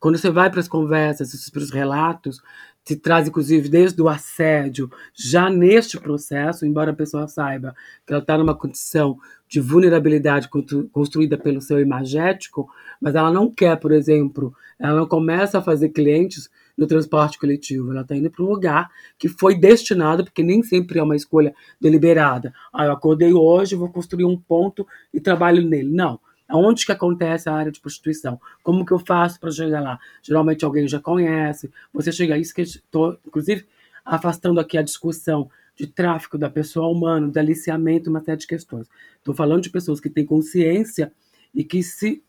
quando 0.00 0.18
você 0.18 0.30
vai 0.30 0.50
para 0.50 0.58
as 0.58 0.66
conversas, 0.66 1.48
para 1.48 1.62
os 1.62 1.70
relatos, 1.70 2.42
se 2.84 2.96
traz 2.96 3.28
inclusive 3.28 3.68
desde 3.68 4.02
o 4.02 4.08
assédio, 4.08 4.90
já 5.14 5.48
neste 5.48 5.96
processo, 5.96 6.66
embora 6.66 6.90
a 6.90 6.94
pessoa 6.94 7.28
saiba 7.28 7.72
que 8.04 8.12
ela 8.12 8.20
está 8.20 8.36
numa 8.36 8.56
condição 8.56 9.16
de 9.54 9.60
vulnerabilidade 9.60 10.48
construída 10.90 11.38
pelo 11.38 11.60
seu 11.60 11.78
imagético, 11.78 12.68
mas 13.00 13.14
ela 13.14 13.30
não 13.30 13.48
quer, 13.48 13.76
por 13.78 13.92
exemplo, 13.92 14.52
ela 14.76 14.98
não 14.98 15.06
começa 15.06 15.58
a 15.58 15.62
fazer 15.62 15.90
clientes 15.90 16.50
no 16.76 16.88
transporte 16.88 17.38
coletivo, 17.38 17.92
ela 17.92 18.00
está 18.00 18.16
indo 18.16 18.28
para 18.28 18.42
um 18.42 18.48
lugar 18.48 18.90
que 19.16 19.28
foi 19.28 19.54
destinado, 19.56 20.24
porque 20.24 20.42
nem 20.42 20.60
sempre 20.64 20.98
é 20.98 21.02
uma 21.04 21.14
escolha 21.14 21.54
deliberada. 21.80 22.52
Ah, 22.72 22.86
eu 22.86 22.90
acordei 22.90 23.32
hoje, 23.32 23.76
vou 23.76 23.88
construir 23.88 24.24
um 24.24 24.36
ponto 24.36 24.84
e 25.12 25.20
trabalho 25.20 25.62
nele. 25.62 25.92
Não. 25.92 26.18
Onde 26.50 26.84
que 26.84 26.90
acontece 26.90 27.48
a 27.48 27.54
área 27.54 27.70
de 27.70 27.78
prostituição? 27.78 28.40
Como 28.60 28.84
que 28.84 28.90
eu 28.90 28.98
faço 28.98 29.38
para 29.38 29.52
chegar 29.52 29.80
lá? 29.80 30.00
Geralmente 30.20 30.64
alguém 30.64 30.88
já 30.88 30.98
conhece. 30.98 31.70
Você 31.92 32.10
chega 32.10 32.36
isso 32.36 32.52
que 32.52 32.62
estou, 32.62 33.16
inclusive, 33.24 33.64
afastando 34.04 34.58
aqui 34.58 34.76
a 34.76 34.82
discussão 34.82 35.48
de 35.76 35.86
tráfico 35.86 36.38
da 36.38 36.48
pessoa 36.48 36.88
humana, 36.88 37.28
de 37.28 37.38
aliciamento, 37.38 38.10
uma 38.10 38.20
série 38.20 38.38
de 38.38 38.46
questões. 38.46 38.88
Estou 39.24 39.34
falando 39.34 39.62
de 39.62 39.70
pessoas 39.70 40.00
que 40.00 40.10
têm 40.10 40.26
consciência 40.26 41.10
e 41.54 41.64
que 41.64 41.82
se 41.82 42.22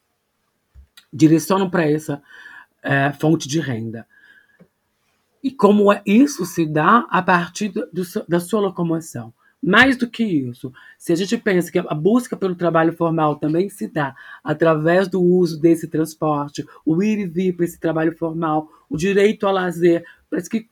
direcionam 1.12 1.70
para 1.70 1.92
essa 1.92 2.24
é, 2.82 3.12
fonte 3.12 3.50
de 3.50 3.60
renda. 3.60 4.08
E 5.44 5.52
como 5.52 5.92
é, 5.92 6.02
isso 6.06 6.46
se 6.46 6.66
dá 6.66 7.06
a 7.10 7.22
partir 7.22 7.68
do, 7.68 7.90
da 8.30 8.40
sua 8.40 8.62
locomoção. 8.62 9.34
Mais 9.62 9.98
do 9.98 10.10
que 10.10 10.24
isso, 10.24 10.72
se 10.98 11.12
a 11.12 11.16
gente 11.18 11.38
pensa 11.38 11.70
que 11.70 11.80
a 11.80 11.94
busca 11.94 12.38
pelo 12.38 12.56
trabalho 12.56 12.94
formal 12.94 13.36
também 13.36 13.68
se 13.68 13.90
dá 13.90 14.16
através 14.42 15.10
do 15.10 15.22
uso 15.22 15.60
desse 15.60 15.90
transporte, 15.90 16.66
o 16.86 17.04
ir 17.04 17.20
e 17.20 17.26
vir 17.26 17.58
para 17.58 17.66
esse 17.66 17.78
trabalho 17.78 18.16
formal, 18.16 18.70
o 18.90 18.96
direito 18.96 19.46
ao 19.46 19.54
lazer, 19.54 20.06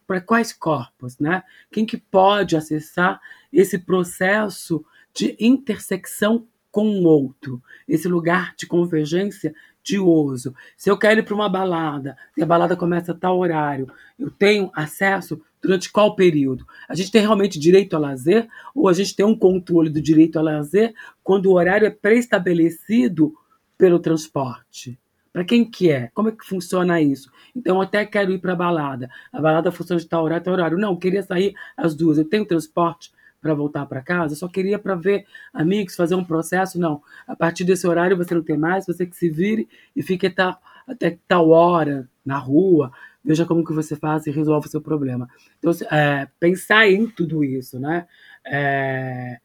para 0.08 0.22
quais 0.22 0.54
corpos, 0.54 1.20
né? 1.20 1.44
Quem 1.70 1.86
que 1.86 1.98
pode 1.98 2.56
acessar 2.56 3.20
esse 3.52 3.78
processo 3.78 4.86
de 5.14 5.36
intersecção 5.40 6.48
com 6.72 6.88
o 6.88 7.04
outro, 7.04 7.62
esse 7.88 8.08
lugar 8.08 8.56
de 8.58 8.66
convergência 8.66 9.54
de 9.84 10.00
uso. 10.00 10.56
Se 10.76 10.90
eu 10.90 10.98
quero 10.98 11.20
ir 11.20 11.24
para 11.24 11.36
uma 11.36 11.48
balada 11.48 12.18
e 12.36 12.42
a 12.42 12.46
balada 12.46 12.76
começa 12.76 13.12
a 13.12 13.16
tal 13.16 13.38
horário, 13.38 13.88
eu 14.18 14.32
tenho 14.32 14.72
acesso 14.74 15.40
durante 15.62 15.92
qual 15.92 16.16
período? 16.16 16.66
A 16.90 16.96
gente 16.96 17.12
tem 17.12 17.22
realmente 17.22 17.60
direito 17.60 17.96
ao 17.96 18.02
lazer 18.02 18.48
ou 18.74 18.88
a 18.88 18.94
gente 18.94 19.16
tem 19.16 19.26
um 19.26 19.38
controle 19.38 19.90
do 19.90 20.02
direito 20.02 20.38
ao 20.38 20.46
lazer 20.46 20.96
quando 21.24 21.46
o 21.46 21.54
horário 21.54 21.86
é 21.86 21.92
pré-estabelecido 21.92 23.36
pelo 23.78 24.00
transporte? 24.00 24.98
Para 25.32 25.44
quem 25.44 25.70
que 25.70 25.92
é? 25.92 26.10
Como 26.14 26.30
é 26.30 26.32
que 26.32 26.46
funciona 26.46 27.02
isso? 27.02 27.32
Então, 27.56 27.78
eu 27.78 27.82
até 27.82 28.06
quero 28.06 28.32
ir 28.32 28.40
para 28.40 28.54
a 28.54 28.56
balada. 28.56 29.10
A 29.32 29.42
balada 29.42 29.72
funciona 29.72 30.00
de 30.00 30.08
tal 30.08 30.24
horário, 30.24 30.44
tal 30.44 30.54
horário. 30.54 30.78
Não, 30.78 30.92
eu 30.92 30.98
queria 30.98 31.24
sair 31.24 31.56
às 31.76 31.96
duas. 31.96 32.20
Eu 32.20 32.26
tenho 32.26 32.46
transporte 32.46 33.12
para 33.44 33.54
voltar 33.54 33.86
para 33.86 34.02
casa, 34.02 34.36
só 34.36 34.48
queria 34.48 34.80
para 34.80 34.96
ver 34.96 35.26
amigos, 35.54 35.96
fazer 35.96 36.16
um 36.16 36.24
processo. 36.24 36.80
Não, 36.80 37.04
a 37.28 37.36
partir 37.36 37.66
desse 37.66 37.86
horário 37.86 38.18
você 38.18 38.34
não 38.34 38.42
tem 38.42 38.58
mais, 38.58 38.88
você 38.88 39.06
que 39.06 39.16
se 39.16 39.30
vire 39.30 39.68
e 39.94 40.02
fique 40.02 40.26
até, 40.26 40.56
até 40.88 41.18
tal 41.28 41.50
hora 41.50 42.10
na 42.26 42.38
rua, 42.38 42.92
veja 43.24 43.46
como 43.46 43.66
que 43.66 43.74
você 43.74 43.98
faz 43.98 44.26
e 44.26 44.32
resolve 44.32 44.68
o 44.68 44.72
seu 44.72 44.82
problema. 44.82 45.30
Então, 45.60 45.72
é, 45.92 46.28
pensar 46.40 46.90
em 46.90 47.06
tudo 47.06 47.44
isso, 47.44 47.78
né? 47.78 48.08
É, 48.46 49.40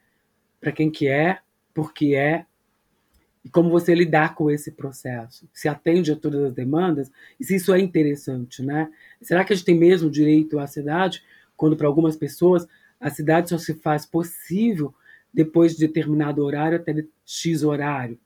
para 0.60 0.70
quem 0.70 0.90
que 0.90 1.08
é, 1.08 1.40
por 1.74 1.92
que 1.92 2.14
é, 2.14 2.46
e 3.44 3.48
como 3.48 3.70
você 3.70 3.94
lidar 3.94 4.34
com 4.34 4.50
esse 4.50 4.70
processo. 4.70 5.48
Se 5.52 5.68
atende 5.68 6.12
a 6.12 6.16
todas 6.16 6.44
as 6.44 6.52
demandas, 6.52 7.10
e 7.38 7.44
se 7.44 7.56
isso 7.56 7.74
é 7.74 7.80
interessante, 7.80 8.62
né? 8.62 8.90
Será 9.20 9.44
que 9.44 9.52
a 9.52 9.56
gente 9.56 9.64
tem 9.64 9.76
mesmo 9.76 10.08
direito 10.08 10.58
à 10.58 10.66
cidade, 10.66 11.22
quando 11.56 11.76
para 11.76 11.88
algumas 11.88 12.16
pessoas 12.16 12.68
a 13.00 13.10
cidade 13.10 13.50
só 13.50 13.58
se 13.58 13.74
faz 13.74 14.04
possível 14.04 14.94
depois 15.32 15.76
de 15.76 15.86
determinado 15.86 16.44
horário 16.44 16.78
até 16.78 17.04
X 17.24 17.62
horário. 17.62 18.18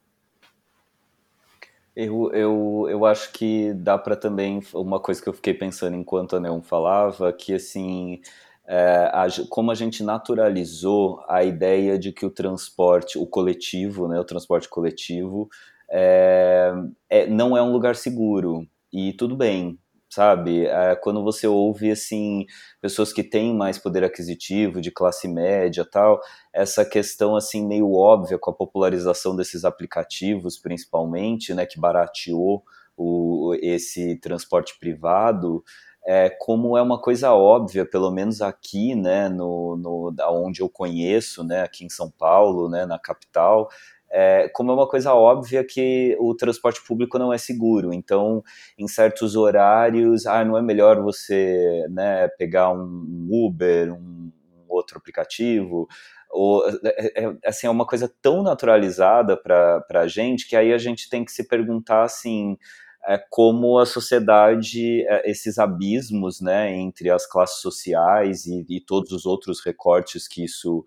Eu, 1.94 2.32
eu, 2.32 2.86
eu 2.88 3.04
acho 3.04 3.32
que 3.32 3.74
dá 3.74 3.98
para 3.98 4.16
também, 4.16 4.62
uma 4.72 4.98
coisa 4.98 5.20
que 5.20 5.28
eu 5.28 5.32
fiquei 5.32 5.52
pensando 5.52 5.94
enquanto 5.94 6.36
a 6.36 6.40
Neon 6.40 6.62
falava, 6.62 7.30
que 7.34 7.52
assim, 7.52 8.22
é, 8.66 9.10
a, 9.12 9.26
como 9.50 9.70
a 9.70 9.74
gente 9.74 10.02
naturalizou 10.02 11.22
a 11.28 11.44
ideia 11.44 11.98
de 11.98 12.10
que 12.10 12.24
o 12.24 12.30
transporte, 12.30 13.18
o 13.18 13.26
coletivo, 13.26 14.08
né, 14.08 14.18
o 14.18 14.24
transporte 14.24 14.68
coletivo, 14.68 15.50
é, 15.90 16.72
é, 17.10 17.26
não 17.26 17.54
é 17.54 17.62
um 17.62 17.72
lugar 17.72 17.94
seguro. 17.94 18.66
E 18.90 19.12
tudo 19.12 19.36
bem, 19.36 19.78
sabe? 20.12 20.66
É, 20.66 20.94
quando 20.94 21.24
você 21.24 21.46
ouve, 21.46 21.90
assim, 21.90 22.44
pessoas 22.82 23.14
que 23.14 23.22
têm 23.24 23.54
mais 23.54 23.78
poder 23.78 24.04
aquisitivo, 24.04 24.78
de 24.78 24.90
classe 24.90 25.26
média 25.26 25.86
tal, 25.90 26.20
essa 26.52 26.84
questão, 26.84 27.34
assim, 27.34 27.66
meio 27.66 27.90
óbvia 27.94 28.38
com 28.38 28.50
a 28.50 28.54
popularização 28.54 29.34
desses 29.34 29.64
aplicativos, 29.64 30.58
principalmente, 30.58 31.54
né, 31.54 31.64
que 31.64 31.80
barateou 31.80 32.62
o, 32.94 33.56
esse 33.62 34.16
transporte 34.16 34.78
privado, 34.78 35.64
é, 36.04 36.28
como 36.28 36.76
é 36.76 36.82
uma 36.82 37.00
coisa 37.00 37.32
óbvia, 37.32 37.86
pelo 37.86 38.10
menos 38.10 38.42
aqui, 38.42 38.94
né, 38.94 39.30
no, 39.30 39.76
no, 39.76 40.14
onde 40.30 40.60
eu 40.60 40.68
conheço, 40.68 41.42
né, 41.42 41.62
aqui 41.62 41.86
em 41.86 41.88
São 41.88 42.10
Paulo, 42.10 42.68
né, 42.68 42.84
na 42.84 42.98
capital, 42.98 43.70
é, 44.12 44.46
como 44.50 44.70
é 44.70 44.74
uma 44.74 44.86
coisa 44.86 45.14
óbvia 45.14 45.64
que 45.64 46.14
o 46.20 46.34
transporte 46.34 46.84
público 46.86 47.18
não 47.18 47.32
é 47.32 47.38
seguro. 47.38 47.94
Então, 47.94 48.44
em 48.78 48.86
certos 48.86 49.34
horários, 49.34 50.26
ah, 50.26 50.44
não 50.44 50.58
é 50.58 50.62
melhor 50.62 51.02
você 51.02 51.86
né, 51.88 52.28
pegar 52.36 52.70
um 52.70 53.28
Uber, 53.30 53.94
um, 53.94 54.30
outro 54.68 54.98
aplicativo, 54.98 55.88
ou, 56.30 56.66
é, 56.84 57.24
é, 57.24 57.36
assim, 57.46 57.66
é 57.66 57.70
uma 57.70 57.86
coisa 57.86 58.10
tão 58.20 58.42
naturalizada 58.42 59.36
para 59.36 59.82
a 59.90 60.06
gente 60.06 60.48
que 60.48 60.56
aí 60.56 60.72
a 60.72 60.78
gente 60.78 61.08
tem 61.08 61.24
que 61.24 61.32
se 61.32 61.48
perguntar 61.48 62.04
assim. 62.04 62.58
É, 63.04 63.18
como 63.30 63.80
a 63.80 63.84
sociedade, 63.84 65.04
é, 65.08 65.28
esses 65.28 65.58
abismos 65.58 66.40
né, 66.40 66.72
entre 66.72 67.10
as 67.10 67.26
classes 67.26 67.60
sociais 67.60 68.46
e, 68.46 68.64
e 68.68 68.80
todos 68.80 69.10
os 69.10 69.26
outros 69.26 69.60
recortes 69.60 70.28
que 70.28 70.44
isso 70.44 70.84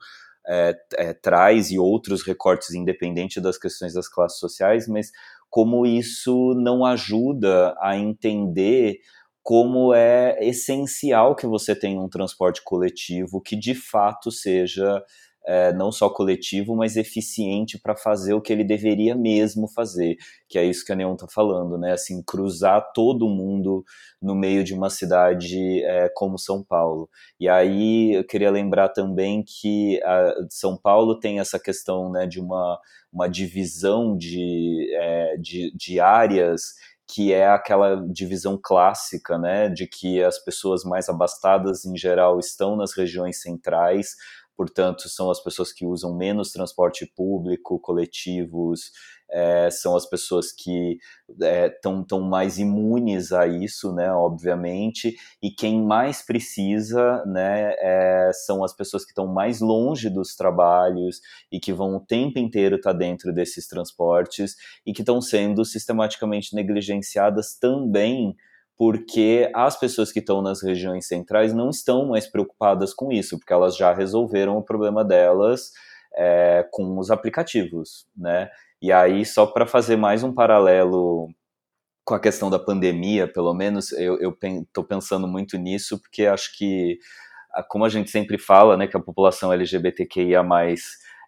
é, 0.47 0.75
é, 0.97 1.13
traz 1.13 1.71
e 1.71 1.79
outros 1.79 2.25
recortes 2.25 2.73
independente 2.73 3.41
das 3.41 3.57
questões 3.57 3.93
das 3.93 4.07
classes 4.07 4.39
sociais, 4.39 4.87
mas 4.87 5.11
como 5.49 5.85
isso 5.85 6.53
não 6.55 6.85
ajuda 6.85 7.75
a 7.79 7.97
entender 7.97 8.99
como 9.41 9.93
é 9.93 10.37
essencial 10.41 11.35
que 11.35 11.45
você 11.45 11.75
tenha 11.75 11.99
um 11.99 12.09
transporte 12.09 12.61
coletivo 12.63 13.39
que 13.39 13.55
de 13.55 13.75
fato 13.75 14.31
seja 14.31 15.03
é, 15.47 15.71
não 15.73 15.91
só 15.91 16.09
coletivo, 16.09 16.75
mas 16.75 16.97
eficiente 16.97 17.79
para 17.79 17.95
fazer 17.95 18.33
o 18.33 18.41
que 18.41 18.51
ele 18.51 18.63
deveria 18.63 19.15
mesmo 19.15 19.67
fazer, 19.67 20.17
que 20.49 20.57
é 20.57 20.63
isso 20.63 20.83
que 20.83 20.91
a 20.91 20.95
Neon 20.95 21.13
está 21.13 21.27
falando, 21.27 21.77
né? 21.77 21.93
Assim, 21.93 22.23
cruzar 22.23 22.91
todo 22.93 23.29
mundo 23.29 23.83
no 24.21 24.35
meio 24.35 24.63
de 24.63 24.73
uma 24.73 24.89
cidade 24.89 25.83
é, 25.83 26.09
como 26.15 26.39
São 26.39 26.63
Paulo. 26.63 27.09
E 27.39 27.47
aí 27.47 28.13
eu 28.13 28.23
queria 28.25 28.49
lembrar 28.49 28.89
também 28.89 29.43
que 29.43 29.99
São 30.49 30.77
Paulo 30.77 31.19
tem 31.19 31.39
essa 31.39 31.59
questão 31.59 32.11
né, 32.11 32.25
de 32.25 32.39
uma, 32.39 32.79
uma 33.13 33.27
divisão 33.27 34.17
de, 34.17 34.89
é, 34.93 35.37
de, 35.37 35.71
de 35.75 35.99
áreas 35.99 36.73
que 37.07 37.31
é 37.31 37.47
aquela 37.47 37.95
divisão 38.11 38.59
clássica, 38.61 39.37
né, 39.37 39.69
de 39.69 39.87
que 39.87 40.23
as 40.23 40.39
pessoas 40.43 40.83
mais 40.83 41.07
abastadas 41.07 41.85
em 41.85 41.95
geral 41.95 42.39
estão 42.39 42.75
nas 42.75 42.95
regiões 42.97 43.41
centrais, 43.41 44.15
portanto, 44.55 45.09
são 45.09 45.29
as 45.29 45.41
pessoas 45.41 45.71
que 45.71 45.85
usam 45.85 46.15
menos 46.15 46.51
transporte 46.51 47.05
público, 47.05 47.79
coletivos, 47.79 48.91
é, 49.29 49.69
são 49.71 49.95
as 49.95 50.05
pessoas 50.05 50.51
que 50.51 50.97
estão 51.27 51.99
é, 52.01 52.05
tão 52.07 52.21
mais 52.21 52.59
imunes 52.59 53.31
a 53.31 53.47
isso, 53.47 53.91
né, 53.93 54.11
obviamente, 54.11 55.15
e 55.41 55.49
quem 55.49 55.83
mais 55.83 56.21
precisa, 56.21 57.23
né, 57.25 57.73
é, 57.79 58.31
são 58.45 58.63
as 58.63 58.73
pessoas 58.73 59.03
que 59.03 59.11
estão 59.11 59.27
mais 59.27 59.59
longe 59.59 60.09
dos 60.09 60.35
trabalhos 60.35 61.19
e 61.51 61.59
que 61.59 61.73
vão 61.73 61.95
o 61.95 61.99
tempo 61.99 62.39
inteiro 62.39 62.75
estar 62.77 62.93
tá 62.93 62.97
dentro 62.97 63.33
desses 63.33 63.67
transportes 63.67 64.55
e 64.85 64.93
que 64.93 65.01
estão 65.01 65.19
sendo 65.21 65.65
sistematicamente 65.65 66.55
negligenciadas 66.55 67.57
também 67.57 68.35
porque 68.77 69.49
as 69.53 69.79
pessoas 69.79 70.11
que 70.11 70.19
estão 70.19 70.41
nas 70.41 70.61
regiões 70.61 71.07
centrais 71.07 71.53
não 71.53 71.69
estão 71.69 72.07
mais 72.07 72.27
preocupadas 72.27 72.93
com 72.93 73.11
isso, 73.11 73.39
porque 73.39 73.53
elas 73.53 73.75
já 73.77 73.93
resolveram 73.93 74.57
o 74.57 74.63
problema 74.63 75.03
delas 75.03 75.71
é, 76.15 76.67
com 76.71 76.97
os 76.99 77.09
aplicativos, 77.11 78.07
né? 78.15 78.49
E 78.81 78.91
aí, 78.91 79.25
só 79.25 79.45
para 79.45 79.65
fazer 79.65 79.95
mais 79.95 80.23
um 80.23 80.33
paralelo 80.33 81.29
com 82.03 82.13
a 82.13 82.19
questão 82.19 82.49
da 82.49 82.59
pandemia, 82.59 83.27
pelo 83.27 83.53
menos, 83.53 83.91
eu 83.93 84.37
estou 84.43 84.83
pensando 84.83 85.27
muito 85.27 85.57
nisso, 85.57 85.99
porque 85.99 86.27
acho 86.27 86.55
que, 86.55 86.99
como 87.67 87.83
a 87.83 87.89
gente 87.89 88.11
sempre 88.11 88.37
fala, 88.37 88.77
né, 88.77 88.85
que 88.85 88.95
a 88.95 88.99
população 88.99 89.51
LGBTQIA+, 89.51 90.43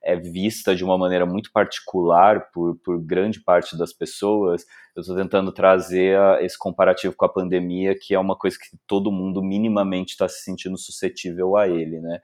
é 0.08 0.16
vista 0.16 0.74
de 0.74 0.86
uma 0.86 0.98
maneira 0.98 1.26
muito 1.26 1.52
particular 1.52 2.50
por, 2.54 2.78
por 2.78 2.98
grande 2.98 3.42
parte 3.42 3.78
das 3.78 3.92
pessoas, 3.92 4.66
eu 4.96 5.02
estou 5.02 5.18
tentando 5.18 5.52
trazer 5.52 6.18
a, 6.18 6.42
esse 6.42 6.58
comparativo 6.58 7.14
com 7.14 7.26
a 7.26 7.30
pandemia, 7.30 7.94
que 7.94 8.16
é 8.16 8.20
uma 8.20 8.38
coisa 8.38 8.58
que 8.58 8.78
todo 8.88 9.12
mundo 9.12 9.44
minimamente 9.44 10.12
está 10.12 10.30
se 10.30 10.44
sentindo 10.44 10.78
suscetível 10.78 11.58
a 11.58 11.68
ele, 11.68 12.00
né? 12.00 12.22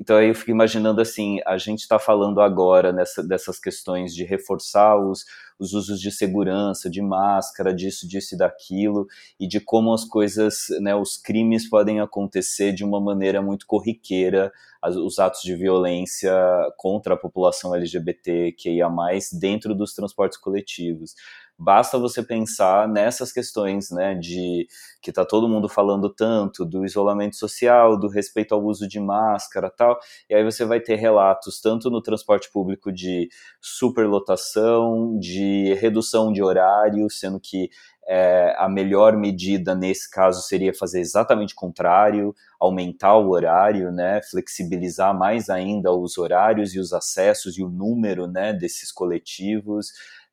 Então 0.00 0.16
aí 0.16 0.28
eu 0.28 0.34
fico 0.34 0.50
imaginando 0.50 0.98
assim, 0.98 1.40
a 1.46 1.58
gente 1.58 1.80
está 1.80 1.98
falando 1.98 2.40
agora 2.40 2.90
nessa, 2.90 3.22
dessas 3.22 3.58
questões 3.60 4.14
de 4.14 4.24
reforçar 4.24 4.96
os, 4.96 5.26
os 5.58 5.74
usos 5.74 6.00
de 6.00 6.10
segurança, 6.10 6.88
de 6.88 7.02
máscara, 7.02 7.74
disso, 7.74 8.08
disso 8.08 8.34
e 8.34 8.38
daquilo, 8.38 9.06
e 9.38 9.46
de 9.46 9.60
como 9.60 9.92
as 9.92 10.06
coisas, 10.06 10.68
né, 10.80 10.96
os 10.96 11.18
crimes 11.18 11.68
podem 11.68 12.00
acontecer 12.00 12.72
de 12.72 12.82
uma 12.82 12.98
maneira 12.98 13.42
muito 13.42 13.66
corriqueira, 13.66 14.50
os 14.82 15.18
atos 15.18 15.42
de 15.42 15.54
violência 15.54 16.32
contra 16.78 17.12
a 17.12 17.18
população 17.18 17.74
LGBT 17.74 18.52
que 18.52 18.70
ia 18.70 18.88
mais 18.88 19.30
dentro 19.30 19.74
dos 19.74 19.92
transportes 19.92 20.38
coletivos. 20.38 21.14
Basta 21.62 21.98
você 21.98 22.22
pensar 22.22 22.88
nessas 22.88 23.30
questões, 23.30 23.90
né, 23.90 24.14
de 24.14 24.66
que 25.02 25.12
tá 25.12 25.26
todo 25.26 25.46
mundo 25.46 25.68
falando 25.68 26.08
tanto 26.08 26.64
do 26.64 26.86
isolamento 26.86 27.36
social, 27.36 27.98
do 27.98 28.08
respeito 28.08 28.54
ao 28.54 28.64
uso 28.64 28.88
de 28.88 28.98
máscara, 28.98 29.68
tal. 29.70 29.98
E 30.28 30.34
aí 30.34 30.42
você 30.42 30.64
vai 30.64 30.80
ter 30.80 30.94
relatos 30.96 31.60
tanto 31.60 31.90
no 31.90 32.00
transporte 32.00 32.50
público 32.50 32.90
de 32.90 33.28
superlotação, 33.60 35.18
de 35.18 35.74
redução 35.74 36.32
de 36.32 36.42
horário, 36.42 37.10
sendo 37.10 37.38
que 37.38 37.68
é, 38.06 38.54
a 38.58 38.66
melhor 38.66 39.14
medida 39.16 39.74
nesse 39.74 40.10
caso 40.10 40.40
seria 40.42 40.72
fazer 40.74 41.00
exatamente 41.00 41.52
o 41.52 41.56
contrário, 41.56 42.34
aumentar 42.58 43.16
o 43.18 43.28
horário, 43.30 43.92
né, 43.92 44.20
flexibilizar 44.30 45.16
mais 45.16 45.50
ainda 45.50 45.92
os 45.92 46.16
horários 46.16 46.74
e 46.74 46.80
os 46.80 46.92
acessos 46.94 47.58
e 47.58 47.62
o 47.62 47.68
número, 47.68 48.26
né, 48.26 48.52
desses 48.54 48.90
coletivos. 48.90 49.92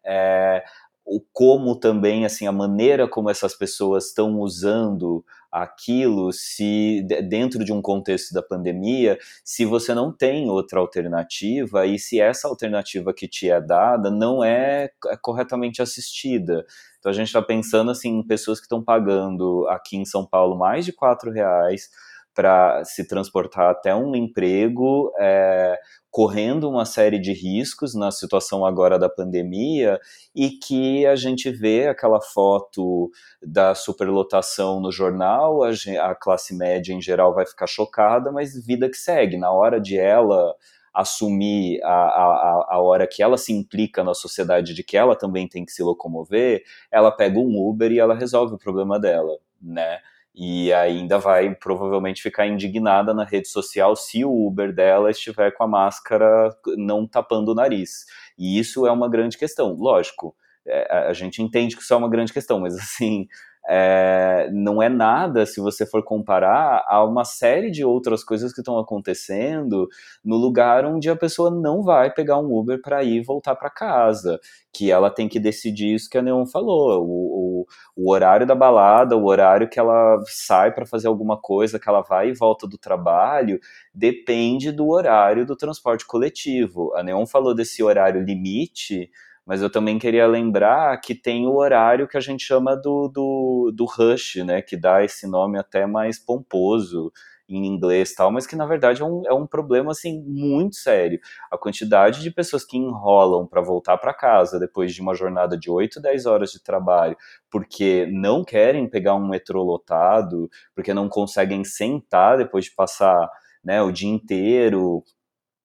É, 0.10 0.64
o 1.08 1.22
como 1.32 1.74
também 1.80 2.26
assim 2.26 2.46
a 2.46 2.52
maneira 2.52 3.08
como 3.08 3.30
essas 3.30 3.56
pessoas 3.56 4.08
estão 4.08 4.40
usando 4.42 5.24
aquilo 5.50 6.34
se 6.34 7.02
dentro 7.30 7.64
de 7.64 7.72
um 7.72 7.82
contexto 7.82 8.34
da 8.34 8.44
pandemia 8.44 9.18
se 9.42 9.64
você 9.64 9.94
não 9.94 10.12
tem 10.12 10.50
outra 10.50 10.82
alternativa 10.82 11.86
e 11.86 11.98
se 11.98 12.20
essa 12.20 12.50
alternativa 12.50 13.14
que 13.14 13.26
te 13.26 13.50
é 13.50 13.62
dada 13.62 14.12
não 14.12 14.44
é, 14.44 14.90
é 15.08 15.18
corretamente 15.22 15.82
assistida. 15.82 16.66
Então 17.00 17.10
a 17.10 17.16
gente 17.16 17.28
está 17.28 17.42
pensando 17.42 17.90
assim 17.90 18.20
em 18.20 18.28
pessoas 18.28 18.60
que 18.60 18.66
estão 18.66 18.84
pagando 18.84 19.66
aqui 19.70 19.96
em 19.96 20.06
São 20.06 20.26
Paulo 20.26 20.58
mais 20.58 20.84
de 20.84 20.92
quatro 20.92 21.32
reais 21.32 21.90
para 22.38 22.86
se 22.86 23.08
transportar 23.08 23.72
até 23.72 23.96
um 23.96 24.16
emprego, 24.16 25.12
é, 25.20 25.76
correndo 26.12 26.70
uma 26.70 26.86
série 26.86 27.18
de 27.18 27.34
riscos 27.34 27.96
na 27.96 28.12
situação 28.12 28.64
agora 28.64 29.00
da 29.00 29.10
pandemia 29.10 30.00
e 30.36 30.52
que 30.52 31.04
a 31.08 31.16
gente 31.16 31.50
vê 31.50 31.88
aquela 31.88 32.22
foto 32.22 33.10
da 33.42 33.74
superlotação 33.74 34.80
no 34.80 34.92
jornal, 34.92 35.64
a, 35.64 35.72
a 36.04 36.14
classe 36.14 36.56
média 36.56 36.94
em 36.94 37.02
geral 37.02 37.34
vai 37.34 37.48
ficar 37.48 37.66
chocada, 37.66 38.32
mas 38.32 38.64
vida 38.64 38.88
que 38.88 38.98
segue. 38.98 39.36
Na 39.36 39.52
hora 39.52 39.82
de 39.82 39.98
ela 39.98 40.54
assumir 40.94 41.82
a, 41.84 41.90
a, 41.90 42.68
a 42.70 42.82
hora 42.84 43.08
que 43.08 43.24
ela 43.24 43.38
se 43.38 43.52
implica 43.52 44.04
na 44.04 44.14
sociedade 44.14 44.76
de 44.76 44.84
que 44.84 44.96
ela 44.96 45.16
também 45.16 45.48
tem 45.48 45.66
que 45.66 45.72
se 45.72 45.82
locomover, 45.82 46.62
ela 46.92 47.12
pega 47.12 47.40
um 47.40 47.68
Uber 47.68 47.92
e 47.92 47.98
ela 47.98 48.14
resolve 48.14 48.54
o 48.54 48.60
problema 48.60 49.00
dela, 49.00 49.40
né? 49.60 49.98
E 50.40 50.72
ainda 50.72 51.18
vai 51.18 51.56
provavelmente 51.56 52.22
ficar 52.22 52.46
indignada 52.46 53.12
na 53.12 53.24
rede 53.24 53.48
social 53.48 53.96
se 53.96 54.24
o 54.24 54.46
Uber 54.46 54.72
dela 54.72 55.10
estiver 55.10 55.50
com 55.52 55.64
a 55.64 55.68
máscara 55.68 56.56
não 56.78 57.08
tapando 57.08 57.52
o 57.52 57.56
nariz. 57.56 58.06
E 58.38 58.60
isso 58.60 58.86
é 58.86 58.92
uma 58.92 59.10
grande 59.10 59.36
questão. 59.36 59.74
Lógico, 59.74 60.36
é, 60.64 61.08
a 61.08 61.14
gente 61.14 61.42
entende 61.42 61.76
que 61.76 61.82
isso 61.82 61.92
é 61.92 61.98
uma 61.98 62.08
grande 62.08 62.32
questão, 62.32 62.60
mas 62.60 62.76
assim, 62.78 63.28
é, 63.70 64.50
não 64.54 64.82
é 64.82 64.88
nada 64.88 65.46
se 65.46 65.60
você 65.60 65.86
for 65.86 66.02
comparar 66.04 66.86
a 66.88 67.04
uma 67.04 67.26
série 67.26 67.70
de 67.70 67.84
outras 67.84 68.24
coisas 68.24 68.54
que 68.54 68.62
estão 68.62 68.80
acontecendo 68.80 69.88
no 70.24 70.38
lugar 70.38 70.86
onde 70.86 71.10
a 71.10 71.16
pessoa 71.16 71.52
não 71.52 71.84
vai 71.84 72.14
pegar 72.14 72.38
um 72.40 72.56
Uber 72.58 72.82
para 72.82 73.04
ir 73.04 73.22
voltar 73.24 73.56
para 73.56 73.70
casa, 73.70 74.40
que 74.72 74.90
ela 74.90 75.10
tem 75.10 75.28
que 75.28 75.40
decidir 75.40 75.96
isso 75.96 76.10
que 76.10 76.18
a 76.18 76.22
Neon 76.22 76.46
falou, 76.46 77.04
o, 77.04 77.62
o, 77.62 77.68
o 77.96 78.12
horário 78.12 78.48
da 78.48 78.56
balada, 78.56 79.18
o 79.18 79.26
horário 79.26 79.70
que 79.70 79.80
ela 79.80 80.18
sai 80.28 80.72
para 80.72 80.86
fazer 80.86 81.08
alguma 81.08 81.38
coisa, 81.38 81.80
que 81.80 81.90
ela 81.90 82.02
vai 82.02 82.30
e 82.30 82.34
volta 82.34 82.66
do 82.68 82.78
trabalho, 82.78 83.60
depende 83.94 84.72
do 84.72 84.88
horário 84.88 85.46
do 85.46 85.56
transporte 85.56 86.06
coletivo. 86.06 86.94
A 86.96 87.04
Neon 87.04 87.26
falou 87.26 87.54
desse 87.54 87.84
horário 87.84 88.24
limite, 88.24 89.10
mas 89.48 89.62
eu 89.62 89.70
também 89.70 89.98
queria 89.98 90.28
lembrar 90.28 91.00
que 91.00 91.16
tem 91.16 91.48
o 91.48 91.56
horário 91.56 92.06
que 92.06 92.18
a 92.18 92.20
gente 92.20 92.44
chama 92.44 92.76
do, 92.76 93.08
do, 93.08 93.72
do 93.74 93.86
rush, 93.86 94.44
né, 94.46 94.62
que 94.62 94.76
dá 94.76 95.06
esse 95.06 95.26
nome 95.26 95.58
até 95.58 95.88
mais 95.88 96.20
pomposo 96.20 97.14
em 97.48 97.66
inglês 97.66 98.14
tal, 98.14 98.30
mas 98.30 98.46
que 98.46 98.58
na 98.58 98.66
verdade 98.66 99.02
é 99.02 99.06
um, 99.06 99.24
é 99.26 99.34
um 99.34 99.48
problema 99.48 99.92
assim 99.92 100.22
muito 100.22 100.76
sério. 100.76 101.18
A 101.50 101.58
quantidade 101.58 102.22
de 102.22 102.30
pessoas 102.30 102.66
que 102.66 102.76
enrolam 102.76 103.48
para 103.48 103.62
voltar 103.62 103.98
para 103.98 104.14
casa 104.14 104.60
depois 104.60 104.94
de 104.94 105.02
uma 105.02 105.16
jornada 105.16 105.58
de 105.58 105.72
8, 105.72 106.02
10 106.02 106.26
horas 106.26 106.52
de 106.52 106.62
trabalho, 106.62 107.16
porque 107.50 108.06
não 108.12 108.44
querem 108.44 108.90
pegar 108.90 109.16
um 109.16 109.30
metrô 109.30 109.64
lotado, 109.64 110.50
porque 110.76 110.94
não 110.94 111.08
conseguem 111.08 111.64
sentar 111.64 112.38
depois 112.38 112.66
de 112.66 112.72
passar 112.76 113.30
né, 113.64 113.82
o 113.82 113.94
dia 113.94 114.10
inteiro 114.10 115.04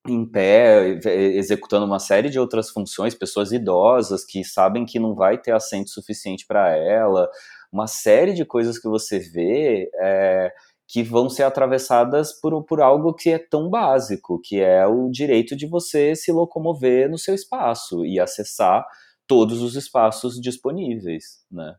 em 0.07 0.26
pé, 0.26 0.98
executando 1.36 1.86
uma 1.86 1.98
série 1.98 2.28
de 2.28 2.38
outras 2.38 2.70
funções, 2.70 3.14
pessoas 3.14 3.53
idosas 3.53 4.24
que 4.24 4.42
sabem 4.44 4.84
que 4.84 4.98
não 4.98 5.14
vai 5.14 5.38
ter 5.38 5.53
assento 5.53 5.90
suficiente 5.90 6.44
para 6.46 6.76
ela, 6.76 7.28
uma 7.70 7.86
série 7.86 8.34
de 8.34 8.44
coisas 8.44 8.78
que 8.78 8.88
você 8.88 9.18
vê 9.18 9.88
é, 9.94 10.53
que 10.86 11.03
vão 11.03 11.28
ser 11.28 11.44
atravessadas 11.44 12.32
por, 12.32 12.62
por 12.64 12.80
algo 12.80 13.14
que 13.14 13.30
é 13.30 13.38
tão 13.38 13.70
básico, 13.70 14.40
que 14.44 14.61
é 14.61 14.86
o 14.86 15.09
direito 15.09 15.57
de 15.57 15.66
você 15.66 16.14
se 16.14 16.32
locomover 16.32 17.09
no 17.09 17.16
seu 17.16 17.34
espaço 17.34 18.05
e 18.05 18.18
acessar 18.18 18.84
todos 19.26 19.62
os 19.62 19.76
espaços 19.76 20.40
disponíveis, 20.40 21.44
né? 21.50 21.76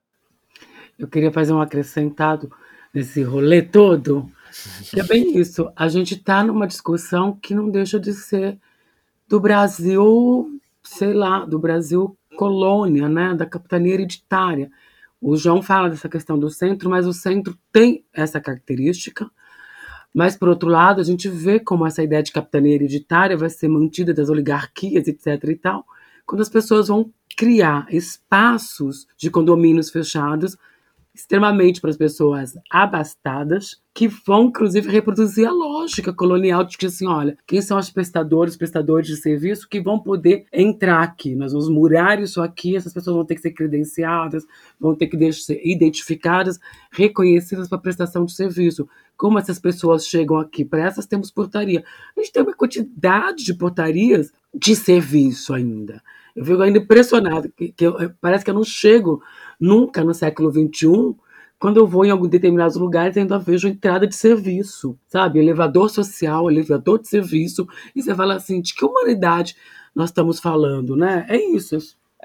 Eu 0.97 1.07
queria 1.07 1.31
fazer 1.31 1.53
um 1.53 1.61
acrescentado 1.61 2.51
nesse 2.93 3.21
rolê 3.21 3.61
todo, 3.61 4.31
que 4.89 4.99
é 4.99 5.03
bem 5.03 5.37
isso. 5.37 5.71
A 5.75 5.87
gente 5.87 6.15
está 6.15 6.43
numa 6.43 6.67
discussão 6.67 7.37
que 7.41 7.53
não 7.53 7.69
deixa 7.69 7.99
de 7.99 8.13
ser 8.13 8.59
do 9.27 9.39
Brasil, 9.39 10.59
sei 10.83 11.13
lá, 11.13 11.45
do 11.45 11.57
Brasil 11.57 12.17
colônia, 12.35 13.07
né, 13.07 13.33
da 13.33 13.45
capitania 13.45 13.93
hereditária. 13.93 14.71
O 15.21 15.37
João 15.37 15.61
fala 15.61 15.89
dessa 15.89 16.09
questão 16.09 16.37
do 16.37 16.49
centro, 16.49 16.89
mas 16.89 17.07
o 17.07 17.13
centro 17.13 17.57
tem 17.71 18.03
essa 18.13 18.41
característica. 18.41 19.29
Mas, 20.13 20.35
por 20.35 20.49
outro 20.49 20.69
lado, 20.69 21.01
a 21.01 21.03
gente 21.03 21.27
vê 21.27 21.59
como 21.59 21.87
essa 21.87 22.03
ideia 22.03 22.21
de 22.21 22.31
capitania 22.31 22.75
hereditária 22.75 23.37
vai 23.37 23.49
ser 23.49 23.67
mantida 23.67 24.13
das 24.13 24.29
oligarquias, 24.29 25.07
etc. 25.07 25.43
e 25.45 25.55
tal, 25.55 25.85
quando 26.25 26.41
as 26.41 26.49
pessoas 26.49 26.87
vão 26.87 27.11
criar 27.35 27.87
espaços 27.89 29.07
de 29.17 29.31
condomínios 29.31 29.89
fechados 29.89 30.55
extremamente 31.13 31.79
para 31.79 31.91
as 31.91 31.97
pessoas 31.97 32.57
abastadas, 32.71 33.81
que 33.93 34.07
vão, 34.07 34.45
inclusive, 34.45 34.89
reproduzir 34.89 35.47
a 35.47 35.51
lógica 35.51 36.11
colonial 36.11 36.63
de 36.63 36.75
que, 36.75 36.87
assim, 36.87 37.05
olha, 37.05 37.37
quem 37.45 37.61
são 37.61 37.77
os 37.77 37.91
prestadores, 37.91 38.57
prestadores 38.57 39.07
de 39.07 39.17
serviço 39.17 39.69
que 39.69 39.79
vão 39.79 39.99
poder 39.99 40.45
entrar 40.51 41.03
aqui? 41.03 41.35
Nós 41.35 41.53
vamos 41.53 41.69
murar 41.69 42.19
isso 42.19 42.41
aqui, 42.41 42.75
essas 42.75 42.91
pessoas 42.91 43.15
vão 43.15 43.25
ter 43.25 43.35
que 43.35 43.41
ser 43.41 43.51
credenciadas, 43.51 44.43
vão 44.79 44.95
ter 44.95 45.05
que 45.05 45.31
ser 45.33 45.61
identificadas, 45.63 46.59
reconhecidas 46.91 47.69
para 47.69 47.77
prestação 47.77 48.25
de 48.25 48.33
serviço. 48.33 48.89
Como 49.15 49.37
essas 49.37 49.59
pessoas 49.59 50.07
chegam 50.07 50.37
aqui? 50.37 50.65
Para 50.65 50.85
essas 50.85 51.05
temos 51.05 51.29
portaria. 51.29 51.83
A 52.17 52.19
gente 52.19 52.33
tem 52.33 52.41
uma 52.41 52.55
quantidade 52.55 53.43
de 53.43 53.53
portarias 53.53 54.31
de 54.51 54.75
serviço 54.75 55.53
ainda. 55.53 56.01
Eu 56.35 56.43
fico 56.43 56.61
ainda 56.61 56.79
impressionado, 56.79 57.51
que, 57.55 57.71
que 57.71 57.85
eu, 57.85 58.11
parece 58.19 58.43
que 58.43 58.49
eu 58.49 58.55
não 58.55 58.63
chego 58.63 59.21
nunca 59.63 60.03
no 60.03 60.13
século 60.13 60.51
XXI 60.51 61.15
quando 61.63 61.77
eu 61.77 61.87
vou 61.87 62.03
em 62.03 62.09
alguns 62.09 62.27
determinados 62.27 62.75
lugares, 62.75 63.15
ainda 63.15 63.39
vejo 63.39 63.69
entrada 63.69 64.05
de 64.05 64.13
serviço, 64.13 64.99
sabe? 65.07 65.39
Elevador 65.39 65.89
social, 65.89 66.51
elevador 66.51 66.99
de 66.99 67.07
serviço, 67.07 67.65
e 67.95 68.03
você 68.03 68.13
fala 68.13 68.35
assim, 68.35 68.59
de 68.59 68.75
que 68.75 68.83
humanidade 68.83 69.55
nós 69.95 70.09
estamos 70.09 70.41
falando, 70.41 70.93
né? 70.97 71.25
É 71.29 71.37
isso. 71.37 71.77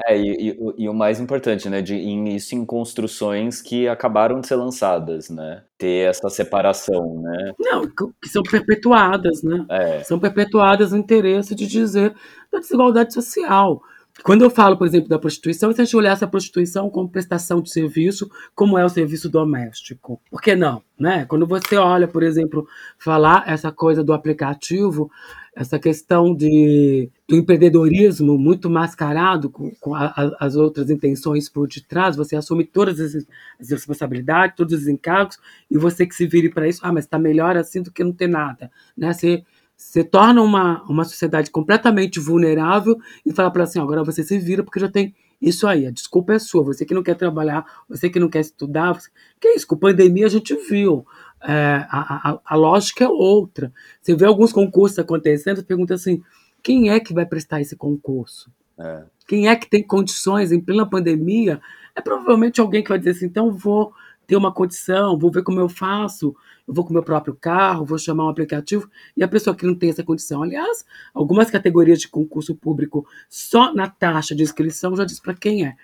É, 0.07 0.19
e, 0.19 0.51
e, 0.51 0.59
e 0.79 0.89
o 0.89 0.93
mais 0.93 1.21
importante, 1.21 1.69
né, 1.69 1.81
de 1.81 1.95
em, 1.95 2.35
isso 2.35 2.57
em 2.57 2.65
construções 2.65 3.63
que 3.63 3.87
acabaram 3.87 4.41
de 4.41 4.49
ser 4.49 4.57
lançadas, 4.57 5.31
né? 5.31 5.63
Ter 5.79 6.09
essa 6.09 6.29
separação, 6.29 7.21
né? 7.23 7.53
Não, 7.61 7.83
que 8.21 8.29
são 8.29 8.43
perpetuadas, 8.43 9.45
né? 9.45 9.65
É. 9.71 10.03
São 10.03 10.19
perpetuadas 10.19 10.91
no 10.91 10.99
interesse 10.99 11.55
de 11.55 11.69
dizer 11.69 12.13
da 12.51 12.59
desigualdade 12.59 13.15
social. 13.15 13.81
Quando 14.23 14.43
eu 14.43 14.51
falo, 14.51 14.77
por 14.77 14.87
exemplo, 14.87 15.09
da 15.09 15.19
prostituição, 15.19 15.73
se 15.73 15.81
a 15.81 15.85
gente 15.85 16.07
essa 16.07 16.27
prostituição 16.27 16.91
como 16.91 17.09
prestação 17.09 17.63
de 17.63 17.71
serviço, 17.71 18.29
como 18.55 18.77
é 18.77 18.85
o 18.85 18.89
serviço 18.89 19.29
doméstico. 19.29 20.21
Por 20.31 20.41
que 20.41 20.57
não? 20.57 20.83
Né? 20.99 21.25
Quando 21.25 21.47
você 21.47 21.77
olha, 21.77 22.09
por 22.09 22.23
exemplo, 22.23 22.67
falar 22.99 23.45
essa 23.47 23.71
coisa 23.71 24.03
do 24.03 24.13
aplicativo, 24.13 25.11
essa 25.55 25.79
questão 25.79 26.35
de, 26.35 27.11
do 27.29 27.37
empreendedorismo 27.37 28.37
muito 28.37 28.69
mascarado 28.69 29.51
com, 29.51 29.71
com 29.81 29.95
a, 29.95 30.07
a, 30.07 30.47
as 30.47 30.57
outras 30.57 30.91
intenções 30.91 31.49
por 31.49 31.69
detrás, 31.69 32.17
você 32.17 32.37
assume 32.37 32.65
todas 32.65 33.01
as, 33.01 33.27
as 33.61 33.71
responsabilidades, 33.71 34.57
todos 34.57 34.75
os 34.75 34.89
encargos, 34.89 35.39
e 35.71 35.79
você 35.79 36.07
que 36.07 36.15
se 36.15 36.27
vire 36.27 36.49
para 36.49 36.69
isso, 36.69 36.81
ah, 36.83 36.93
mas 36.93 37.05
está 37.05 37.19
melhor 37.19 37.57
assim 37.57 37.83
do 37.83 37.91
que 37.91 38.05
não 38.05 38.13
ter 38.13 38.29
nada. 38.29 38.71
Né? 38.97 39.13
Você 39.13 39.45
Você 39.79 40.03
torna 40.03 40.43
uma, 40.43 40.83
uma 40.89 41.05
sociedade 41.05 41.53
completamente 41.53 42.19
vulnerável 42.19 42.99
e 43.25 43.33
fala 43.33 43.49
para 43.49 43.61
ela 43.63 43.69
assim: 43.69 43.79
agora 43.79 44.03
você 44.03 44.25
se 44.25 44.37
vira 44.37 44.65
porque 44.65 44.81
já 44.81 44.89
tem 44.89 45.15
isso 45.41 45.69
aí. 45.69 45.87
A 45.87 45.91
desculpa 45.93 46.35
é 46.35 46.39
sua. 46.41 46.65
Você 46.65 46.85
que 46.85 46.93
não 46.93 47.03
quer 47.03 47.15
trabalhar, 47.15 47.65
você 47.89 48.11
que 48.11 48.19
não 48.19 48.29
quer 48.29 48.41
estudar. 48.41 48.95
Você... 48.95 49.09
Que 49.41 49.47
é 49.47 49.55
isso? 49.55 49.69
Com 49.69 49.77
a 49.77 49.79
pandemia 49.79 50.27
a 50.27 50.29
gente 50.29 50.53
viu. 50.69 51.07
É, 51.41 51.87
a, 51.89 52.31
a, 52.33 52.41
a, 52.45 52.57
lógica 52.57 53.05
é 53.05 53.09
outra. 53.09 53.73
Você 54.03 54.17
vê 54.17 54.27
alguns 54.27 54.53
concursos 54.53 54.99
acontecendo, 54.99 55.59
você 55.59 55.63
pergunta 55.63 55.95
assim: 55.95 56.21
quem 56.61 56.91
é 56.91 56.99
que 56.99 57.15
vai 57.15 57.25
prestar 57.25 57.61
esse 57.61 57.77
concurso? 57.77 58.51
É. 58.77 59.05
Quem 59.29 59.47
é 59.47 59.55
que 59.55 59.71
tem 59.71 59.87
condições 59.87 60.51
em 60.51 60.61
plena 60.61 60.91
pandemia? 60.91 61.61
É 61.95 62.01
provavelmente 62.01 62.61
alguém 62.61 62.83
que 62.83 62.89
vai 62.89 62.99
dizer 62.99 63.13
assim: 63.13 63.27
então 63.27 63.53
vou 63.53 63.93
ter 64.29 64.37
uma 64.37 64.53
condição, 64.53 65.19
vou 65.19 65.33
ver 65.33 65.43
como 65.43 65.59
eu 65.59 65.71
faço, 65.71 66.37
eu 66.67 66.75
vou 66.75 66.85
com 66.85 66.91
o 66.91 66.93
meu 66.93 67.03
próprio 67.03 67.35
carro, 67.35 67.87
vou 67.87 67.99
chamar 67.99 68.27
um 68.27 68.29
aplicativo, 68.29 68.89
e 69.17 69.23
a 69.25 69.27
pessoa 69.27 69.57
que 69.57 69.67
não 69.67 69.75
tem 69.75 69.89
essa 69.89 70.05
condição. 70.05 70.43
Aliás, 70.43 70.85
algumas 71.15 71.51
categorias 71.51 71.99
de 71.99 72.09
concurso 72.09 72.55
público, 72.55 73.07
só 73.27 73.75
na 73.75 73.89
taxa 73.89 74.35
de 74.35 74.43
inscrição, 74.43 74.95
já 74.95 75.07
diz 75.07 75.19
para 75.19 75.33
quem 75.33 75.67
é. 75.67 75.75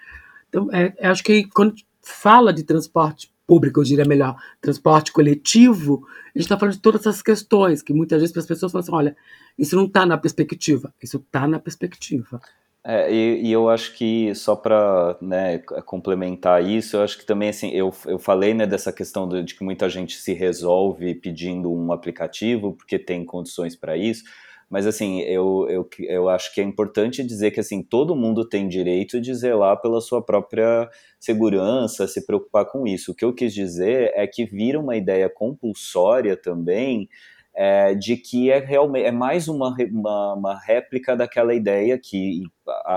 Então, 0.50 0.68
é, 0.70 0.94
acho 1.08 1.24
que 1.24 1.48
quando 1.54 1.74
fala 2.02 2.52
de 2.52 2.62
transporte 2.62 3.32
público, 3.46 3.80
eu 3.80 3.84
diria 3.84 4.04
melhor, 4.04 4.36
transporte 4.60 5.10
coletivo, 5.10 6.06
a 6.06 6.38
gente 6.38 6.44
está 6.44 6.58
falando 6.58 6.74
de 6.74 6.82
todas 6.82 7.00
essas 7.00 7.22
questões, 7.22 7.82
que 7.82 7.94
muitas 7.94 8.20
vezes 8.20 8.36
as 8.36 8.44
pessoas 8.44 8.72
falam 8.72 8.82
assim, 8.82 8.92
olha, 8.92 9.16
isso 9.58 9.74
não 9.74 9.86
está 9.86 10.04
na 10.04 10.18
perspectiva, 10.18 10.92
isso 11.02 11.16
está 11.16 11.48
na 11.48 11.58
perspectiva. 11.58 12.42
É, 12.86 13.10
e, 13.10 13.46
e, 13.46 13.52
eu 13.52 13.70
acho 13.70 13.94
que 13.94 14.34
só 14.34 14.54
para 14.54 15.16
né, 15.18 15.58
complementar 15.86 16.62
isso, 16.62 16.98
eu 16.98 17.02
acho 17.02 17.16
que 17.16 17.24
também 17.24 17.48
assim, 17.48 17.70
eu, 17.70 17.90
eu 18.04 18.18
falei 18.18 18.52
né, 18.52 18.66
dessa 18.66 18.92
questão 18.92 19.26
de, 19.26 19.42
de 19.42 19.54
que 19.54 19.64
muita 19.64 19.88
gente 19.88 20.18
se 20.18 20.34
resolve 20.34 21.14
pedindo 21.14 21.72
um 21.72 21.92
aplicativo 21.92 22.74
porque 22.74 22.98
tem 22.98 23.24
condições 23.24 23.74
para 23.74 23.96
isso, 23.96 24.24
mas 24.68 24.86
assim, 24.86 25.20
eu, 25.20 25.66
eu, 25.70 25.88
eu 26.00 26.28
acho 26.28 26.52
que 26.52 26.60
é 26.60 26.64
importante 26.64 27.24
dizer 27.24 27.52
que 27.52 27.60
assim, 27.60 27.82
todo 27.82 28.14
mundo 28.14 28.46
tem 28.46 28.68
direito 28.68 29.18
de 29.18 29.34
zelar 29.34 29.80
pela 29.80 30.02
sua 30.02 30.20
própria 30.20 30.86
segurança, 31.18 32.06
se 32.06 32.26
preocupar 32.26 32.66
com 32.66 32.86
isso. 32.86 33.12
O 33.12 33.14
que 33.14 33.24
eu 33.24 33.32
quis 33.32 33.54
dizer 33.54 34.12
é 34.14 34.26
que 34.26 34.44
vira 34.44 34.78
uma 34.78 34.96
ideia 34.96 35.30
compulsória 35.30 36.36
também 36.36 37.08
é, 37.54 37.94
de 37.94 38.16
que 38.16 38.50
é 38.50 38.58
realmente 38.58 39.06
é 39.06 39.12
mais 39.12 39.46
uma, 39.48 39.74
uma, 39.92 40.34
uma, 40.34 40.58
réplica 40.58 41.16
daquela 41.16 41.54
ideia 41.54 41.98
que 41.98 42.42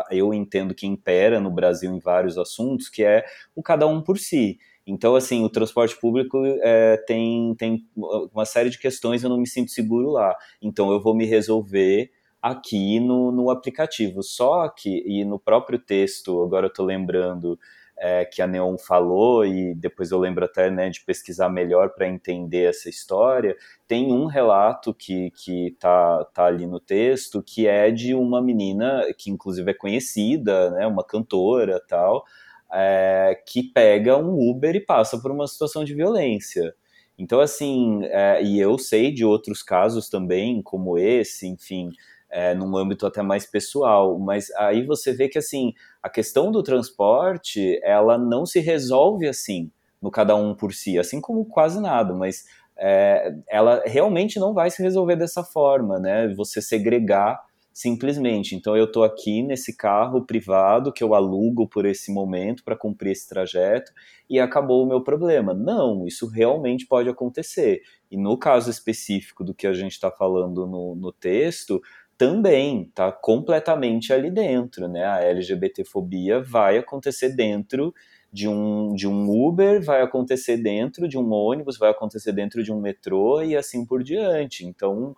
eu 0.09 0.33
entendo 0.33 0.73
que 0.73 0.87
impera 0.87 1.39
no 1.39 1.51
Brasil 1.51 1.93
em 1.93 1.99
vários 1.99 2.37
assuntos, 2.37 2.89
que 2.89 3.03
é 3.03 3.23
o 3.55 3.61
cada 3.61 3.85
um 3.85 4.01
por 4.01 4.17
si. 4.17 4.57
Então, 4.85 5.15
assim, 5.15 5.43
o 5.43 5.49
transporte 5.49 5.99
público 5.99 6.41
é, 6.61 6.95
tem, 7.05 7.53
tem 7.55 7.85
uma 8.33 8.45
série 8.45 8.69
de 8.69 8.79
questões, 8.79 9.21
eu 9.21 9.29
não 9.29 9.37
me 9.37 9.47
sinto 9.47 9.69
seguro 9.69 10.11
lá. 10.11 10.33
Então, 10.61 10.91
eu 10.91 11.01
vou 11.01 11.13
me 11.13 11.25
resolver 11.25 12.09
aqui 12.41 12.99
no, 12.99 13.31
no 13.31 13.49
aplicativo. 13.49 14.23
Só 14.23 14.69
que, 14.69 15.03
e 15.05 15.25
no 15.25 15.37
próprio 15.37 15.77
texto, 15.77 16.41
agora 16.41 16.67
eu 16.67 16.69
estou 16.69 16.85
lembrando 16.85 17.59
é, 17.99 18.25
que 18.25 18.41
a 18.41 18.47
Neon 18.47 18.77
falou, 18.77 19.45
e 19.45 19.73
depois 19.75 20.11
eu 20.11 20.19
lembro 20.19 20.45
até 20.45 20.69
né, 20.69 20.89
de 20.89 21.03
pesquisar 21.03 21.49
melhor 21.49 21.89
para 21.89 22.07
entender 22.07 22.69
essa 22.69 22.89
história, 22.89 23.55
tem 23.87 24.11
um 24.11 24.25
relato 24.25 24.93
que, 24.93 25.31
que 25.31 25.75
tá, 25.79 26.23
tá 26.25 26.45
ali 26.45 26.67
no 26.67 26.79
texto, 26.79 27.41
que 27.41 27.67
é 27.67 27.89
de 27.89 28.13
uma 28.13 28.41
menina 28.41 29.03
que 29.17 29.31
inclusive 29.31 29.71
é 29.71 29.73
conhecida, 29.73 30.71
né, 30.71 30.85
uma 30.85 31.03
cantora 31.03 31.81
tal, 31.87 32.23
é, 32.71 33.41
que 33.47 33.63
pega 33.63 34.17
um 34.17 34.49
Uber 34.49 34.75
e 34.75 34.81
passa 34.81 35.17
por 35.19 35.31
uma 35.31 35.47
situação 35.47 35.83
de 35.83 35.95
violência. 35.95 36.73
Então, 37.17 37.39
assim, 37.39 38.03
é, 38.05 38.43
e 38.43 38.59
eu 38.59 38.77
sei 38.77 39.11
de 39.11 39.25
outros 39.25 39.63
casos 39.63 40.07
também, 40.07 40.61
como 40.61 40.99
esse, 40.99 41.47
enfim, 41.47 41.89
é, 42.29 42.53
num 42.53 42.75
âmbito 42.75 43.05
até 43.05 43.21
mais 43.21 43.45
pessoal, 43.45 44.17
mas 44.19 44.51
aí 44.51 44.85
você 44.85 45.13
vê 45.13 45.29
que 45.29 45.37
assim 45.37 45.73
a 46.01 46.09
questão 46.09 46.51
do 46.51 46.61
transporte 46.61 47.79
ela 47.83 48.17
não 48.17 48.45
se 48.45 48.59
resolve 48.59 49.27
assim 49.27 49.71
no 50.01 50.11
cada 50.11 50.35
um 50.35 50.53
por 50.53 50.73
si, 50.73 50.99
assim 50.99 51.19
como 51.19 51.45
quase 51.45 51.79
nada, 51.81 52.13
mas 52.13 52.45
é, 52.77 53.33
ela 53.49 53.81
realmente 53.85 54.39
não 54.39 54.53
vai 54.53 54.69
se 54.69 54.81
resolver 54.81 55.15
dessa 55.15 55.43
forma, 55.43 55.99
né? 55.99 56.27
Você 56.35 56.61
segregar 56.61 57.41
simplesmente. 57.77 58.55
Então 58.55 58.75
eu 58.75 58.85
estou 58.85 59.03
aqui 59.03 59.43
nesse 59.43 59.75
carro 59.75 60.25
privado 60.25 60.91
que 60.91 61.03
eu 61.03 61.13
alugo 61.13 61.67
por 61.67 61.85
esse 61.85 62.11
momento 62.11 62.63
para 62.63 62.75
cumprir 62.75 63.11
esse 63.11 63.29
trajeto 63.29 63.91
e 64.27 64.39
acabou 64.39 64.83
o 64.83 64.87
meu 64.87 65.03
problema. 65.03 65.53
Não, 65.53 66.07
isso 66.07 66.27
realmente 66.27 66.87
pode 66.87 67.07
acontecer. 67.07 67.81
E 68.09 68.17
no 68.17 68.35
caso 68.35 68.71
específico 68.71 69.43
do 69.43 69.53
que 69.53 69.67
a 69.67 69.73
gente 69.73 69.91
está 69.91 70.09
falando 70.09 70.65
no, 70.65 70.95
no 70.95 71.11
texto, 71.11 71.79
também 72.17 72.83
está 72.83 73.11
completamente 73.11 74.11
ali 74.11 74.31
dentro, 74.31 74.87
né? 74.87 75.05
A 75.05 75.23
LGBTfobia 75.23 76.41
vai 76.41 76.77
acontecer 76.77 77.29
dentro 77.29 77.93
de 78.33 78.47
um, 78.47 78.93
de 78.95 79.07
um 79.07 79.29
Uber, 79.29 79.81
vai 79.83 80.01
acontecer 80.01 80.57
dentro 80.57 81.07
de 81.07 81.17
um 81.17 81.31
ônibus, 81.31 81.77
vai 81.77 81.91
acontecer 81.91 82.31
dentro 82.31 82.63
de 82.63 82.71
um 82.71 82.81
metrô 82.81 83.41
e 83.41 83.55
assim 83.55 83.85
por 83.85 84.03
diante. 84.03 84.65
Então, 84.65 85.15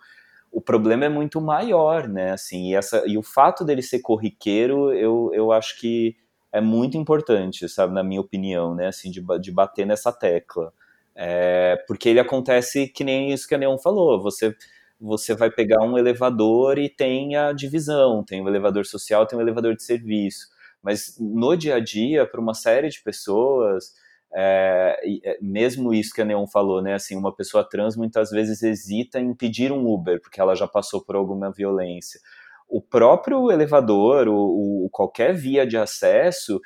o 0.51 0.61
problema 0.61 1.05
é 1.05 1.09
muito 1.09 1.39
maior, 1.39 2.07
né? 2.07 2.31
Assim, 2.31 2.69
e, 2.69 2.75
essa, 2.75 3.03
e 3.07 3.17
o 3.17 3.23
fato 3.23 3.63
dele 3.63 3.81
ser 3.81 3.99
corriqueiro, 3.99 4.93
eu, 4.93 5.31
eu 5.33 5.51
acho 5.51 5.79
que 5.79 6.15
é 6.51 6.59
muito 6.59 6.97
importante, 6.97 7.67
sabe? 7.69 7.93
Na 7.93 8.03
minha 8.03 8.21
opinião, 8.21 8.75
né? 8.75 8.87
Assim, 8.87 9.09
de, 9.09 9.23
de 9.39 9.51
bater 9.51 9.85
nessa 9.85 10.11
tecla. 10.11 10.73
É, 11.15 11.75
porque 11.87 12.09
ele 12.09 12.19
acontece 12.19 12.87
que 12.87 13.03
nem 13.03 13.31
isso 13.31 13.47
que 13.47 13.55
a 13.55 13.57
Neon 13.57 13.77
falou. 13.77 14.21
Você 14.21 14.55
você 14.99 15.33
vai 15.33 15.49
pegar 15.49 15.81
um 15.83 15.97
elevador 15.97 16.77
e 16.77 16.89
tem 16.89 17.35
a 17.35 17.53
divisão, 17.53 18.23
tem 18.23 18.41
o 18.41 18.45
um 18.45 18.47
elevador 18.47 18.85
social, 18.85 19.25
tem 19.25 19.37
o 19.37 19.39
um 19.39 19.43
elevador 19.43 19.75
de 19.75 19.83
serviço. 19.83 20.47
Mas 20.81 21.15
no 21.19 21.55
dia 21.55 21.75
a 21.75 21.79
dia, 21.79 22.25
para 22.25 22.41
uma 22.41 22.53
série 22.53 22.89
de 22.89 23.01
pessoas, 23.01 23.93
é, 24.33 24.99
é, 25.23 25.37
mesmo 25.41 25.93
isso 25.93 26.13
que 26.13 26.21
a 26.21 26.25
Neon 26.25 26.47
falou, 26.47 26.81
né? 26.81 26.93
Assim, 26.93 27.15
uma 27.15 27.35
pessoa 27.35 27.67
trans 27.67 27.95
muitas 27.95 28.29
vezes 28.29 28.61
hesita 28.61 29.19
em 29.19 29.33
pedir 29.33 29.71
um 29.71 29.87
Uber 29.87 30.21
porque 30.21 30.39
ela 30.39 30.55
já 30.55 30.67
passou 30.67 31.03
por 31.03 31.15
alguma 31.15 31.51
violência. 31.51 32.19
O 32.67 32.81
próprio 32.81 33.51
elevador, 33.51 34.27
o, 34.27 34.85
o 34.85 34.89
qualquer 34.91 35.33
via 35.33 35.65
de 35.65 35.77
acesso, 35.77 36.61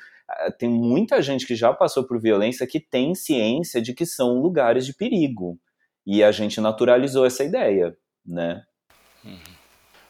tem 0.58 0.68
muita 0.68 1.22
gente 1.22 1.46
que 1.46 1.54
já 1.54 1.72
passou 1.72 2.06
por 2.06 2.20
violência 2.20 2.66
que 2.66 2.80
tem 2.80 3.14
ciência 3.14 3.80
de 3.80 3.94
que 3.94 4.06
são 4.06 4.40
lugares 4.40 4.86
de 4.86 4.94
perigo. 4.94 5.58
E 6.06 6.22
a 6.22 6.30
gente 6.32 6.60
naturalizou 6.60 7.24
essa 7.24 7.44
ideia 7.44 7.96
né? 8.26 8.62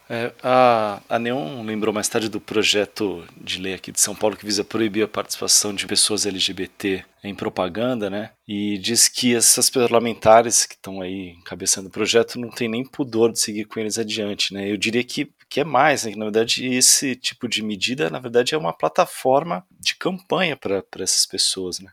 É, 0.08 0.32
a, 0.42 1.00
a 1.08 1.18
Neon 1.18 1.62
lembrou 1.62 1.92
mais 1.92 2.08
tarde 2.08 2.28
do 2.28 2.38
projeto 2.38 3.24
de 3.40 3.58
lei 3.58 3.72
aqui 3.72 3.90
de 3.90 4.00
São 4.00 4.14
Paulo 4.14 4.36
que 4.36 4.44
visa 4.44 4.62
proibir 4.62 5.02
a 5.02 5.08
participação 5.08 5.72
de 5.72 5.86
pessoas 5.86 6.26
LGBT 6.26 7.04
em 7.22 7.34
propaganda, 7.34 8.10
né? 8.10 8.30
E 8.46 8.76
diz 8.76 9.08
que 9.08 9.34
essas 9.34 9.70
parlamentares 9.70 10.66
que 10.66 10.74
estão 10.74 11.00
aí 11.00 11.30
encabeçando 11.30 11.88
o 11.88 11.92
projeto 11.92 12.38
não 12.38 12.50
tem 12.50 12.68
nem 12.68 12.84
pudor 12.84 13.32
de 13.32 13.40
seguir 13.40 13.64
com 13.64 13.80
eles 13.80 13.98
adiante, 13.98 14.52
né? 14.52 14.70
Eu 14.70 14.76
diria 14.76 15.02
que, 15.02 15.32
que 15.54 15.60
é 15.60 15.64
mais, 15.64 16.02
né? 16.02 16.16
Na 16.16 16.24
verdade 16.24 16.66
esse 16.66 17.14
tipo 17.14 17.46
de 17.46 17.62
medida, 17.62 18.10
na 18.10 18.18
verdade, 18.18 18.56
é 18.56 18.58
uma 18.58 18.72
plataforma 18.72 19.64
de 19.78 19.94
campanha 19.94 20.56
para 20.56 20.82
essas 20.98 21.24
pessoas, 21.26 21.78
né? 21.78 21.92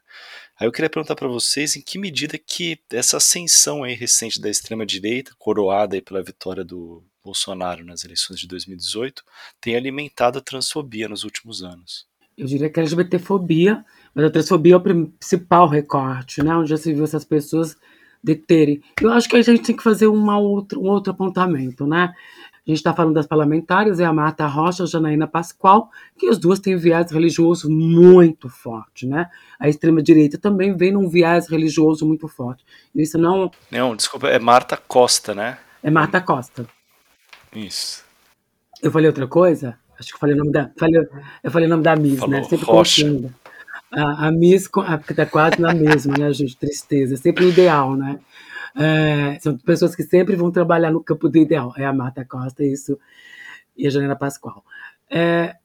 Aí 0.59 0.65
eu 0.65 0.71
queria 0.71 0.89
perguntar 0.89 1.15
para 1.15 1.27
vocês 1.27 1.75
em 1.75 1.81
que 1.81 1.99
medida 1.99 2.39
que 2.39 2.79
essa 2.91 3.17
ascensão 3.17 3.83
aí 3.83 3.93
recente 3.93 4.41
da 4.41 4.49
extrema 4.49 4.83
direita, 4.83 5.35
coroada 5.37 5.95
aí 5.95 6.01
pela 6.01 6.23
vitória 6.23 6.63
do 6.63 7.03
Bolsonaro 7.23 7.85
nas 7.85 8.03
eleições 8.03 8.39
de 8.39 8.47
2018, 8.47 9.23
tem 9.61 9.75
alimentado 9.75 10.39
a 10.39 10.41
transfobia 10.41 11.07
nos 11.07 11.23
últimos 11.23 11.61
anos. 11.61 12.07
Eu 12.35 12.47
diria 12.47 12.67
que 12.67 12.79
a 12.79 12.81
LGBTfobia, 12.81 13.85
mas 14.15 14.25
a 14.25 14.31
transfobia 14.31 14.73
é 14.73 14.77
o 14.77 14.81
principal 14.81 15.67
recorte, 15.67 16.41
né? 16.41 16.55
Onde 16.55 16.71
já 16.71 16.77
se 16.77 16.91
viu 16.91 17.03
essas 17.03 17.23
pessoas 17.23 17.77
deterem. 18.23 18.81
Eu 18.99 19.11
acho 19.11 19.29
que 19.29 19.35
a 19.35 19.41
gente 19.43 19.61
tem 19.61 19.75
que 19.75 19.83
fazer 19.83 20.07
uma 20.07 20.39
outra, 20.39 20.79
um 20.79 20.87
outro 20.87 21.11
apontamento, 21.11 21.85
né? 21.85 22.11
A 22.71 22.73
gente 22.73 22.79
está 22.79 22.93
falando 22.93 23.15
das 23.15 23.27
parlamentares, 23.27 23.99
é 23.99 24.05
a 24.05 24.13
Marta 24.13 24.47
Rocha, 24.47 24.83
a 24.83 24.85
Janaína 24.85 25.27
Pascoal, 25.27 25.89
que 26.17 26.29
as 26.29 26.37
duas 26.37 26.57
têm 26.57 26.77
viés 26.77 27.11
religioso 27.11 27.69
muito 27.69 28.47
forte, 28.47 29.05
né? 29.05 29.29
A 29.59 29.67
extrema-direita 29.67 30.37
também 30.37 30.73
vem 30.73 30.93
num 30.93 31.09
viés 31.09 31.49
religioso 31.49 32.07
muito 32.07 32.29
forte. 32.29 32.63
Isso 32.95 33.17
não... 33.17 33.51
Não, 33.69 33.93
desculpa, 33.93 34.29
é 34.29 34.39
Marta 34.39 34.77
Costa, 34.77 35.35
né? 35.35 35.57
É 35.83 35.91
Marta 35.91 36.21
Costa. 36.21 36.65
Isso. 37.53 38.05
Eu 38.81 38.89
falei 38.89 39.07
outra 39.07 39.27
coisa? 39.27 39.77
Acho 39.99 40.07
que 40.07 40.15
eu 40.15 40.19
falei 40.19 40.35
o 40.35 40.37
nome 40.37 40.53
da, 40.53 40.71
falei, 40.79 41.01
eu 41.43 41.51
falei 41.51 41.67
o 41.67 41.71
nome 41.71 41.83
da 41.83 41.93
Miss, 41.97 42.13
né? 42.13 42.19
Falou, 42.19 42.35
né? 42.35 42.43
Sempre 42.45 42.65
Rocha. 42.67 43.03
confundo. 43.03 43.35
A, 43.91 44.27
a 44.27 44.31
Miss, 44.31 44.69
porque 44.69 45.13
tá 45.13 45.25
quase 45.25 45.59
na 45.59 45.73
mesma, 45.73 46.17
né, 46.17 46.31
gente? 46.31 46.55
Tristeza. 46.55 47.17
Sempre 47.17 47.43
o 47.43 47.49
ideal, 47.49 47.97
né? 47.97 48.17
É, 48.75 49.37
são 49.39 49.57
pessoas 49.57 49.95
que 49.95 50.03
sempre 50.03 50.35
vão 50.35 50.51
trabalhar 50.51 50.91
no 50.91 51.03
campo 51.03 51.29
do 51.29 51.37
ideal. 51.37 51.73
É 51.77 51.85
a 51.85 51.93
Marta 51.93 52.25
Costa, 52.25 52.63
isso, 52.63 52.97
e 53.77 53.87
a 53.87 53.89
Janela 53.89 54.15
Pascoal. 54.15 54.63
É, 55.09 55.55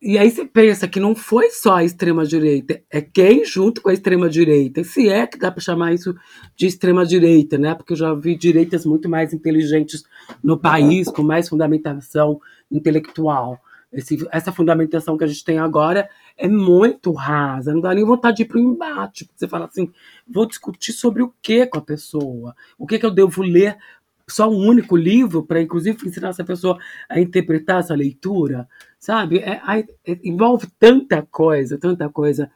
E 0.00 0.16
aí 0.16 0.30
você 0.30 0.44
pensa 0.44 0.86
que 0.86 1.00
não 1.00 1.12
foi 1.12 1.50
só 1.50 1.74
a 1.76 1.84
extrema-direita, 1.84 2.80
é 2.88 3.00
quem 3.00 3.44
junto 3.44 3.82
com 3.82 3.90
a 3.90 3.92
extrema-direita. 3.92 4.84
Se 4.84 5.08
é 5.08 5.26
que 5.26 5.36
dá 5.36 5.50
para 5.50 5.60
chamar 5.60 5.92
isso 5.92 6.14
de 6.56 6.66
extrema-direita, 6.68 7.58
né? 7.58 7.74
Porque 7.74 7.94
eu 7.94 7.96
já 7.96 8.14
vi 8.14 8.36
direitas 8.36 8.86
muito 8.86 9.08
mais 9.08 9.32
inteligentes 9.34 10.04
no 10.42 10.56
país, 10.56 11.08
com 11.10 11.24
mais 11.24 11.48
fundamentação 11.48 12.40
intelectual. 12.70 13.58
Esse, 13.92 14.18
essa 14.30 14.52
fundamentação 14.52 15.16
que 15.18 15.24
a 15.24 15.26
gente 15.26 15.42
tem 15.42 15.58
agora 15.58 16.08
é 16.38 16.48
muito 16.48 17.10
rasa, 17.12 17.74
não 17.74 17.80
dá 17.80 17.92
nem 17.92 18.04
vontade 18.04 18.36
de 18.36 18.42
ir 18.44 18.46
para 18.46 18.58
o 18.58 18.60
embate. 18.60 19.28
Você 19.34 19.48
fala 19.48 19.66
assim, 19.66 19.92
vou 20.26 20.46
discutir 20.46 20.92
sobre 20.92 21.20
o 21.22 21.34
que 21.42 21.66
com 21.66 21.78
a 21.78 21.82
pessoa? 21.82 22.54
O 22.78 22.86
que, 22.86 22.98
que 22.98 23.04
eu 23.04 23.10
devo 23.10 23.42
ler 23.42 23.76
só 24.28 24.48
um 24.48 24.66
único 24.66 24.96
livro 24.96 25.44
para, 25.44 25.60
inclusive, 25.60 26.06
ensinar 26.06 26.28
essa 26.28 26.44
pessoa 26.44 26.78
a 27.08 27.18
interpretar 27.18 27.80
essa 27.80 27.94
leitura, 27.94 28.68
sabe? 29.00 29.38
É, 29.38 29.60
é, 30.06 30.18
envolve 30.22 30.68
tanta 30.78 31.22
coisa, 31.22 31.76
tanta 31.76 32.08
coisa. 32.08 32.50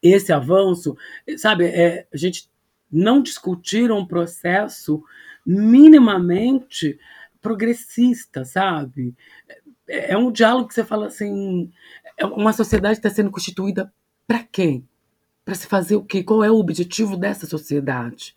Esse 0.00 0.32
avanço, 0.32 0.96
sabe? 1.38 1.64
É, 1.64 2.06
a 2.12 2.16
gente 2.16 2.48
não 2.92 3.20
discutir 3.20 3.90
um 3.90 4.06
processo 4.06 5.02
minimamente 5.44 6.98
progressista, 7.40 8.44
sabe? 8.44 9.16
É, 9.88 10.12
é 10.12 10.18
um 10.18 10.30
diálogo 10.30 10.68
que 10.68 10.74
você 10.74 10.84
fala 10.84 11.06
assim, 11.06 11.70
uma 12.24 12.52
sociedade 12.52 12.98
está 12.98 13.10
sendo 13.10 13.30
constituída 13.30 13.92
para 14.26 14.42
quem? 14.42 14.86
Para 15.44 15.54
se 15.54 15.66
fazer 15.66 15.96
o 15.96 16.04
quê? 16.04 16.22
Qual 16.22 16.42
é 16.42 16.50
o 16.50 16.58
objetivo 16.58 17.16
dessa 17.16 17.46
sociedade? 17.46 18.36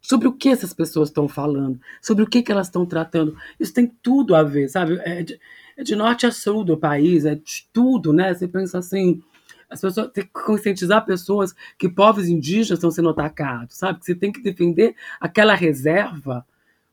sobre 0.00 0.26
o 0.28 0.32
que 0.32 0.48
essas 0.48 0.74
pessoas 0.74 1.08
estão 1.08 1.28
falando, 1.28 1.80
sobre 2.02 2.24
o 2.24 2.26
que, 2.26 2.42
que 2.42 2.50
elas 2.50 2.66
estão 2.66 2.84
tratando. 2.84 3.36
Isso 3.58 3.72
tem 3.72 3.86
tudo 4.02 4.34
a 4.34 4.42
ver, 4.42 4.68
sabe? 4.68 5.00
É 5.04 5.22
de, 5.22 5.40
é 5.76 5.82
de, 5.82 5.94
norte 5.94 6.26
a 6.26 6.32
sul 6.32 6.64
do 6.64 6.76
país, 6.76 7.24
é 7.24 7.34
de 7.34 7.68
tudo, 7.72 8.12
né? 8.12 8.34
Você 8.34 8.48
pensa 8.48 8.78
assim, 8.78 9.22
as 9.68 9.80
pessoas 9.80 10.10
tem 10.12 10.24
que 10.24 10.30
conscientizar 10.30 11.04
pessoas 11.04 11.54
que 11.78 11.88
povos 11.88 12.28
indígenas 12.28 12.78
estão 12.78 12.90
sendo 12.90 13.10
atacados, 13.10 13.76
sabe? 13.76 14.00
Que 14.00 14.06
você 14.06 14.14
tem 14.14 14.32
que 14.32 14.42
defender 14.42 14.94
aquela 15.20 15.54
reserva, 15.54 16.46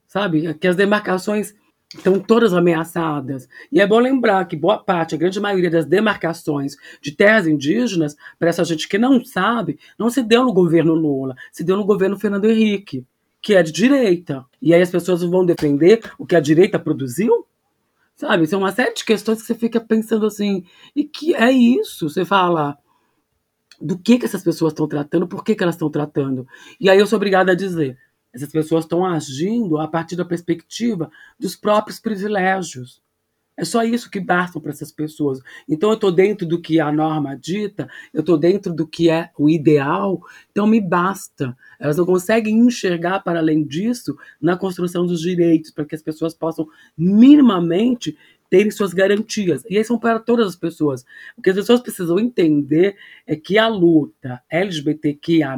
sabe? 0.07 0.53
Que 0.55 0.67
as 0.67 0.75
demarcações 0.75 1.55
estão 1.97 2.19
todas 2.19 2.53
ameaçadas. 2.53 3.47
E 3.71 3.79
é 3.79 3.87
bom 3.87 3.99
lembrar 3.99 4.45
que 4.45 4.55
boa 4.55 4.77
parte, 4.77 5.15
a 5.15 5.17
grande 5.17 5.39
maioria 5.39 5.69
das 5.69 5.85
demarcações 5.85 6.75
de 7.01 7.11
terras 7.11 7.47
indígenas, 7.47 8.15
para 8.39 8.49
essa 8.49 8.63
gente 8.63 8.87
que 8.87 8.97
não 8.97 9.23
sabe, 9.23 9.79
não 9.97 10.09
se 10.09 10.23
deu 10.23 10.43
no 10.43 10.53
governo 10.53 10.93
Lula, 10.93 11.35
se 11.51 11.63
deu 11.63 11.77
no 11.77 11.85
governo 11.85 12.19
Fernando 12.19 12.45
Henrique, 12.45 13.05
que 13.41 13.55
é 13.55 13.63
de 13.63 13.71
direita. 13.71 14.45
E 14.61 14.73
aí 14.73 14.81
as 14.81 14.89
pessoas 14.89 15.21
vão 15.23 15.45
defender 15.45 16.01
o 16.17 16.25
que 16.25 16.35
a 16.35 16.39
direita 16.39 16.79
produziu? 16.79 17.45
Sabe? 18.15 18.47
São 18.47 18.59
uma 18.59 18.71
série 18.71 18.93
de 18.93 19.03
questões 19.03 19.41
que 19.41 19.47
você 19.47 19.55
fica 19.55 19.79
pensando 19.81 20.25
assim, 20.25 20.63
e 20.95 21.03
que 21.03 21.35
é 21.35 21.51
isso? 21.51 22.09
Você 22.09 22.23
fala 22.23 22.77
do 23.81 23.97
que, 23.97 24.17
que 24.17 24.25
essas 24.25 24.43
pessoas 24.43 24.71
estão 24.71 24.87
tratando, 24.87 25.27
por 25.27 25.43
que, 25.43 25.55
que 25.55 25.63
elas 25.63 25.75
estão 25.75 25.89
tratando. 25.89 26.47
E 26.79 26.89
aí 26.89 26.97
eu 26.97 27.05
sou 27.05 27.17
obrigada 27.17 27.51
a 27.51 27.55
dizer, 27.55 27.97
essas 28.33 28.51
pessoas 28.51 28.85
estão 28.85 29.05
agindo 29.05 29.77
a 29.77 29.87
partir 29.87 30.15
da 30.15 30.25
perspectiva 30.25 31.11
dos 31.39 31.55
próprios 31.55 31.99
privilégios. 31.99 33.01
É 33.55 33.63
só 33.63 33.83
isso 33.83 34.09
que 34.09 34.19
basta 34.19 34.59
para 34.59 34.71
essas 34.71 34.91
pessoas. 34.91 35.39
Então 35.69 35.89
eu 35.89 35.93
estou 35.93 36.11
dentro 36.11 36.45
do 36.45 36.59
que 36.59 36.79
a 36.79 36.91
norma 36.91 37.37
dita, 37.37 37.87
eu 38.11 38.21
estou 38.21 38.35
dentro 38.35 38.73
do 38.73 38.87
que 38.87 39.11
é 39.11 39.29
o 39.37 39.47
ideal, 39.47 40.19
então 40.49 40.65
me 40.65 40.81
basta. 40.81 41.55
Elas 41.79 41.97
não 41.97 42.05
conseguem 42.05 42.57
enxergar 42.57 43.19
para 43.19 43.37
além 43.37 43.63
disso 43.63 44.17
na 44.41 44.57
construção 44.57 45.05
dos 45.05 45.21
direitos, 45.21 45.69
para 45.69 45.85
que 45.85 45.93
as 45.93 46.01
pessoas 46.01 46.33
possam 46.33 46.67
minimamente 46.97 48.17
terem 48.53 48.69
suas 48.69 48.93
garantias. 48.93 49.63
E 49.67 49.79
aí 49.79 49.83
são 49.83 49.97
para 49.97 50.19
todas 50.19 50.45
as 50.49 50.55
pessoas. 50.55 51.03
O 51.35 51.41
que 51.41 51.49
as 51.49 51.55
pessoas 51.55 51.81
precisam 51.81 52.19
entender 52.19 52.95
é 53.25 53.35
que 53.35 53.57
a 53.57 53.67
luta 53.67 54.43
LGBTQIA, 54.47 55.55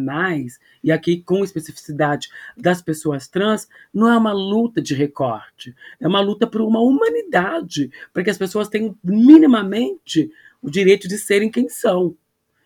e 0.81 0.93
aqui 0.93 1.21
com 1.21 1.43
especificidade 1.43 2.29
das 2.55 2.81
pessoas 2.81 3.27
trans, 3.27 3.67
não 3.93 4.07
é 4.07 4.17
uma 4.17 4.31
luta 4.31 4.81
de 4.81 4.95
recorte. 4.95 5.75
É 5.99 6.07
uma 6.07 6.21
luta 6.21 6.47
por 6.47 6.61
uma 6.61 6.79
humanidade, 6.79 7.91
para 8.13 8.23
que 8.23 8.29
as 8.29 8.37
pessoas 8.37 8.69
tenham 8.69 8.97
minimamente 9.03 10.31
o 10.61 10.71
direito 10.71 11.05
de 11.05 11.17
serem 11.17 11.51
quem 11.51 11.67
são 11.67 12.15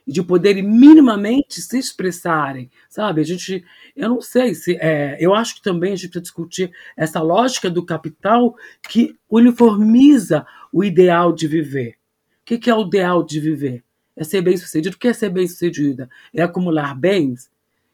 de 0.10 0.24
poderem 0.24 0.64
minimamente 0.64 1.62
se 1.62 1.78
expressarem, 1.78 2.70
sabe? 2.90 3.22
A 3.22 3.24
gente, 3.24 3.64
eu 3.96 4.10
não 4.10 4.22
sei 4.22 4.56
se, 4.56 4.76
é, 4.82 5.18
eu 5.20 5.36
acho 5.36 5.56
que 5.56 5.62
também 5.62 5.94
a 5.94 5.96
gente 5.96 6.10
precisa 6.10 6.24
discutir 6.24 6.72
essa 6.98 7.22
lógica 7.22 7.70
do 7.70 7.86
capital 7.86 8.56
que 8.90 9.16
uniformiza 9.30 10.46
o 10.74 10.84
ideal 10.84 11.32
de 11.32 11.48
viver. 11.48 11.92
O 12.42 12.46
que, 12.46 12.58
que 12.58 12.70
é 12.70 12.76
o 12.76 12.88
ideal 12.88 13.24
de 13.24 13.40
viver? 13.40 13.84
É 14.16 14.24
ser 14.24 14.42
bem 14.42 14.58
sucedido. 14.58 14.96
O 14.96 15.00
que 15.00 15.08
é 15.08 15.14
ser 15.14 15.30
bem 15.30 15.48
sucedida? 15.48 16.10
É 16.34 16.42
acumular 16.42 16.96
bens? 16.96 17.50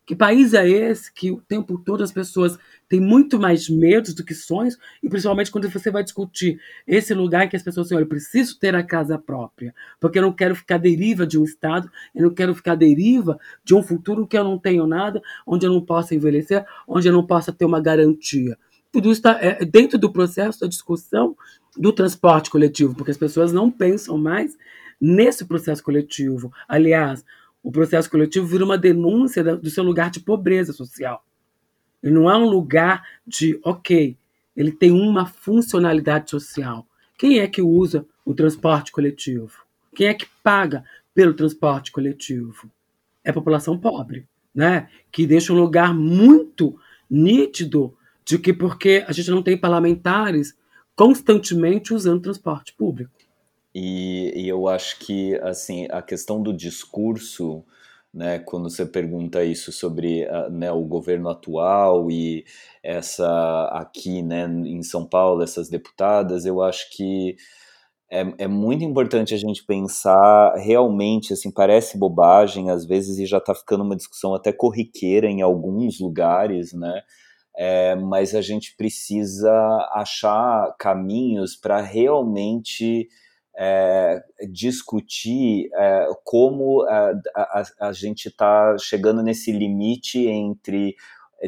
Que 0.06 0.16
país 0.16 0.54
é 0.54 0.70
esse 0.70 1.12
que 1.12 1.32
o 1.32 1.42
tempo 1.42 1.80
todo 1.80 2.04
as 2.04 2.12
pessoas 2.12 2.60
têm 2.88 3.00
muito 3.00 3.40
mais 3.40 3.68
medos 3.68 4.14
do 4.14 4.24
que 4.24 4.36
sonhos, 4.36 4.78
e 5.02 5.10
principalmente 5.10 5.50
quando 5.50 5.68
você 5.70 5.90
vai 5.90 6.04
discutir 6.04 6.60
esse 6.86 7.14
lugar 7.14 7.46
em 7.46 7.50
que 7.50 7.56
as 7.56 7.64
pessoas 7.64 7.88
dizem, 7.88 7.98
olha, 7.98 8.04
eu 8.04 8.10
preciso 8.10 8.60
ter 8.60 8.76
a 8.76 8.84
casa 8.84 9.18
própria, 9.18 9.74
porque 10.00 10.20
eu 10.20 10.22
não 10.22 10.32
quero 10.32 10.56
ficar 10.56 10.78
deriva 10.78 11.26
de 11.26 11.40
um 11.40 11.44
Estado, 11.44 11.90
eu 12.14 12.28
não 12.28 12.34
quero 12.34 12.54
ficar 12.54 12.76
deriva 12.76 13.40
de 13.64 13.74
um 13.74 13.82
futuro 13.82 14.28
que 14.28 14.38
eu 14.38 14.44
não 14.44 14.60
tenho 14.60 14.86
nada, 14.86 15.22
onde 15.46 15.66
eu 15.66 15.74
não 15.74 15.82
possa 15.82 16.14
envelhecer, 16.14 16.64
onde 16.88 17.08
eu 17.08 17.14
não 17.14 17.26
possa 17.26 17.52
ter 17.52 17.66
uma 17.66 17.82
garantia. 17.82 18.58
Tudo 18.92 19.12
está 19.12 19.40
é, 19.42 19.66
dentro 19.66 19.98
do 19.98 20.12
processo 20.12 20.60
da 20.60 20.68
discussão 20.68 21.36
do 21.76 21.92
transporte 21.92 22.50
coletivo, 22.50 22.96
porque 22.96 23.12
as 23.12 23.18
pessoas 23.18 23.52
não 23.52 23.72
pensam 23.72 24.18
mais 24.18 24.56
nesse 25.02 25.46
processo 25.46 25.84
coletivo. 25.84 26.52
Aliás, 26.68 27.26
o 27.66 27.72
processo 27.72 28.12
coletivo 28.12 28.46
vira 28.46 28.64
uma 28.64 28.78
denúncia 28.78 29.44
do 29.44 29.72
seu 29.72 29.84
lugar 29.84 30.12
de 30.12 30.20
pobreza 30.20 30.72
social. 30.72 31.26
Ele 32.04 32.14
não 32.14 32.30
é 32.30 32.38
um 32.38 32.48
lugar 32.48 33.04
de, 33.26 33.60
ok, 33.64 34.16
ele 34.56 34.72
tem 34.72 34.92
uma 34.92 35.26
funcionalidade 35.26 36.30
social. 36.30 36.86
Quem 37.18 37.40
é 37.40 37.48
que 37.48 37.64
usa 37.64 38.06
o 38.24 38.36
transporte 38.36 38.92
coletivo? 38.92 39.66
Quem 39.96 40.06
é 40.06 40.14
que 40.14 40.28
paga 40.44 40.86
pelo 41.12 41.34
transporte 41.34 41.92
coletivo? 41.92 42.70
É 43.24 43.32
a 43.32 43.34
população 43.34 43.80
pobre, 43.80 44.28
né? 44.54 44.88
Que 45.12 45.26
deixa 45.26 45.52
um 45.52 45.60
lugar 45.60 45.92
muito 45.92 46.80
nítido 47.10 47.98
de 48.24 48.38
que 48.38 48.54
porque 48.54 49.04
a 49.08 49.12
gente 49.12 49.32
não 49.32 49.42
tem 49.42 49.58
parlamentares 49.58 50.56
constantemente 50.96 51.96
usando 51.96 52.22
transporte 52.22 52.74
público. 52.74 53.15
E, 53.78 54.32
e, 54.34 54.48
eu 54.48 54.70
acho 54.70 54.98
que 55.00 55.36
assim 55.42 55.86
a 55.92 56.02
questão 56.02 56.42
do 56.42 56.54
discurso, 56.54 57.66
né, 58.14 58.40
quando 58.40 58.70
você 58.70 58.86
pergunta 58.86 59.44
isso 59.44 59.70
sobre 59.74 60.26
né, 60.50 60.72
o 60.72 60.82
governo 60.86 61.28
atual 61.30 62.10
e 62.10 62.46
essa 62.82 63.68
aqui, 63.74 64.24
né, 64.24 64.46
em 64.46 64.82
São 64.82 65.06
Paulo, 65.06 65.44
essas 65.44 65.70
deputadas, 65.70 66.46
eu 66.46 66.62
acho 66.62 66.90
que 66.96 67.36
é, 68.10 68.22
é 68.46 68.48
muito 68.48 68.84
importante 68.86 69.34
a 69.34 69.38
gente 69.38 69.66
pensar 69.66 70.56
realmente, 70.56 71.34
assim, 71.34 71.52
parece 71.52 71.98
bobagem 71.98 72.70
às 72.70 72.86
vezes 72.86 73.20
e 73.20 73.26
já 73.26 73.40
está 73.40 73.54
ficando 73.54 73.84
uma 73.84 73.96
discussão 73.96 74.34
até 74.34 74.54
corriqueira 74.54 75.28
em 75.28 75.42
alguns 75.42 76.00
lugares, 76.00 76.72
né? 76.74 77.02
É, 77.58 77.96
mas 77.96 78.36
a 78.36 78.42
gente 78.42 78.76
precisa 78.78 79.52
achar 79.94 80.76
caminhos 80.80 81.56
para 81.56 81.82
realmente 81.82 83.10
é, 83.58 84.22
discutir 84.52 85.70
é, 85.74 86.08
como 86.24 86.88
é, 86.88 87.14
a, 87.36 87.64
a, 87.80 87.94
gente 87.94 88.28
está 88.28 88.76
chegando 88.78 89.24
nesse 89.24 89.52
limite 89.52 90.28
entre 90.28 90.96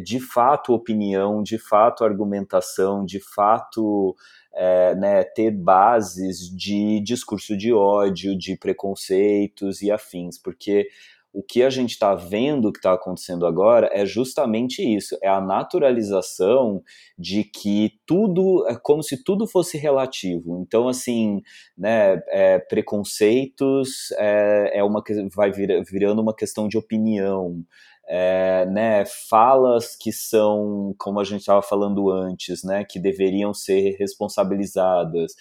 de 0.04 0.20
fato 0.20 0.74
opinião, 0.74 1.42
de 1.42 1.58
fato 1.58 2.04
argumentação, 2.04 3.06
de 3.06 3.20
fato 3.20 4.16
é, 4.54 4.96
né, 4.96 5.24
ter 5.24 5.52
bases 5.52 6.50
de 6.50 7.00
discurso 7.02 7.58
de 7.58 7.74
ódio, 7.74 8.38
de 8.38 8.58
preconceitos 8.58 9.82
e 9.82 9.92
afins, 9.92 10.38
porque 10.38 10.88
o 11.34 11.44
que 11.44 11.62
a 11.64 11.70
gente 11.70 11.92
está 11.92 12.16
vendo 12.16 12.72
que 12.72 12.80
está 12.80 12.94
acontecendo 12.94 13.46
agora 13.46 13.90
é 13.94 14.06
justamente 14.06 14.82
isso: 14.82 15.18
é 15.22 15.28
a 15.28 15.42
naturalização 15.42 16.82
de 17.18 17.44
que 17.44 18.00
tudo 18.06 18.66
é 18.68 18.76
como 18.76 19.04
se 19.04 19.24
tudo 19.24 19.46
fosse 19.46 19.78
relativo. 19.78 20.60
Então, 20.62 20.88
assim, 20.88 21.42
né, 21.78 22.22
é, 22.30 22.60
preconceitos 22.60 24.12
é, 24.18 24.80
é 24.80 24.84
uma 24.84 25.04
vai 25.36 25.52
vir, 25.52 25.84
virando 25.84 26.22
uma 26.22 26.36
questão 26.36 26.68
de 26.68 26.78
opinião. 26.78 27.64
É, 28.10 28.66
né, 28.68 29.04
falas 29.30 29.94
que 29.94 30.14
são, 30.14 30.96
como 30.98 31.20
a 31.20 31.26
gente 31.26 31.42
estava 31.42 31.62
falando 31.62 32.10
antes, 32.10 32.64
né, 32.64 32.86
que 32.86 33.00
deveriam 33.02 33.54
ser 33.54 33.98
responsabilizadas, 34.00 35.34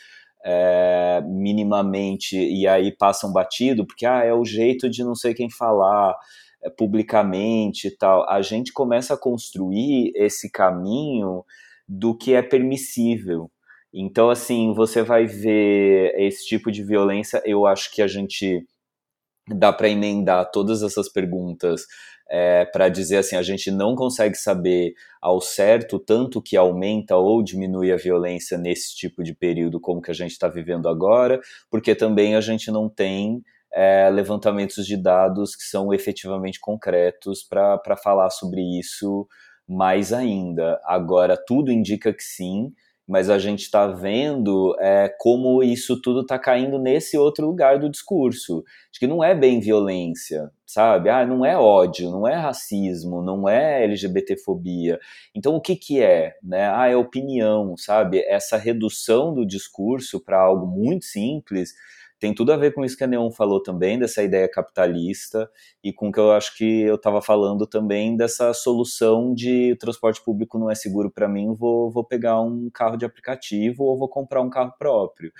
é, 0.49 1.21
minimamente 1.27 2.37
e 2.37 2.69
aí 2.69 2.97
passam 2.97 3.33
batido, 3.33 3.85
porque 3.85 4.07
ah, 4.07 4.23
é 4.23 4.33
o 4.33 4.45
jeito 4.45 4.89
de 4.89 5.03
não 5.03 5.17
sei 5.17 5.35
quem 5.35 5.51
falar 5.51 6.15
é, 6.63 6.71
publicamente 6.71 7.89
e 7.89 7.91
tal. 7.91 8.29
A 8.31 8.41
gente 8.43 8.73
começa 8.73 9.15
a 9.15 9.19
construir 9.19 10.13
esse 10.15 10.49
caminho 10.49 11.45
do 11.89 12.17
que 12.17 12.33
é 12.33 12.43
permissível. 12.43 13.51
Então, 13.93 14.31
assim, 14.31 14.73
você 14.73 15.03
vai 15.03 15.27
ver 15.27 16.15
esse 16.17 16.47
tipo 16.47 16.71
de 16.71 16.85
violência. 16.85 17.43
Eu 17.45 17.67
acho 17.67 17.93
que 17.93 18.01
a 18.01 18.07
gente 18.07 18.65
dá 19.49 19.73
para 19.73 19.89
emendar 19.89 20.51
todas 20.51 20.83
essas 20.83 21.09
perguntas 21.09 21.83
é, 22.29 22.65
para 22.65 22.89
dizer 22.89 23.19
assim: 23.19 23.37
a 23.37 23.43
gente 23.43 23.71
não 23.71 23.95
consegue 23.95 24.37
saber 24.37 24.95
ao 25.21 25.41
certo 25.41 25.99
tanto 25.99 26.43
que 26.43 26.57
aumenta 26.57 27.17
ou 27.17 27.43
diminui 27.43 27.93
a 27.93 27.97
violência 27.97 28.59
nesse 28.59 28.95
tipo 28.95 29.23
de 29.23 29.35
período 29.35 29.81
como 29.81 30.03
que 30.03 30.11
a 30.11 30.15
gente 30.15 30.33
está 30.33 30.49
vivendo 30.49 30.89
agora, 30.89 31.41
porque 31.71 31.95
também 31.95 32.35
a 32.35 32.41
gente 32.41 32.71
não 32.71 32.89
tem 32.89 33.43
é, 33.73 34.09
levantamentos 34.11 34.87
de 34.87 34.97
dados 34.97 35.55
que 35.55 35.65
são 35.65 35.93
efetivamente 35.93 36.59
concretos 36.59 37.45
para 37.45 37.97
falar 37.97 38.31
sobre 38.31 38.61
isso 38.79 39.27
mais 39.69 40.13
ainda. 40.13 40.81
Agora, 40.85 41.37
tudo 41.37 41.73
indica 41.73 42.13
que 42.13 42.23
sim, 42.23 42.73
mas 43.07 43.31
a 43.31 43.39
gente 43.39 43.61
está 43.61 43.87
vendo 43.87 44.77
é, 44.81 45.09
como 45.19 45.63
isso 45.63 46.01
tudo 46.01 46.23
está 46.23 46.39
caindo 46.39 46.79
nesse 46.79 47.17
outro 47.17 47.47
lugar 47.47 47.79
do 47.79 47.89
discurso. 47.89 48.65
Que 48.99 49.07
não 49.07 49.23
é 49.23 49.35
bem 49.35 49.61
violência, 49.61 50.51
sabe? 50.67 51.11
Ah, 51.11 51.25
não 51.25 51.45
é 51.45 51.57
ódio, 51.57 52.11
não 52.11 52.27
é 52.27 52.35
racismo, 52.35 53.23
não 53.23 53.47
é 53.47 53.85
LGBTfobia. 53.85 54.99
Então 55.35 55.55
o 55.55 55.61
que 55.61 55.77
que 55.77 56.03
é? 56.03 56.35
Né? 56.43 56.67
Ah, 56.67 56.89
é 56.89 56.97
opinião, 56.97 57.77
sabe? 57.77 58.21
Essa 58.27 58.57
redução 58.57 59.35
do 59.35 59.47
discurso 59.47 60.19
para 60.19 60.41
algo 60.41 60.67
muito 60.67 61.05
simples 61.05 61.75
tem 62.19 62.35
tudo 62.35 62.53
a 62.53 62.57
ver 62.57 62.73
com 62.73 62.85
isso 62.85 62.97
que 62.97 63.05
a 63.05 63.07
Neon 63.07 63.31
falou 63.31 63.63
também, 63.63 63.99
dessa 63.99 64.23
ideia 64.23 64.49
capitalista, 64.51 65.51
e 65.85 65.93
com 65.93 66.09
o 66.09 66.13
que 66.13 66.19
eu 66.19 66.33
acho 66.33 66.57
que 66.57 66.83
eu 66.83 66.95
estava 66.95 67.21
falando 67.21 67.67
também 67.67 68.17
dessa 68.17 68.55
solução 68.55 69.35
de 69.35 69.77
transporte 69.77 70.23
público 70.25 70.59
não 70.59 70.71
é 70.71 70.75
seguro 70.75 71.11
para 71.11 71.29
mim, 71.29 71.55
vou, 71.55 71.91
vou 71.91 72.05
pegar 72.05 72.41
um 72.41 72.71
carro 72.71 72.97
de 72.97 73.05
aplicativo 73.05 73.85
ou 73.85 73.99
vou 73.99 74.09
comprar 74.09 74.41
um 74.41 74.51
carro 74.51 74.73
próprio. 74.79 75.31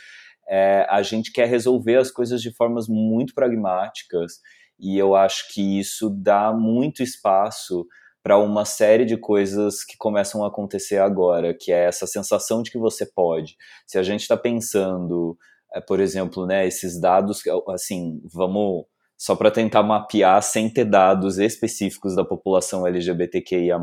É, 0.49 0.87
a 0.91 1.03
gente 1.03 1.33
quer 1.33 1.49
resolver 1.49 1.97
as 1.97 2.11
coisas 2.11 2.43
de 2.43 2.55
formas 2.55 2.87
muito 2.89 3.35
pragmáticas, 3.35 4.41
e 4.79 4.99
eu 4.99 5.15
acho 5.15 5.53
que 5.55 5.79
isso 5.79 6.11
dá 6.11 6.53
muito 6.53 7.03
espaço 7.03 7.87
para 8.23 8.39
uma 8.39 8.65
série 8.65 9.05
de 9.05 9.17
coisas 9.17 9.85
que 9.85 9.97
começam 9.97 10.45
a 10.45 10.49
acontecer 10.49 10.99
agora, 10.99 11.55
que 11.55 11.71
é 11.71 11.85
essa 11.85 12.09
sensação 12.09 12.61
de 12.61 12.73
que 12.73 12.79
você 12.79 13.07
pode. 13.07 13.57
Se 13.87 13.99
a 13.99 14.03
gente 14.03 14.23
está 14.23 14.37
pensando 14.37 15.39
por 15.87 16.01
exemplo, 16.01 16.47
né, 16.47 16.67
esses 16.67 17.01
dados, 17.01 17.43
assim, 17.69 18.21
vamos 18.25 18.85
só 19.17 19.35
para 19.35 19.51
tentar 19.51 19.83
mapear 19.83 20.43
sem 20.43 20.69
ter 20.69 20.85
dados 20.85 21.39
específicos 21.39 22.15
da 22.15 22.25
população 22.25 22.87
LGBTQIA+, 22.87 23.79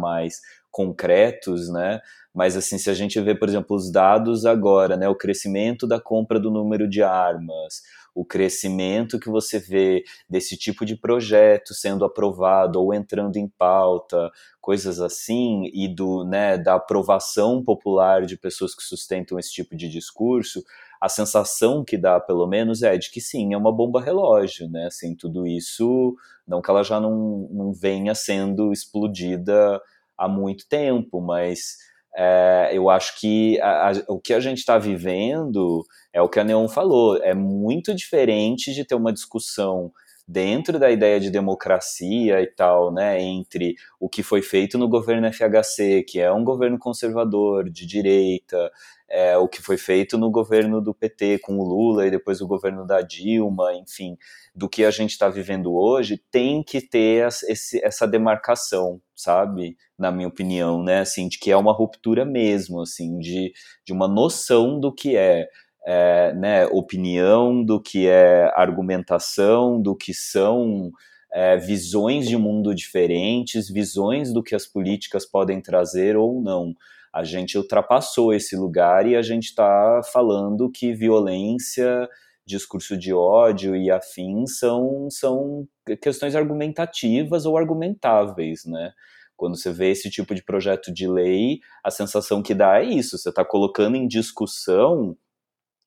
concretos, 0.72 1.70
né, 1.72 2.00
mas 2.34 2.58
assim, 2.58 2.78
se 2.78 2.90
a 2.90 2.94
gente 2.94 3.20
vê, 3.22 3.36
por 3.36 3.48
exemplo, 3.48 3.76
os 3.76 3.92
dados 3.92 4.46
agora, 4.46 4.98
né, 4.98 5.08
o 5.08 5.16
crescimento 5.16 5.86
da 5.86 6.00
compra 6.00 6.40
do 6.40 6.50
número 6.50 6.90
de 6.90 7.04
armas, 7.04 7.82
o 8.16 8.24
crescimento 8.24 9.20
que 9.20 9.30
você 9.30 9.60
vê 9.60 10.04
desse 10.30 10.56
tipo 10.56 10.86
de 10.86 10.96
projeto 10.96 11.74
sendo 11.74 12.06
aprovado 12.06 12.80
ou 12.82 12.94
entrando 12.94 13.38
em 13.38 13.48
pauta, 13.48 14.32
coisas 14.62 15.00
assim, 15.00 15.70
e 15.74 15.88
do, 15.88 16.24
né, 16.24 16.58
da 16.58 16.76
aprovação 16.76 17.64
popular 17.64 18.26
de 18.26 18.38
pessoas 18.38 18.76
que 18.76 18.84
sustentam 18.84 19.38
esse 19.40 19.52
tipo 19.52 19.76
de 19.76 19.90
discurso, 19.90 20.64
a 21.04 21.10
sensação 21.10 21.84
que 21.84 21.98
dá, 21.98 22.18
pelo 22.18 22.48
menos, 22.48 22.82
é 22.82 22.98
de 22.98 23.12
que 23.12 23.20
sim, 23.20 23.54
é 23.54 23.58
uma 23.58 23.74
bomba 23.74 24.02
relógio, 24.02 24.70
né? 24.70 24.86
Assim, 24.86 25.14
tudo 25.14 25.46
isso, 25.46 26.16
não 26.48 26.62
que 26.62 26.72
ela 26.72 26.82
já 26.82 26.98
não, 26.98 27.46
não 27.52 27.74
venha 27.74 28.16
sendo 28.16 28.72
explodida 28.72 29.82
há 30.18 30.30
muito 30.30 30.66
tempo, 30.66 31.20
mas 31.20 31.76
é, 32.16 32.70
eu 32.72 32.90
acho 32.90 33.20
que 33.20 33.60
a, 33.60 33.90
a, 33.90 33.94
o 34.08 34.18
que 34.18 34.34
a 34.34 34.40
gente 34.40 34.60
está 34.60 34.78
vivendo 34.78 35.86
é 36.14 36.22
o 36.22 36.30
que 36.30 36.40
a 36.40 36.44
Neon 36.46 36.70
falou, 36.70 37.18
é 37.18 37.34
muito 37.34 37.94
diferente 37.94 38.74
de 38.74 38.86
ter 38.86 38.96
uma 38.96 39.12
discussão 39.12 39.92
dentro 40.28 40.80
da 40.80 40.90
ideia 40.90 41.20
de 41.20 41.30
democracia 41.30 42.42
e 42.42 42.48
tal, 42.48 42.94
né, 42.94 43.22
entre 43.22 43.76
o 44.00 44.08
que 44.08 44.24
foi 44.24 44.42
feito 44.42 44.78
no 44.78 44.88
governo 44.88 45.32
FHC, 45.32 46.04
que 46.08 46.20
é 46.20 46.32
um 46.32 46.44
governo 46.44 46.80
conservador, 46.80 47.70
de 47.70 47.86
direita, 47.86 48.72
é, 49.10 49.38
o 49.38 49.48
que 49.48 49.62
foi 49.62 49.78
feito 49.78 50.18
no 50.18 50.32
governo 50.32 50.82
do 50.82 50.94
PT 50.94 51.40
com 51.40 51.60
o 51.60 51.64
Lula 51.64 52.08
e 52.08 52.12
depois 52.12 52.42
o 52.42 52.48
governo 52.48 52.86
da 52.86 53.02
Dilma, 53.02 53.74
enfim, 53.76 54.18
do 54.56 54.68
que 54.68 54.84
a 54.84 54.92
gente 54.92 55.12
está 55.12 55.30
vivendo 55.30 55.74
hoje, 55.76 56.22
tem 56.32 56.64
que 56.64 56.82
ter 56.82 57.28
esse, 57.48 57.84
essa 57.86 58.08
demarcação, 58.08 59.00
sabe? 59.16 59.78
Na 60.00 60.12
minha 60.12 60.28
opinião, 60.28 60.82
né? 60.84 61.02
Assim, 61.02 61.28
de 61.28 61.38
que 61.38 61.52
é 61.52 61.58
uma 61.58 61.74
ruptura 61.74 62.26
mesmo, 62.26 62.82
assim, 62.82 63.20
de, 63.20 63.54
de 63.86 63.94
uma 63.94 64.08
noção 64.08 64.80
do 64.80 64.92
que 64.92 65.16
é 65.16 65.48
é, 65.86 66.34
né, 66.34 66.66
opinião, 66.68 67.64
do 67.64 67.82
que 67.82 68.08
é 68.08 68.52
argumentação, 68.56 69.82
do 69.82 69.96
que 69.96 70.14
são 70.14 70.92
é, 71.34 71.58
visões 71.58 72.28
de 72.28 72.38
mundo 72.38 72.74
diferentes, 72.74 73.70
visões 73.70 74.32
do 74.32 74.44
que 74.44 74.56
as 74.56 74.66
políticas 74.66 75.26
podem 75.26 75.62
trazer 75.62 76.16
ou 76.16 76.42
não. 76.42 76.74
A 77.14 77.24
gente 77.24 77.58
ultrapassou 77.58 78.34
esse 78.34 78.56
lugar 78.56 79.08
e 79.08 79.16
a 79.16 79.22
gente 79.22 79.46
está 79.46 80.02
falando 80.12 80.72
que 80.72 80.94
violência, 80.94 82.08
discurso 82.46 82.98
de 82.98 83.14
ódio 83.14 83.76
e 83.76 83.92
afins 83.92 84.58
são, 84.58 85.08
são 85.10 85.68
questões 86.02 86.36
argumentativas 86.36 87.46
ou 87.46 87.58
argumentáveis, 87.58 88.66
né? 88.66 88.92
Quando 89.36 89.58
você 89.58 89.72
vê 89.72 89.90
esse 89.90 90.10
tipo 90.10 90.34
de 90.34 90.44
projeto 90.44 90.94
de 90.94 91.08
lei, 91.08 91.60
a 91.84 91.92
sensação 91.92 92.42
que 92.42 92.54
dá 92.54 92.80
é 92.80 92.86
isso: 92.86 93.18
você 93.18 93.30
está 93.30 93.44
colocando 93.44 93.98
em 93.98 94.08
discussão 94.08 95.18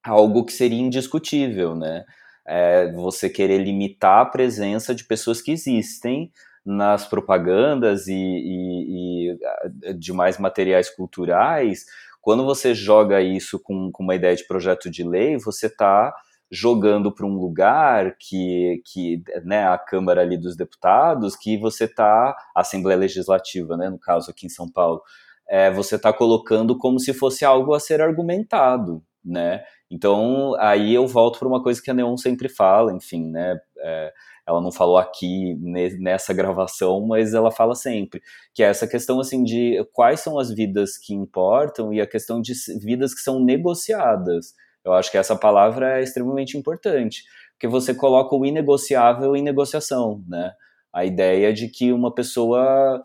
algo 0.06 0.44
que 0.44 0.52
seria 0.52 0.80
indiscutível, 0.80 1.74
né? 1.74 2.04
É 2.46 2.92
você 2.92 3.28
querer 3.28 3.58
limitar 3.58 4.20
a 4.20 4.26
presença 4.26 4.94
de 4.94 5.04
pessoas 5.04 5.42
que 5.42 5.50
existem 5.50 6.30
nas 6.64 7.06
propagandas 7.06 8.08
e, 8.08 8.14
e, 8.14 9.38
e 9.84 9.94
demais 9.94 10.38
materiais 10.38 10.90
culturais, 10.90 11.84
quando 12.20 12.44
você 12.44 12.74
joga 12.74 13.22
isso 13.22 13.56
com, 13.60 13.90
com, 13.92 14.02
uma 14.02 14.16
ideia 14.16 14.34
de 14.34 14.44
projeto 14.48 14.90
de 14.90 15.04
lei, 15.04 15.38
você 15.38 15.66
está 15.66 16.12
jogando 16.50 17.12
para 17.12 17.24
um 17.24 17.34
lugar 17.38 18.16
que, 18.18 18.82
que 18.84 19.22
né, 19.44 19.68
a 19.68 19.78
Câmara 19.78 20.22
ali 20.22 20.36
dos 20.36 20.56
Deputados, 20.56 21.36
que 21.36 21.56
você 21.56 21.84
está, 21.84 22.36
a 22.52 22.60
Assembleia 22.62 22.98
Legislativa, 22.98 23.76
né, 23.76 23.88
no 23.88 23.98
caso 23.98 24.32
aqui 24.32 24.46
em 24.46 24.50
São 24.50 24.68
Paulo, 24.68 25.00
é, 25.48 25.70
você 25.70 25.94
está 25.94 26.12
colocando 26.12 26.76
como 26.76 26.98
se 26.98 27.14
fosse 27.14 27.44
algo 27.44 27.72
a 27.74 27.78
ser 27.78 28.00
argumentado, 28.00 29.00
né? 29.24 29.62
Então, 29.90 30.54
aí 30.58 30.94
eu 30.94 31.06
volto 31.06 31.38
para 31.38 31.48
uma 31.48 31.62
coisa 31.62 31.80
que 31.80 31.90
a 31.90 31.94
Neon 31.94 32.16
sempre 32.16 32.48
fala, 32.48 32.92
enfim, 32.92 33.30
né? 33.30 33.56
É, 33.78 34.12
ela 34.46 34.60
não 34.60 34.72
falou 34.72 34.96
aqui 34.96 35.56
nessa 35.98 36.32
gravação, 36.32 37.04
mas 37.06 37.34
ela 37.34 37.50
fala 37.50 37.74
sempre, 37.74 38.20
que 38.54 38.62
é 38.62 38.66
essa 38.66 38.86
questão 38.86 39.18
assim 39.20 39.42
de 39.42 39.84
quais 39.92 40.20
são 40.20 40.38
as 40.38 40.50
vidas 40.52 40.96
que 40.96 41.14
importam 41.14 41.92
e 41.92 42.00
a 42.00 42.06
questão 42.06 42.40
de 42.40 42.52
vidas 42.80 43.12
que 43.14 43.20
são 43.20 43.44
negociadas. 43.44 44.54
Eu 44.84 44.92
acho 44.92 45.10
que 45.10 45.18
essa 45.18 45.36
palavra 45.36 45.98
é 45.98 46.02
extremamente 46.02 46.56
importante, 46.56 47.24
porque 47.52 47.66
você 47.66 47.92
coloca 47.94 48.36
o 48.36 48.46
inegociável 48.46 49.34
em 49.34 49.42
negociação, 49.42 50.22
né? 50.28 50.52
A 50.92 51.04
ideia 51.04 51.52
de 51.52 51.68
que 51.68 51.92
uma 51.92 52.14
pessoa 52.14 53.02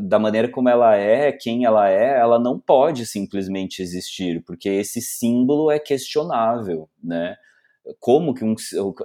da 0.00 0.18
maneira 0.18 0.48
como 0.48 0.68
ela 0.68 0.96
é, 0.96 1.32
quem 1.32 1.64
ela 1.64 1.88
é, 1.90 2.18
ela 2.18 2.38
não 2.38 2.58
pode 2.58 3.06
simplesmente 3.06 3.82
existir, 3.82 4.42
porque 4.44 4.68
esse 4.68 5.00
símbolo 5.00 5.70
é 5.70 5.78
questionável, 5.78 6.88
né? 7.02 7.36
Como 7.98 8.32
que 8.32 8.44
um, 8.44 8.54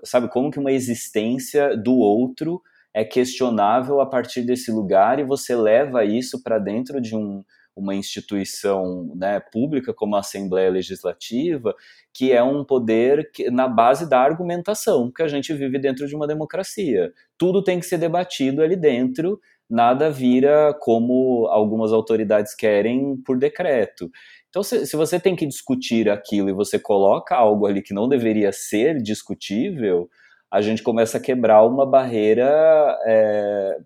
sabe, 0.03 0.29
como 0.29 0.51
que 0.51 0.59
uma 0.59 0.71
existência 0.71 1.75
do 1.75 1.95
outro 1.95 2.61
é 2.93 3.03
questionável 3.03 3.99
a 3.99 4.05
partir 4.05 4.43
desse 4.43 4.71
lugar 4.71 5.19
e 5.19 5.23
você 5.23 5.55
leva 5.55 6.05
isso 6.05 6.41
para 6.41 6.59
dentro 6.59 7.01
de 7.01 7.15
um, 7.15 7.43
uma 7.77 7.93
instituição 7.93 9.13
né, 9.15 9.39
pública 9.39 9.93
como 9.93 10.15
a 10.15 10.19
Assembleia 10.19 10.69
Legislativa, 10.69 11.75
que 12.11 12.31
é 12.31 12.41
um 12.41 12.65
poder 12.65 13.31
que, 13.31 13.51
na 13.51 13.67
base 13.67 14.09
da 14.09 14.19
argumentação, 14.19 15.11
que 15.11 15.21
a 15.21 15.27
gente 15.27 15.53
vive 15.53 15.77
dentro 15.77 16.07
de 16.07 16.15
uma 16.15 16.27
democracia. 16.27 17.13
Tudo 17.37 17.63
tem 17.63 17.79
que 17.79 17.85
ser 17.85 17.99
debatido 17.99 18.63
ali 18.63 18.75
dentro 18.75 19.39
nada 19.69 20.09
vira 20.09 20.73
como 20.79 21.47
algumas 21.47 21.91
autoridades 21.91 22.55
querem 22.55 23.17
por 23.17 23.37
decreto. 23.37 24.09
Então, 24.49 24.63
se, 24.63 24.85
se, 24.85 24.95
você 24.95 25.19
tem 25.19 25.35
que 25.35 25.45
discutir 25.45 26.09
aquilo 26.09 26.49
e 26.49 26.53
você 26.53 26.79
coloca 26.79 27.35
algo 27.35 27.65
ali 27.65 27.81
que 27.81 27.93
não 27.93 28.07
deveria 28.07 28.51
ser 28.51 29.01
discutível, 29.01 30.09
a 30.49 30.61
gente 30.61 30.81
começa 30.81 31.17
a 31.17 31.21
quebrar 31.21 31.65
uma 31.65 31.85
barreira 31.85 32.97
é, 33.05 33.77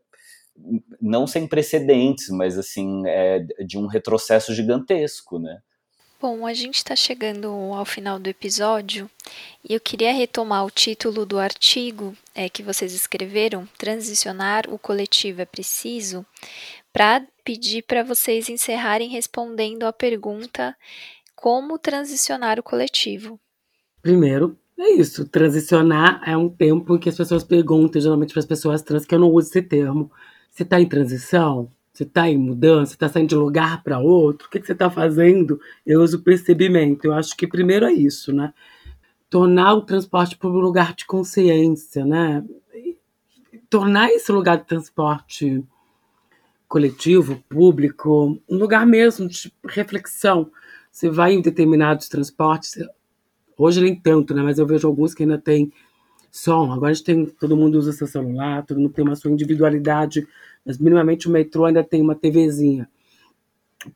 não 1.01 1.25
sem 1.25 1.47
precedentes, 1.47 2.29
mas 2.29 2.57
assim 2.57 3.03
é, 3.07 3.39
de 3.65 3.77
um 3.77 3.87
retrocesso 3.87 4.53
gigantesco, 4.53 5.39
né? 5.39 5.59
Bom, 6.21 6.45
a 6.45 6.53
gente 6.53 6.75
está 6.75 6.95
chegando 6.95 7.47
ao 7.47 7.83
final 7.83 8.19
do 8.19 8.27
episódio 8.27 9.09
e 9.67 9.73
eu 9.73 9.79
queria 9.79 10.13
retomar 10.13 10.63
o 10.63 10.69
título 10.69 11.25
do 11.25 11.39
artigo 11.39 12.15
é, 12.35 12.47
que 12.47 12.61
vocês 12.61 12.93
escreveram, 12.93 13.67
Transicionar 13.75 14.71
o 14.71 14.77
Coletivo 14.77 15.41
é 15.41 15.45
Preciso, 15.45 16.23
para 16.93 17.25
pedir 17.43 17.81
para 17.81 18.03
vocês 18.03 18.49
encerrarem 18.49 19.09
respondendo 19.09 19.81
a 19.81 19.91
pergunta 19.91 20.77
como 21.35 21.79
transicionar 21.79 22.59
o 22.59 22.63
coletivo? 22.63 23.39
Primeiro, 23.99 24.55
é 24.77 24.91
isso. 24.91 25.27
Transicionar 25.27 26.21
é 26.23 26.37
um 26.37 26.49
tempo 26.49 26.95
em 26.95 26.99
que 26.99 27.09
as 27.09 27.17
pessoas 27.17 27.43
perguntam, 27.43 27.99
geralmente 27.99 28.31
para 28.31 28.41
as 28.41 28.45
pessoas 28.45 28.83
trans, 28.83 29.05
que 29.05 29.15
eu 29.15 29.19
não 29.19 29.31
uso 29.31 29.49
esse 29.49 29.63
termo. 29.63 30.11
Você 30.51 30.61
está 30.61 30.79
em 30.79 30.87
transição? 30.87 31.71
Você 32.01 32.07
está 32.07 32.27
em 32.27 32.37
mudança? 32.37 32.93
Está 32.93 33.07
saindo 33.07 33.29
de 33.29 33.35
lugar 33.35 33.83
para 33.83 33.99
outro? 33.99 34.47
O 34.47 34.49
que, 34.49 34.59
que 34.59 34.65
você 34.65 34.73
está 34.73 34.89
fazendo? 34.89 35.61
Eu 35.85 36.01
uso 36.01 36.23
percebimento. 36.23 37.05
Eu 37.05 37.13
acho 37.13 37.37
que 37.37 37.45
primeiro 37.45 37.85
é 37.85 37.93
isso, 37.93 38.33
né? 38.33 38.55
Tornar 39.29 39.75
o 39.75 39.83
transporte 39.83 40.35
para 40.35 40.49
um 40.49 40.53
lugar 40.53 40.95
de 40.95 41.05
consciência, 41.05 42.03
né? 42.03 42.43
Tornar 43.69 44.09
esse 44.09 44.31
lugar 44.31 44.57
de 44.57 44.65
transporte 44.65 45.63
coletivo, 46.67 47.43
público, 47.47 48.41
um 48.49 48.57
lugar 48.57 48.83
mesmo 48.83 49.27
de 49.27 49.53
reflexão. 49.69 50.51
Você 50.91 51.07
vai 51.07 51.33
em 51.33 51.41
determinados 51.41 52.09
transportes, 52.09 52.79
hoje 53.55 53.79
nem 53.79 53.95
tanto, 53.95 54.33
né? 54.33 54.41
Mas 54.41 54.57
eu 54.57 54.65
vejo 54.65 54.87
alguns 54.87 55.13
que 55.13 55.21
ainda 55.21 55.37
tem 55.37 55.71
som. 56.31 56.71
Agora 56.71 56.91
a 56.91 56.93
gente 56.93 57.05
tem, 57.05 57.25
todo 57.25 57.57
mundo 57.57 57.77
usa 57.77 57.91
seu 57.91 58.07
celular, 58.07 58.65
todo 58.65 58.79
mundo 58.79 58.93
tem 58.93 59.03
uma 59.03 59.15
sua 59.15 59.29
individualidade, 59.29 60.27
mas 60.65 60.77
minimamente 60.77 61.27
o 61.27 61.31
metrô 61.31 61.65
ainda 61.65 61.83
tem 61.83 62.01
uma 62.01 62.15
TVzinha 62.15 62.89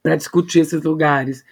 para 0.03 0.15
discutir 0.15 0.59
esses 0.59 0.83
lugares. 0.83 1.43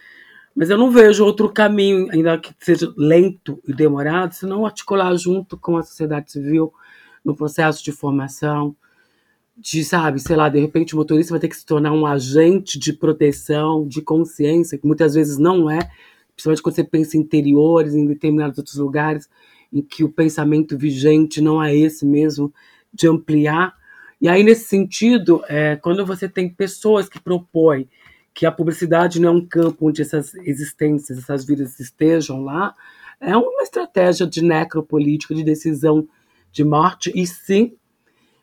Mas 0.56 0.70
eu 0.70 0.78
não 0.78 0.92
vejo 0.92 1.26
outro 1.26 1.50
caminho, 1.52 2.10
ainda 2.12 2.38
que 2.38 2.54
seja 2.60 2.94
lento 2.96 3.60
e 3.68 3.74
demorado, 3.74 4.34
se 4.34 4.46
não 4.46 4.66
articular 4.66 5.16
junto 5.16 5.58
com 5.58 5.78
a 5.78 5.84
sociedade 5.84 6.32
civil 6.32 6.72
no 7.26 7.36
processo 7.36 7.84
de 7.84 7.92
formação, 7.92 8.76
de, 9.58 9.84
sabe, 9.84 10.20
sei 10.20 10.36
lá, 10.36 10.50
de 10.50 10.60
repente 10.60 10.94
o 10.94 10.98
motorista 10.98 11.32
vai 11.34 11.40
ter 11.40 11.48
que 11.48 11.56
se 11.56 11.66
tornar 11.66 11.92
um 11.92 12.06
agente 12.06 12.78
de 12.78 12.92
proteção, 12.92 13.88
de 13.88 14.02
consciência, 14.02 14.78
que 14.78 14.86
muitas 14.86 15.14
vezes 15.14 15.38
não 15.38 15.70
é, 15.70 15.90
principalmente 16.36 16.62
quando 16.62 16.76
você 16.76 16.84
pensa 16.84 17.18
em 17.18 17.22
interiores, 17.22 17.94
em 17.94 18.06
determinados 18.06 18.58
outros 18.58 18.78
lugares, 18.78 19.30
em 19.74 19.82
que 19.82 20.04
o 20.04 20.10
pensamento 20.10 20.78
vigente 20.78 21.42
não 21.42 21.62
é 21.62 21.76
esse 21.76 22.06
mesmo, 22.06 22.54
de 22.94 23.08
ampliar. 23.08 23.76
E 24.22 24.30
aí, 24.30 24.44
nesse 24.44 24.66
sentido, 24.66 25.44
é, 25.50 25.76
quando 25.76 26.06
você 26.06 26.30
tem 26.30 26.48
pessoas 26.48 27.10
que 27.10 27.20
propõem 27.20 27.90
que 28.34 28.46
a 28.46 28.52
publicidade 28.52 29.20
não 29.20 29.30
é 29.30 29.32
um 29.32 29.46
campo 29.46 29.88
onde 29.88 30.02
essas 30.02 30.34
existências, 30.36 31.18
essas 31.18 31.46
vidas 31.46 31.80
estejam 31.80 32.44
lá, 32.44 32.74
é 33.20 33.36
uma 33.36 33.64
estratégia 33.64 34.26
de 34.26 34.44
necropolítica, 34.44 35.36
de 35.36 35.44
decisão 35.44 36.08
de 36.52 36.64
morte, 36.64 37.12
e 37.16 37.26
sim 37.26 37.76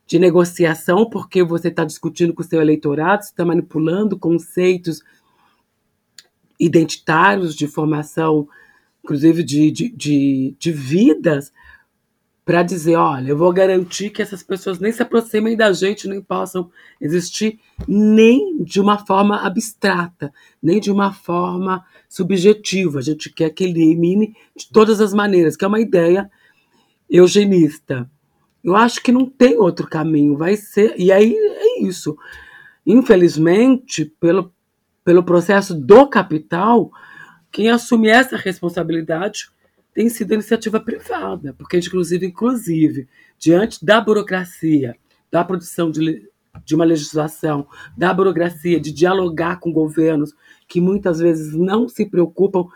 de 0.06 0.18
negociação, 0.18 1.08
porque 1.08 1.42
você 1.44 1.68
está 1.68 1.84
discutindo 1.84 2.34
com 2.34 2.42
o 2.42 2.44
seu 2.44 2.60
eleitorado, 2.60 3.22
está 3.22 3.44
manipulando 3.44 4.18
conceitos 4.18 5.02
identitários 6.58 7.54
de 7.54 7.68
formação, 7.68 8.48
inclusive 9.02 9.42
de, 9.42 9.70
de, 9.70 9.88
de, 9.90 10.56
de 10.58 10.72
vidas, 10.72 11.52
para 12.44 12.62
dizer, 12.64 12.96
olha, 12.96 13.28
eu 13.28 13.36
vou 13.36 13.52
garantir 13.52 14.10
que 14.10 14.20
essas 14.20 14.42
pessoas 14.42 14.80
nem 14.80 14.90
se 14.90 15.00
aproximem 15.00 15.56
da 15.56 15.72
gente, 15.72 16.08
nem 16.08 16.20
possam 16.20 16.68
existir 17.00 17.60
nem 17.86 18.62
de 18.64 18.80
uma 18.80 18.98
forma 19.06 19.36
abstrata, 19.36 20.32
nem 20.60 20.80
de 20.80 20.90
uma 20.90 21.12
forma 21.12 21.84
subjetiva. 22.08 22.98
A 22.98 23.02
gente 23.02 23.30
quer 23.30 23.50
que 23.50 23.62
elimine 23.62 24.34
de 24.56 24.68
todas 24.72 25.00
as 25.00 25.14
maneiras, 25.14 25.56
que 25.56 25.64
é 25.64 25.68
uma 25.68 25.80
ideia 25.80 26.28
eugenista. 27.08 28.10
Eu 28.64 28.74
acho 28.74 29.00
que 29.00 29.12
não 29.12 29.26
tem 29.26 29.56
outro 29.56 29.86
caminho, 29.86 30.36
vai 30.36 30.56
ser. 30.56 30.94
E 30.98 31.12
aí 31.12 31.32
é 31.32 31.82
isso. 31.82 32.16
Infelizmente, 32.84 34.06
pelo, 34.18 34.52
pelo 35.04 35.22
processo 35.22 35.72
do 35.74 36.06
capital, 36.08 36.90
quem 37.50 37.70
assume 37.70 38.08
essa 38.08 38.36
responsabilidade 38.36 39.48
tem 39.92 40.08
sido 40.08 40.32
a 40.32 40.34
iniciativa 40.34 40.78
privada, 40.78 41.54
porque, 41.54 41.78
inclusive, 41.78 42.26
inclusive, 42.26 43.08
diante 43.38 43.84
da 43.84 44.00
burocracia, 44.00 44.96
da 45.30 45.44
produção 45.44 45.90
de, 45.90 46.28
de 46.64 46.74
uma 46.74 46.84
legislação, 46.84 47.66
da 47.96 48.14
burocracia 48.14 48.80
de 48.80 48.92
dialogar 48.92 49.58
com 49.58 49.72
governos 49.72 50.32
que 50.68 50.80
muitas 50.80 51.18
vezes 51.18 51.54
não 51.54 51.88
se 51.88 52.06
preocupam, 52.06 52.66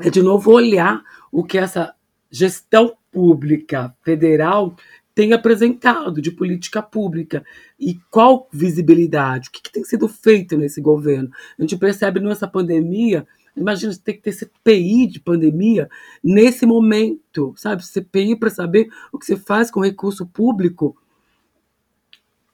é 0.00 0.10
de 0.10 0.22
novo 0.22 0.50
olhar 0.50 1.02
o 1.30 1.44
que 1.44 1.58
essa 1.58 1.94
gestão 2.30 2.96
pública 3.10 3.94
federal 4.02 4.76
tem 5.14 5.32
apresentado 5.32 6.22
de 6.22 6.30
política 6.30 6.80
pública 6.80 7.44
e 7.78 7.98
qual 8.10 8.48
visibilidade, 8.52 9.48
o 9.48 9.52
que, 9.52 9.62
que, 9.62 9.72
tem 9.72 9.84
sido 9.84 10.08
feito 10.08 10.56
nesse 10.56 10.80
governo. 10.80 11.30
A 11.58 11.62
gente 11.62 11.76
percebe 11.76 12.20
nessa 12.20 12.48
pandemia, 12.48 13.26
imagina, 13.60 13.94
tem 14.02 14.14
que 14.14 14.22
ter 14.22 14.32
CPI 14.32 15.06
de 15.06 15.20
pandemia 15.20 15.88
nesse 16.22 16.66
momento, 16.66 17.54
sabe? 17.56 17.86
CPI 17.86 18.36
para 18.36 18.50
saber 18.50 18.88
o 19.12 19.18
que 19.18 19.26
você 19.26 19.36
faz 19.36 19.70
com 19.70 19.80
recurso 19.80 20.26
público 20.26 20.96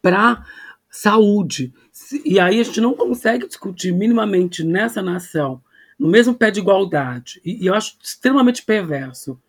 para 0.03 0.45
saúde. 0.91 1.73
E 2.25 2.39
aí 2.39 2.61
a 2.61 2.63
gente 2.63 2.81
não 2.81 2.95
consegue 2.95 3.47
discutir 3.47 3.93
minimamente 3.93 4.65
nessa 4.65 5.03
nação, 5.03 5.63
no 5.99 6.09
mesmo 6.09 6.35
pé 6.35 6.51
de 6.51 6.61
igualdade. 6.61 7.41
E, 7.45 7.65
e 7.65 7.67
eu 7.67 7.75
acho 7.75 7.97
extremamente 8.03 8.65
perverso 8.65 9.41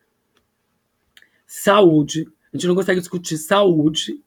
saúde. 1.46 2.28
A 2.54 2.58
gente 2.58 2.68
não 2.68 2.76
consegue 2.76 3.00
discutir 3.00 3.38
saúde. 3.38 4.22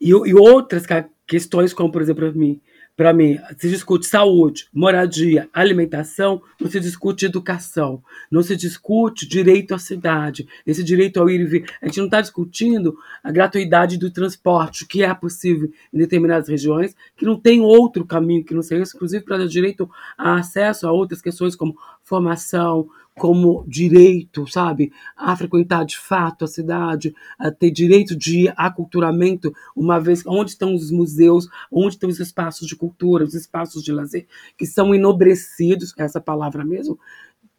E, 0.00 0.10
e 0.10 0.34
outras 0.34 0.84
questões, 1.26 1.72
como, 1.72 1.92
por 1.92 2.02
exemplo, 2.02 2.28
para 2.28 2.38
mim, 2.38 2.60
para 2.96 3.12
mim, 3.12 3.38
se 3.58 3.70
discute 3.70 4.06
saúde, 4.06 4.66
moradia, 4.72 5.48
alimentação, 5.52 6.42
não 6.60 6.70
se 6.70 6.78
discute 6.78 7.24
educação, 7.24 8.02
não 8.30 8.42
se 8.42 8.54
discute 8.54 9.26
direito 9.26 9.74
à 9.74 9.78
cidade, 9.78 10.46
esse 10.66 10.84
direito 10.84 11.18
ao 11.18 11.30
ir 11.30 11.40
e 11.40 11.44
vir. 11.44 11.64
A 11.80 11.86
gente 11.86 11.98
não 11.98 12.04
está 12.04 12.20
discutindo 12.20 12.96
a 13.24 13.32
gratuidade 13.32 13.96
do 13.96 14.10
transporte, 14.10 14.86
que 14.86 15.02
é 15.02 15.14
possível 15.14 15.70
em 15.92 15.98
determinadas 15.98 16.48
regiões, 16.48 16.94
que 17.16 17.24
não 17.24 17.38
tem 17.38 17.60
outro 17.62 18.04
caminho 18.04 18.44
que 18.44 18.54
não 18.54 18.62
seja 18.62 18.90
inclusive 18.94 19.24
para 19.24 19.38
dar 19.38 19.48
direito 19.48 19.88
a 20.16 20.36
acesso 20.36 20.86
a 20.86 20.92
outras 20.92 21.22
questões 21.22 21.56
como 21.56 21.76
formação, 22.02 22.88
como 23.18 23.64
direito, 23.68 24.46
sabe, 24.50 24.90
a 25.16 25.36
frequentar 25.36 25.84
de 25.84 25.98
fato 25.98 26.44
a 26.44 26.48
cidade, 26.48 27.14
a 27.38 27.50
ter 27.50 27.70
direito 27.70 28.16
de 28.16 28.52
aculturamento, 28.56 29.52
uma 29.76 30.00
vez 30.00 30.24
onde 30.26 30.52
estão 30.52 30.74
os 30.74 30.90
museus, 30.90 31.48
onde 31.70 31.94
estão 31.94 32.08
os 32.08 32.18
espaços 32.18 32.66
de 32.66 32.74
cultura, 32.74 33.24
os 33.24 33.34
espaços 33.34 33.82
de 33.82 33.92
lazer 33.92 34.26
que 34.56 34.66
são 34.66 34.94
enobrecidos, 34.94 35.92
essa 35.98 36.20
palavra 36.20 36.64
mesmo, 36.64 36.98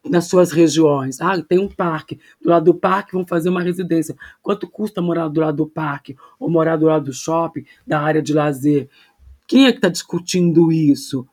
nas 0.04 0.26
suas 0.26 0.52
regiões. 0.52 1.20
Ah, 1.20 1.40
tem 1.40 1.58
um 1.58 1.68
parque, 1.68 2.18
do 2.42 2.50
lado 2.50 2.64
do 2.64 2.74
parque 2.74 3.12
vão 3.12 3.26
fazer 3.26 3.48
uma 3.48 3.62
residência. 3.62 4.14
Quanto 4.42 4.68
custa 4.68 5.00
morar 5.00 5.28
do 5.28 5.40
lado 5.40 5.56
do 5.58 5.66
parque 5.66 6.16
ou 6.38 6.50
morar 6.50 6.76
do 6.76 6.86
lado 6.86 7.06
do 7.06 7.12
shopping, 7.12 7.64
da 7.86 8.00
área 8.00 8.20
de 8.20 8.32
lazer? 8.32 8.88
Quem 9.46 9.66
é 9.66 9.70
que 9.70 9.78
está 9.78 9.88
discutindo 9.88 10.72
isso? 10.72 11.26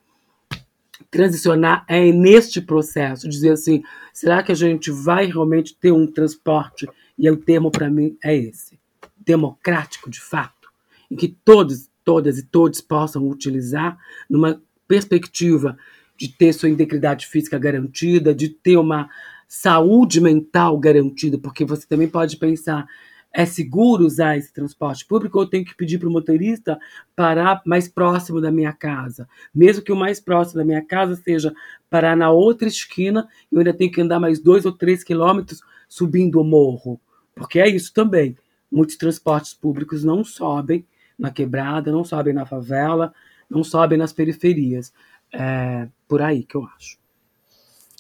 Transicionar 1.10 1.86
é 1.88 2.12
neste 2.12 2.62
processo, 2.62 3.28
dizer 3.28 3.52
assim, 3.52 3.84
será 4.14 4.44
que 4.44 4.52
a 4.52 4.56
gente 4.56 4.92
vai 4.92 5.26
realmente 5.26 5.76
ter 5.76 5.92
um 5.92 6.06
transporte? 6.06 6.88
E 7.18 7.30
o 7.30 7.38
termo 7.38 7.72
para 7.72 7.90
mim 7.90 8.18
é 8.24 8.36
esse, 8.36 8.80
democrático 9.18 10.10
de 10.10 10.20
fato, 10.20 10.70
em 11.10 11.16
que 11.16 11.28
todos, 11.28 11.90
todas 12.04 12.38
e 12.38 12.44
todos 12.44 12.82
possam 12.82 13.28
utilizar 13.28 13.98
numa 14.30 14.62
perspectiva 14.88 15.78
de 16.18 16.28
ter 16.28 16.54
sua 16.54 16.70
integridade 16.70 17.28
física 17.28 17.58
garantida, 17.58 18.34
de 18.34 18.50
ter 18.50 18.78
uma 18.78 19.10
saúde 19.48 20.22
mental 20.22 20.78
garantida, 20.78 21.38
porque 21.38 21.66
você 21.66 21.86
também 21.88 22.08
pode 22.08 22.38
pensar 22.38 22.88
é 23.34 23.46
seguro 23.46 24.06
usar 24.06 24.38
esse 24.38 24.52
transporte 24.52 25.06
público 25.06 25.38
ou 25.38 25.46
eu 25.46 25.50
tenho 25.50 25.64
que 25.64 25.76
pedir 25.76 25.98
para 25.98 26.10
o 26.10 26.12
motorista 26.12 26.80
parar 27.16 27.62
mais 27.66 27.88
próximo 27.88 28.42
da 28.42 28.52
minha 28.52 28.74
casa? 28.74 29.28
Mesmo 29.54 29.84
que 29.84 29.92
o 29.92 29.96
mais 29.96 30.20
próximo 30.20 30.60
da 30.60 30.66
minha 30.66 30.84
casa 30.84 31.16
seja 31.16 31.54
parar 31.90 32.16
na 32.16 32.30
outra 32.30 32.68
esquina, 32.68 33.28
eu 33.52 33.60
ainda 33.60 33.74
tenho 33.74 33.92
que 33.92 34.02
andar 34.02 34.20
mais 34.20 34.40
dois 34.40 34.66
ou 34.66 34.72
três 34.72 35.04
quilômetros 35.04 35.62
subindo 35.88 36.42
o 36.42 36.44
morro. 36.44 37.00
Porque 37.34 37.60
é 37.60 37.68
isso 37.68 37.94
também. 37.94 38.36
Muitos 38.70 38.98
transportes 38.98 39.54
públicos 39.54 40.04
não 40.04 40.24
sobem 40.24 40.86
na 41.18 41.32
quebrada, 41.32 41.92
não 41.92 42.04
sobem 42.04 42.34
na 42.34 42.46
favela, 42.46 43.14
não 43.50 43.64
sobem 43.64 43.98
nas 43.98 44.12
periferias. 44.12 44.94
É 45.32 45.88
por 46.08 46.22
aí 46.22 46.44
que 46.44 46.56
eu 46.56 46.68
acho. 46.76 47.00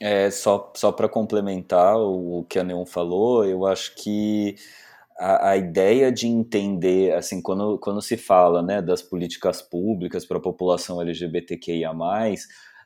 É, 0.01 0.29
só 0.31 0.73
só 0.75 0.91
para 0.91 1.07
complementar 1.07 1.95
o 1.95 2.43
que 2.49 2.57
a 2.57 2.63
Neon 2.63 2.85
falou, 2.85 3.45
eu 3.45 3.65
acho 3.65 3.95
que 3.95 4.55
a, 5.21 5.51
a, 5.51 5.57
ideia 5.57 6.11
de 6.11 6.25
entender, 6.25 7.13
assim, 7.13 7.43
quando, 7.43 7.77
quando 7.77 8.01
se 8.01 8.17
fala 8.17 8.63
né, 8.63 8.81
das 8.81 9.03
políticas 9.03 9.61
públicas 9.61 10.25
para 10.25 10.39
a 10.39 10.41
população 10.41 10.99
LGBTQIA, 10.99 11.91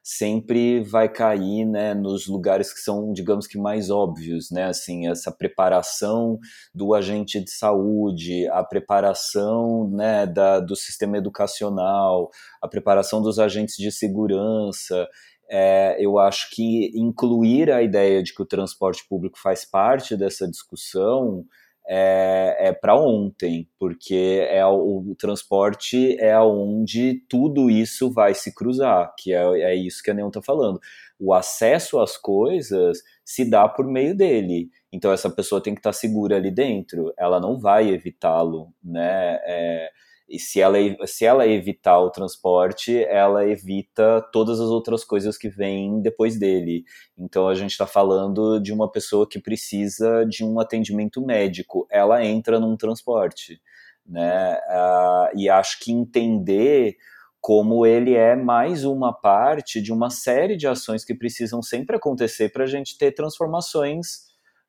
sempre 0.04 0.82
vai 0.82 1.08
cair 1.08 1.66
né, 1.66 1.94
nos 1.94 2.28
lugares 2.28 2.74
que 2.74 2.82
são, 2.82 3.14
digamos 3.14 3.48
que, 3.48 3.58
mais 3.58 3.90
óbvios, 3.90 4.52
né? 4.52 4.66
Assim, 4.66 5.08
essa 5.08 5.32
preparação 5.32 6.38
do 6.74 6.94
agente 6.94 7.40
de 7.40 7.50
saúde, 7.50 8.48
a 8.50 8.64
preparação 8.66 9.90
né, 9.90 10.28
da, 10.28 10.60
do 10.60 10.76
sistema 10.76 11.18
educacional, 11.18 12.30
a 12.62 12.68
preparação 12.68 13.22
dos 13.22 13.40
agentes 13.40 13.78
de 13.78 13.92
segurança, 13.92 15.08
é, 15.50 15.96
eu 16.00 16.20
acho 16.20 16.50
que 16.52 16.92
incluir 16.96 17.72
a 17.72 17.82
ideia 17.82 18.22
de 18.22 18.34
que 18.36 18.44
o 18.44 18.46
transporte 18.46 19.08
público 19.08 19.40
faz 19.42 19.64
parte 19.64 20.18
dessa 20.18 20.46
discussão 20.48 21.46
é, 21.88 22.68
é 22.70 22.74
para 22.74 22.96
ontem, 22.96 23.70
porque 23.80 24.46
é 24.50 24.66
o, 24.66 25.12
o, 25.12 25.16
transporte 25.16 26.18
é 26.20 26.40
onde 26.40 27.24
tudo 27.30 27.70
isso 27.70 28.12
vai 28.12 28.34
se 28.34 28.54
cruzar, 28.54 29.14
que 29.18 29.34
é, 29.34 29.44
é 29.62 29.76
isso 29.76 30.02
que 30.02 30.10
a 30.10 30.14
Neon 30.14 30.30
está 30.30 30.42
falando. 30.42 30.80
O 31.20 31.34
acesso 31.34 32.00
às 32.00 32.18
coisas 32.18 33.00
se 33.24 33.50
dá 33.50 33.68
por 33.70 33.86
meio 33.88 34.16
dele. 34.16 34.70
Então 34.92 35.12
essa 35.12 35.30
pessoa 35.30 35.62
tem 35.62 35.74
que 35.74 35.80
estar 35.80 35.92
tá 35.92 35.94
segura 35.94 36.36
ali 36.36 36.52
dentro. 36.52 37.14
Ela 37.18 37.40
não 37.40 37.60
vai 37.60 37.90
evitá-lo, 37.90 38.74
né? 38.84 39.40
É, 39.46 39.90
e 40.28 40.40
se 40.40 40.60
ela, 40.60 40.78
se 41.06 41.24
ela 41.24 41.48
evitar 41.48 42.00
o 42.00 42.10
transporte, 42.10 43.04
ela 43.06 43.48
evita 43.48 44.22
todas 44.32 44.60
as 44.60 44.70
outras 44.70 45.04
coisas 45.04 45.38
que 45.38 45.50
vêm 45.50 46.02
depois 46.02 46.38
dele. 46.38 46.84
Então 47.18 47.48
a 47.48 47.54
gente 47.54 47.72
está 47.72 47.86
falando 47.86 48.60
de 48.60 48.74
uma 48.74 48.92
pessoa 48.92 49.28
que 49.28 49.40
precisa 49.40 50.26
de 50.26 50.44
um 50.44 50.60
atendimento 50.60 51.24
médico, 51.24 51.88
ela 51.92 52.26
entra 52.26 52.60
num 52.60 52.76
transporte, 52.76 53.62
né? 54.06 54.56
Uh, 54.56 55.38
e 55.38 55.50
acho 55.50 55.80
que 55.80 55.92
entender 55.92 56.98
como 57.40 57.86
ele 57.86 58.16
é 58.16 58.36
mais 58.36 58.84
uma 58.84 59.14
parte 59.14 59.80
de 59.80 59.94
uma 59.94 60.10
série 60.10 60.58
de 60.58 60.68
ações 60.68 61.06
que 61.06 61.14
precisam 61.14 61.62
sempre 61.62 61.96
acontecer 61.96 62.50
para 62.50 62.64
a 62.64 62.68
gente 62.68 62.98
ter 62.98 63.12
transformações 63.12 64.25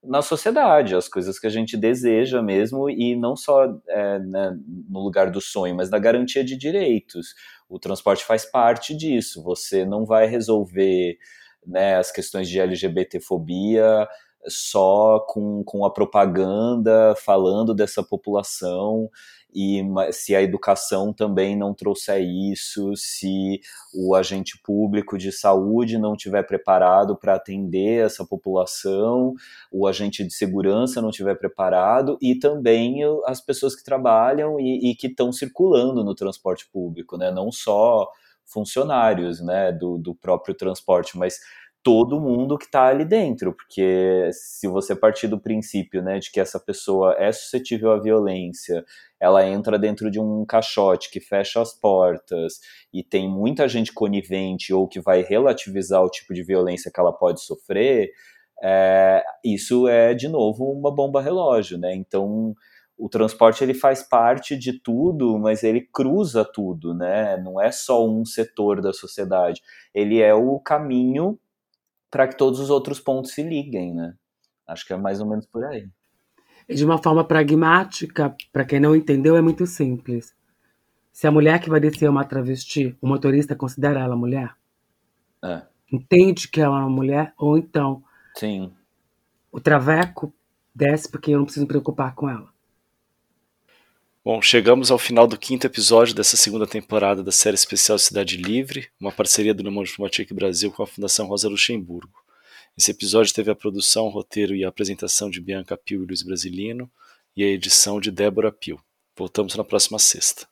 na 0.07 0.23
sociedade, 0.23 0.95
as 0.95 1.09
coisas 1.09 1.39
que 1.39 1.47
a 1.47 1.51
gente 1.51 1.77
deseja 1.77 2.43
mesmo, 2.43 2.89
e 2.91 3.17
não 3.17 3.37
só 3.37 3.65
é, 3.89 4.19
né, 4.19 4.57
no 4.89 5.01
lugar 5.01 5.31
do 5.31 5.41
sonho, 5.41 5.75
mas 5.75 5.91
da 5.91 5.99
garantia 5.99 6.45
de 6.45 6.57
direitos. 6.57 7.35
O 7.69 7.79
transporte 7.79 8.25
faz 8.25 8.45
parte 8.45 8.97
disso. 8.97 9.43
Você 9.43 9.85
não 9.85 10.05
vai 10.05 10.27
resolver 10.27 11.19
né, 11.67 11.97
as 11.97 12.13
questões 12.13 12.49
de 12.49 12.61
LGBTfobia 12.61 14.07
só 14.49 15.21
com, 15.29 15.63
com 15.65 15.85
a 15.85 15.93
propaganda 15.93 17.15
falando 17.17 17.75
dessa 17.75 18.03
população 18.03 19.11
e 19.59 19.83
se 20.13 20.37
a 20.37 20.43
educação 20.43 21.15
também 21.15 21.57
não 21.57 21.73
trouxer 21.73 22.21
isso, 22.21 22.95
se 22.95 23.59
o 23.95 24.15
agente 24.15 24.61
público 24.63 25.17
de 25.17 25.33
saúde 25.33 25.97
não 25.97 26.13
estiver 26.13 26.43
preparado 26.43 27.17
para 27.17 27.37
atender 27.37 28.05
essa 28.05 28.23
população, 28.23 29.33
o 29.73 29.87
agente 29.87 30.23
de 30.23 30.35
segurança 30.35 31.01
não 31.01 31.09
estiver 31.09 31.37
preparado 31.37 32.19
e 32.21 32.39
também 32.39 32.99
as 33.25 33.41
pessoas 33.41 33.75
que 33.75 33.83
trabalham 33.83 34.61
e, 34.61 34.91
e 34.91 34.95
que 34.95 35.07
estão 35.07 35.33
circulando 35.33 36.05
no 36.05 36.15
transporte 36.15 36.69
público, 36.71 37.17
né? 37.17 37.31
Não 37.31 37.51
só 37.51 38.11
funcionários, 38.45 39.41
né, 39.41 39.73
do, 39.73 39.99
do 39.99 40.15
próprio 40.15 40.55
transporte, 40.55 41.19
mas 41.19 41.41
todo 41.87 42.21
mundo 42.21 42.59
que 42.59 42.65
está 42.65 42.89
ali 42.89 43.05
dentro, 43.05 43.53
porque 43.53 44.29
se 44.33 44.67
você 44.67 44.93
partir 44.93 45.29
do 45.29 45.39
princípio, 45.39 46.03
né, 46.03 46.19
de 46.19 46.33
que 46.33 46.41
essa 46.41 46.59
pessoa 46.59 47.15
é 47.17 47.31
suscetível 47.31 47.93
à 47.93 48.01
violência, 48.01 48.85
ela 49.21 49.47
entra 49.47 49.79
dentro 49.79 50.11
de 50.11 50.19
um 50.19 50.45
caixote 50.45 51.09
que 51.09 51.21
fecha 51.21 51.63
as 51.63 51.73
portas 51.73 52.55
e 52.93 53.05
tem 53.05 53.31
muita 53.31 53.69
gente 53.69 53.93
conivente 53.93 54.75
ou 54.75 54.89
que 54.89 54.99
vai 55.01 55.23
relativizar 55.23 56.03
o 56.03 56.11
tipo 56.11 56.35
de 56.35 56.43
violência 56.43 56.91
que 56.93 56.99
ela 56.99 57.13
pode 57.13 57.41
sofrer, 57.41 58.11
é, 58.61 59.23
isso 59.45 59.87
é 59.87 60.13
de 60.13 60.27
novo 60.27 60.65
uma 60.73 60.93
bomba 60.93 61.23
relógio, 61.23 61.79
né? 61.79 61.95
Então 61.95 62.53
o 62.99 63.09
transporte 63.09 63.63
ele 63.63 63.75
faz 63.75 64.03
parte 64.03 64.57
de 64.57 64.73
tudo, 64.81 65.39
mas 65.39 65.63
ele 65.63 65.83
cruza 65.83 66.45
tudo, 66.45 66.93
né? 66.93 67.37
Não 67.37 67.63
é 67.63 67.71
só 67.71 68.05
um 68.05 68.25
setor 68.25 68.81
da 68.81 68.93
sociedade, 68.93 69.63
ele 69.95 70.21
é 70.21 70.35
o 70.35 70.59
caminho 70.59 71.39
para 72.17 72.29
que 72.29 72.35
todos 72.35 72.59
os 72.61 72.71
outros 72.71 72.99
pontos 72.99 73.33
se 73.33 73.43
liguem, 73.43 73.95
né? 73.95 74.15
Acho 74.67 74.87
que 74.87 74.95
é 74.95 74.97
mais 74.97 75.21
ou 75.21 75.27
menos 75.27 75.45
por 75.45 75.63
aí. 75.67 75.87
De 76.67 76.83
uma 76.83 76.97
forma 76.97 77.23
pragmática, 77.23 78.35
para 78.51 78.65
quem 78.65 78.81
não 78.81 78.97
entendeu, 78.97 79.37
é 79.37 79.43
muito 79.43 79.67
simples. 79.67 80.35
Se 81.13 81.27
a 81.27 81.31
mulher 81.31 81.61
que 81.61 81.69
vai 81.69 81.79
descer 81.79 82.07
é 82.07 82.11
uma 82.11 82.25
travesti, 82.25 82.97
o 83.03 83.07
motorista 83.07 83.55
considera 83.55 84.01
ela 84.01 84.17
mulher? 84.17 84.55
É. 85.45 85.61
Entende 85.93 86.49
que 86.49 86.59
ela 86.59 86.79
é 86.79 86.81
uma 86.81 86.89
mulher? 86.89 87.35
Ou 87.37 87.59
então, 87.59 88.03
Sim. 88.35 88.73
o 89.53 89.61
traveco 89.61 90.33
desce 90.75 91.11
porque 91.11 91.33
eu 91.33 91.39
não 91.39 91.45
preciso 91.45 91.67
me 91.67 91.69
preocupar 91.69 92.15
com 92.15 92.31
ela. 92.31 92.49
Bom, 94.27 94.43
chegamos 94.43 94.91
ao 94.91 94.99
final 94.99 95.25
do 95.25 95.39
quinto 95.39 95.69
episódio 95.69 96.13
dessa 96.13 96.37
segunda 96.37 96.67
temporada 96.67 97.23
da 97.23 97.31
série 97.31 97.55
especial 97.55 97.97
Cidade 97.97 98.37
Livre, 98.37 98.89
uma 98.99 99.13
parceria 99.13 99.55
do 99.55 99.63
Le 99.63 99.71
Monde 99.71 99.89
Diplomatique 99.89 100.35
Brasil 100.35 100.73
com 100.73 100.83
a 100.83 100.87
Fundação 100.87 101.29
Rosa 101.29 101.49
Luxemburgo. 101.49 102.19
Esse 102.77 102.91
episódio 102.91 103.33
teve 103.33 103.53
a 103.53 103.55
produção, 103.55 104.09
roteiro 104.09 104.53
e 104.53 104.65
apresentação 104.65 105.31
de 105.31 105.41
Bianca 105.41 105.77
Pio 105.77 106.03
e 106.03 106.07
Luiz 106.09 106.25
Brasilino 106.25 106.91
e 107.37 107.45
a 107.45 107.47
edição 107.47 108.01
de 108.01 108.11
Débora 108.11 108.51
Pio. 108.51 108.81
Voltamos 109.17 109.55
na 109.55 109.63
próxima 109.63 110.01
sexta. 110.01 110.49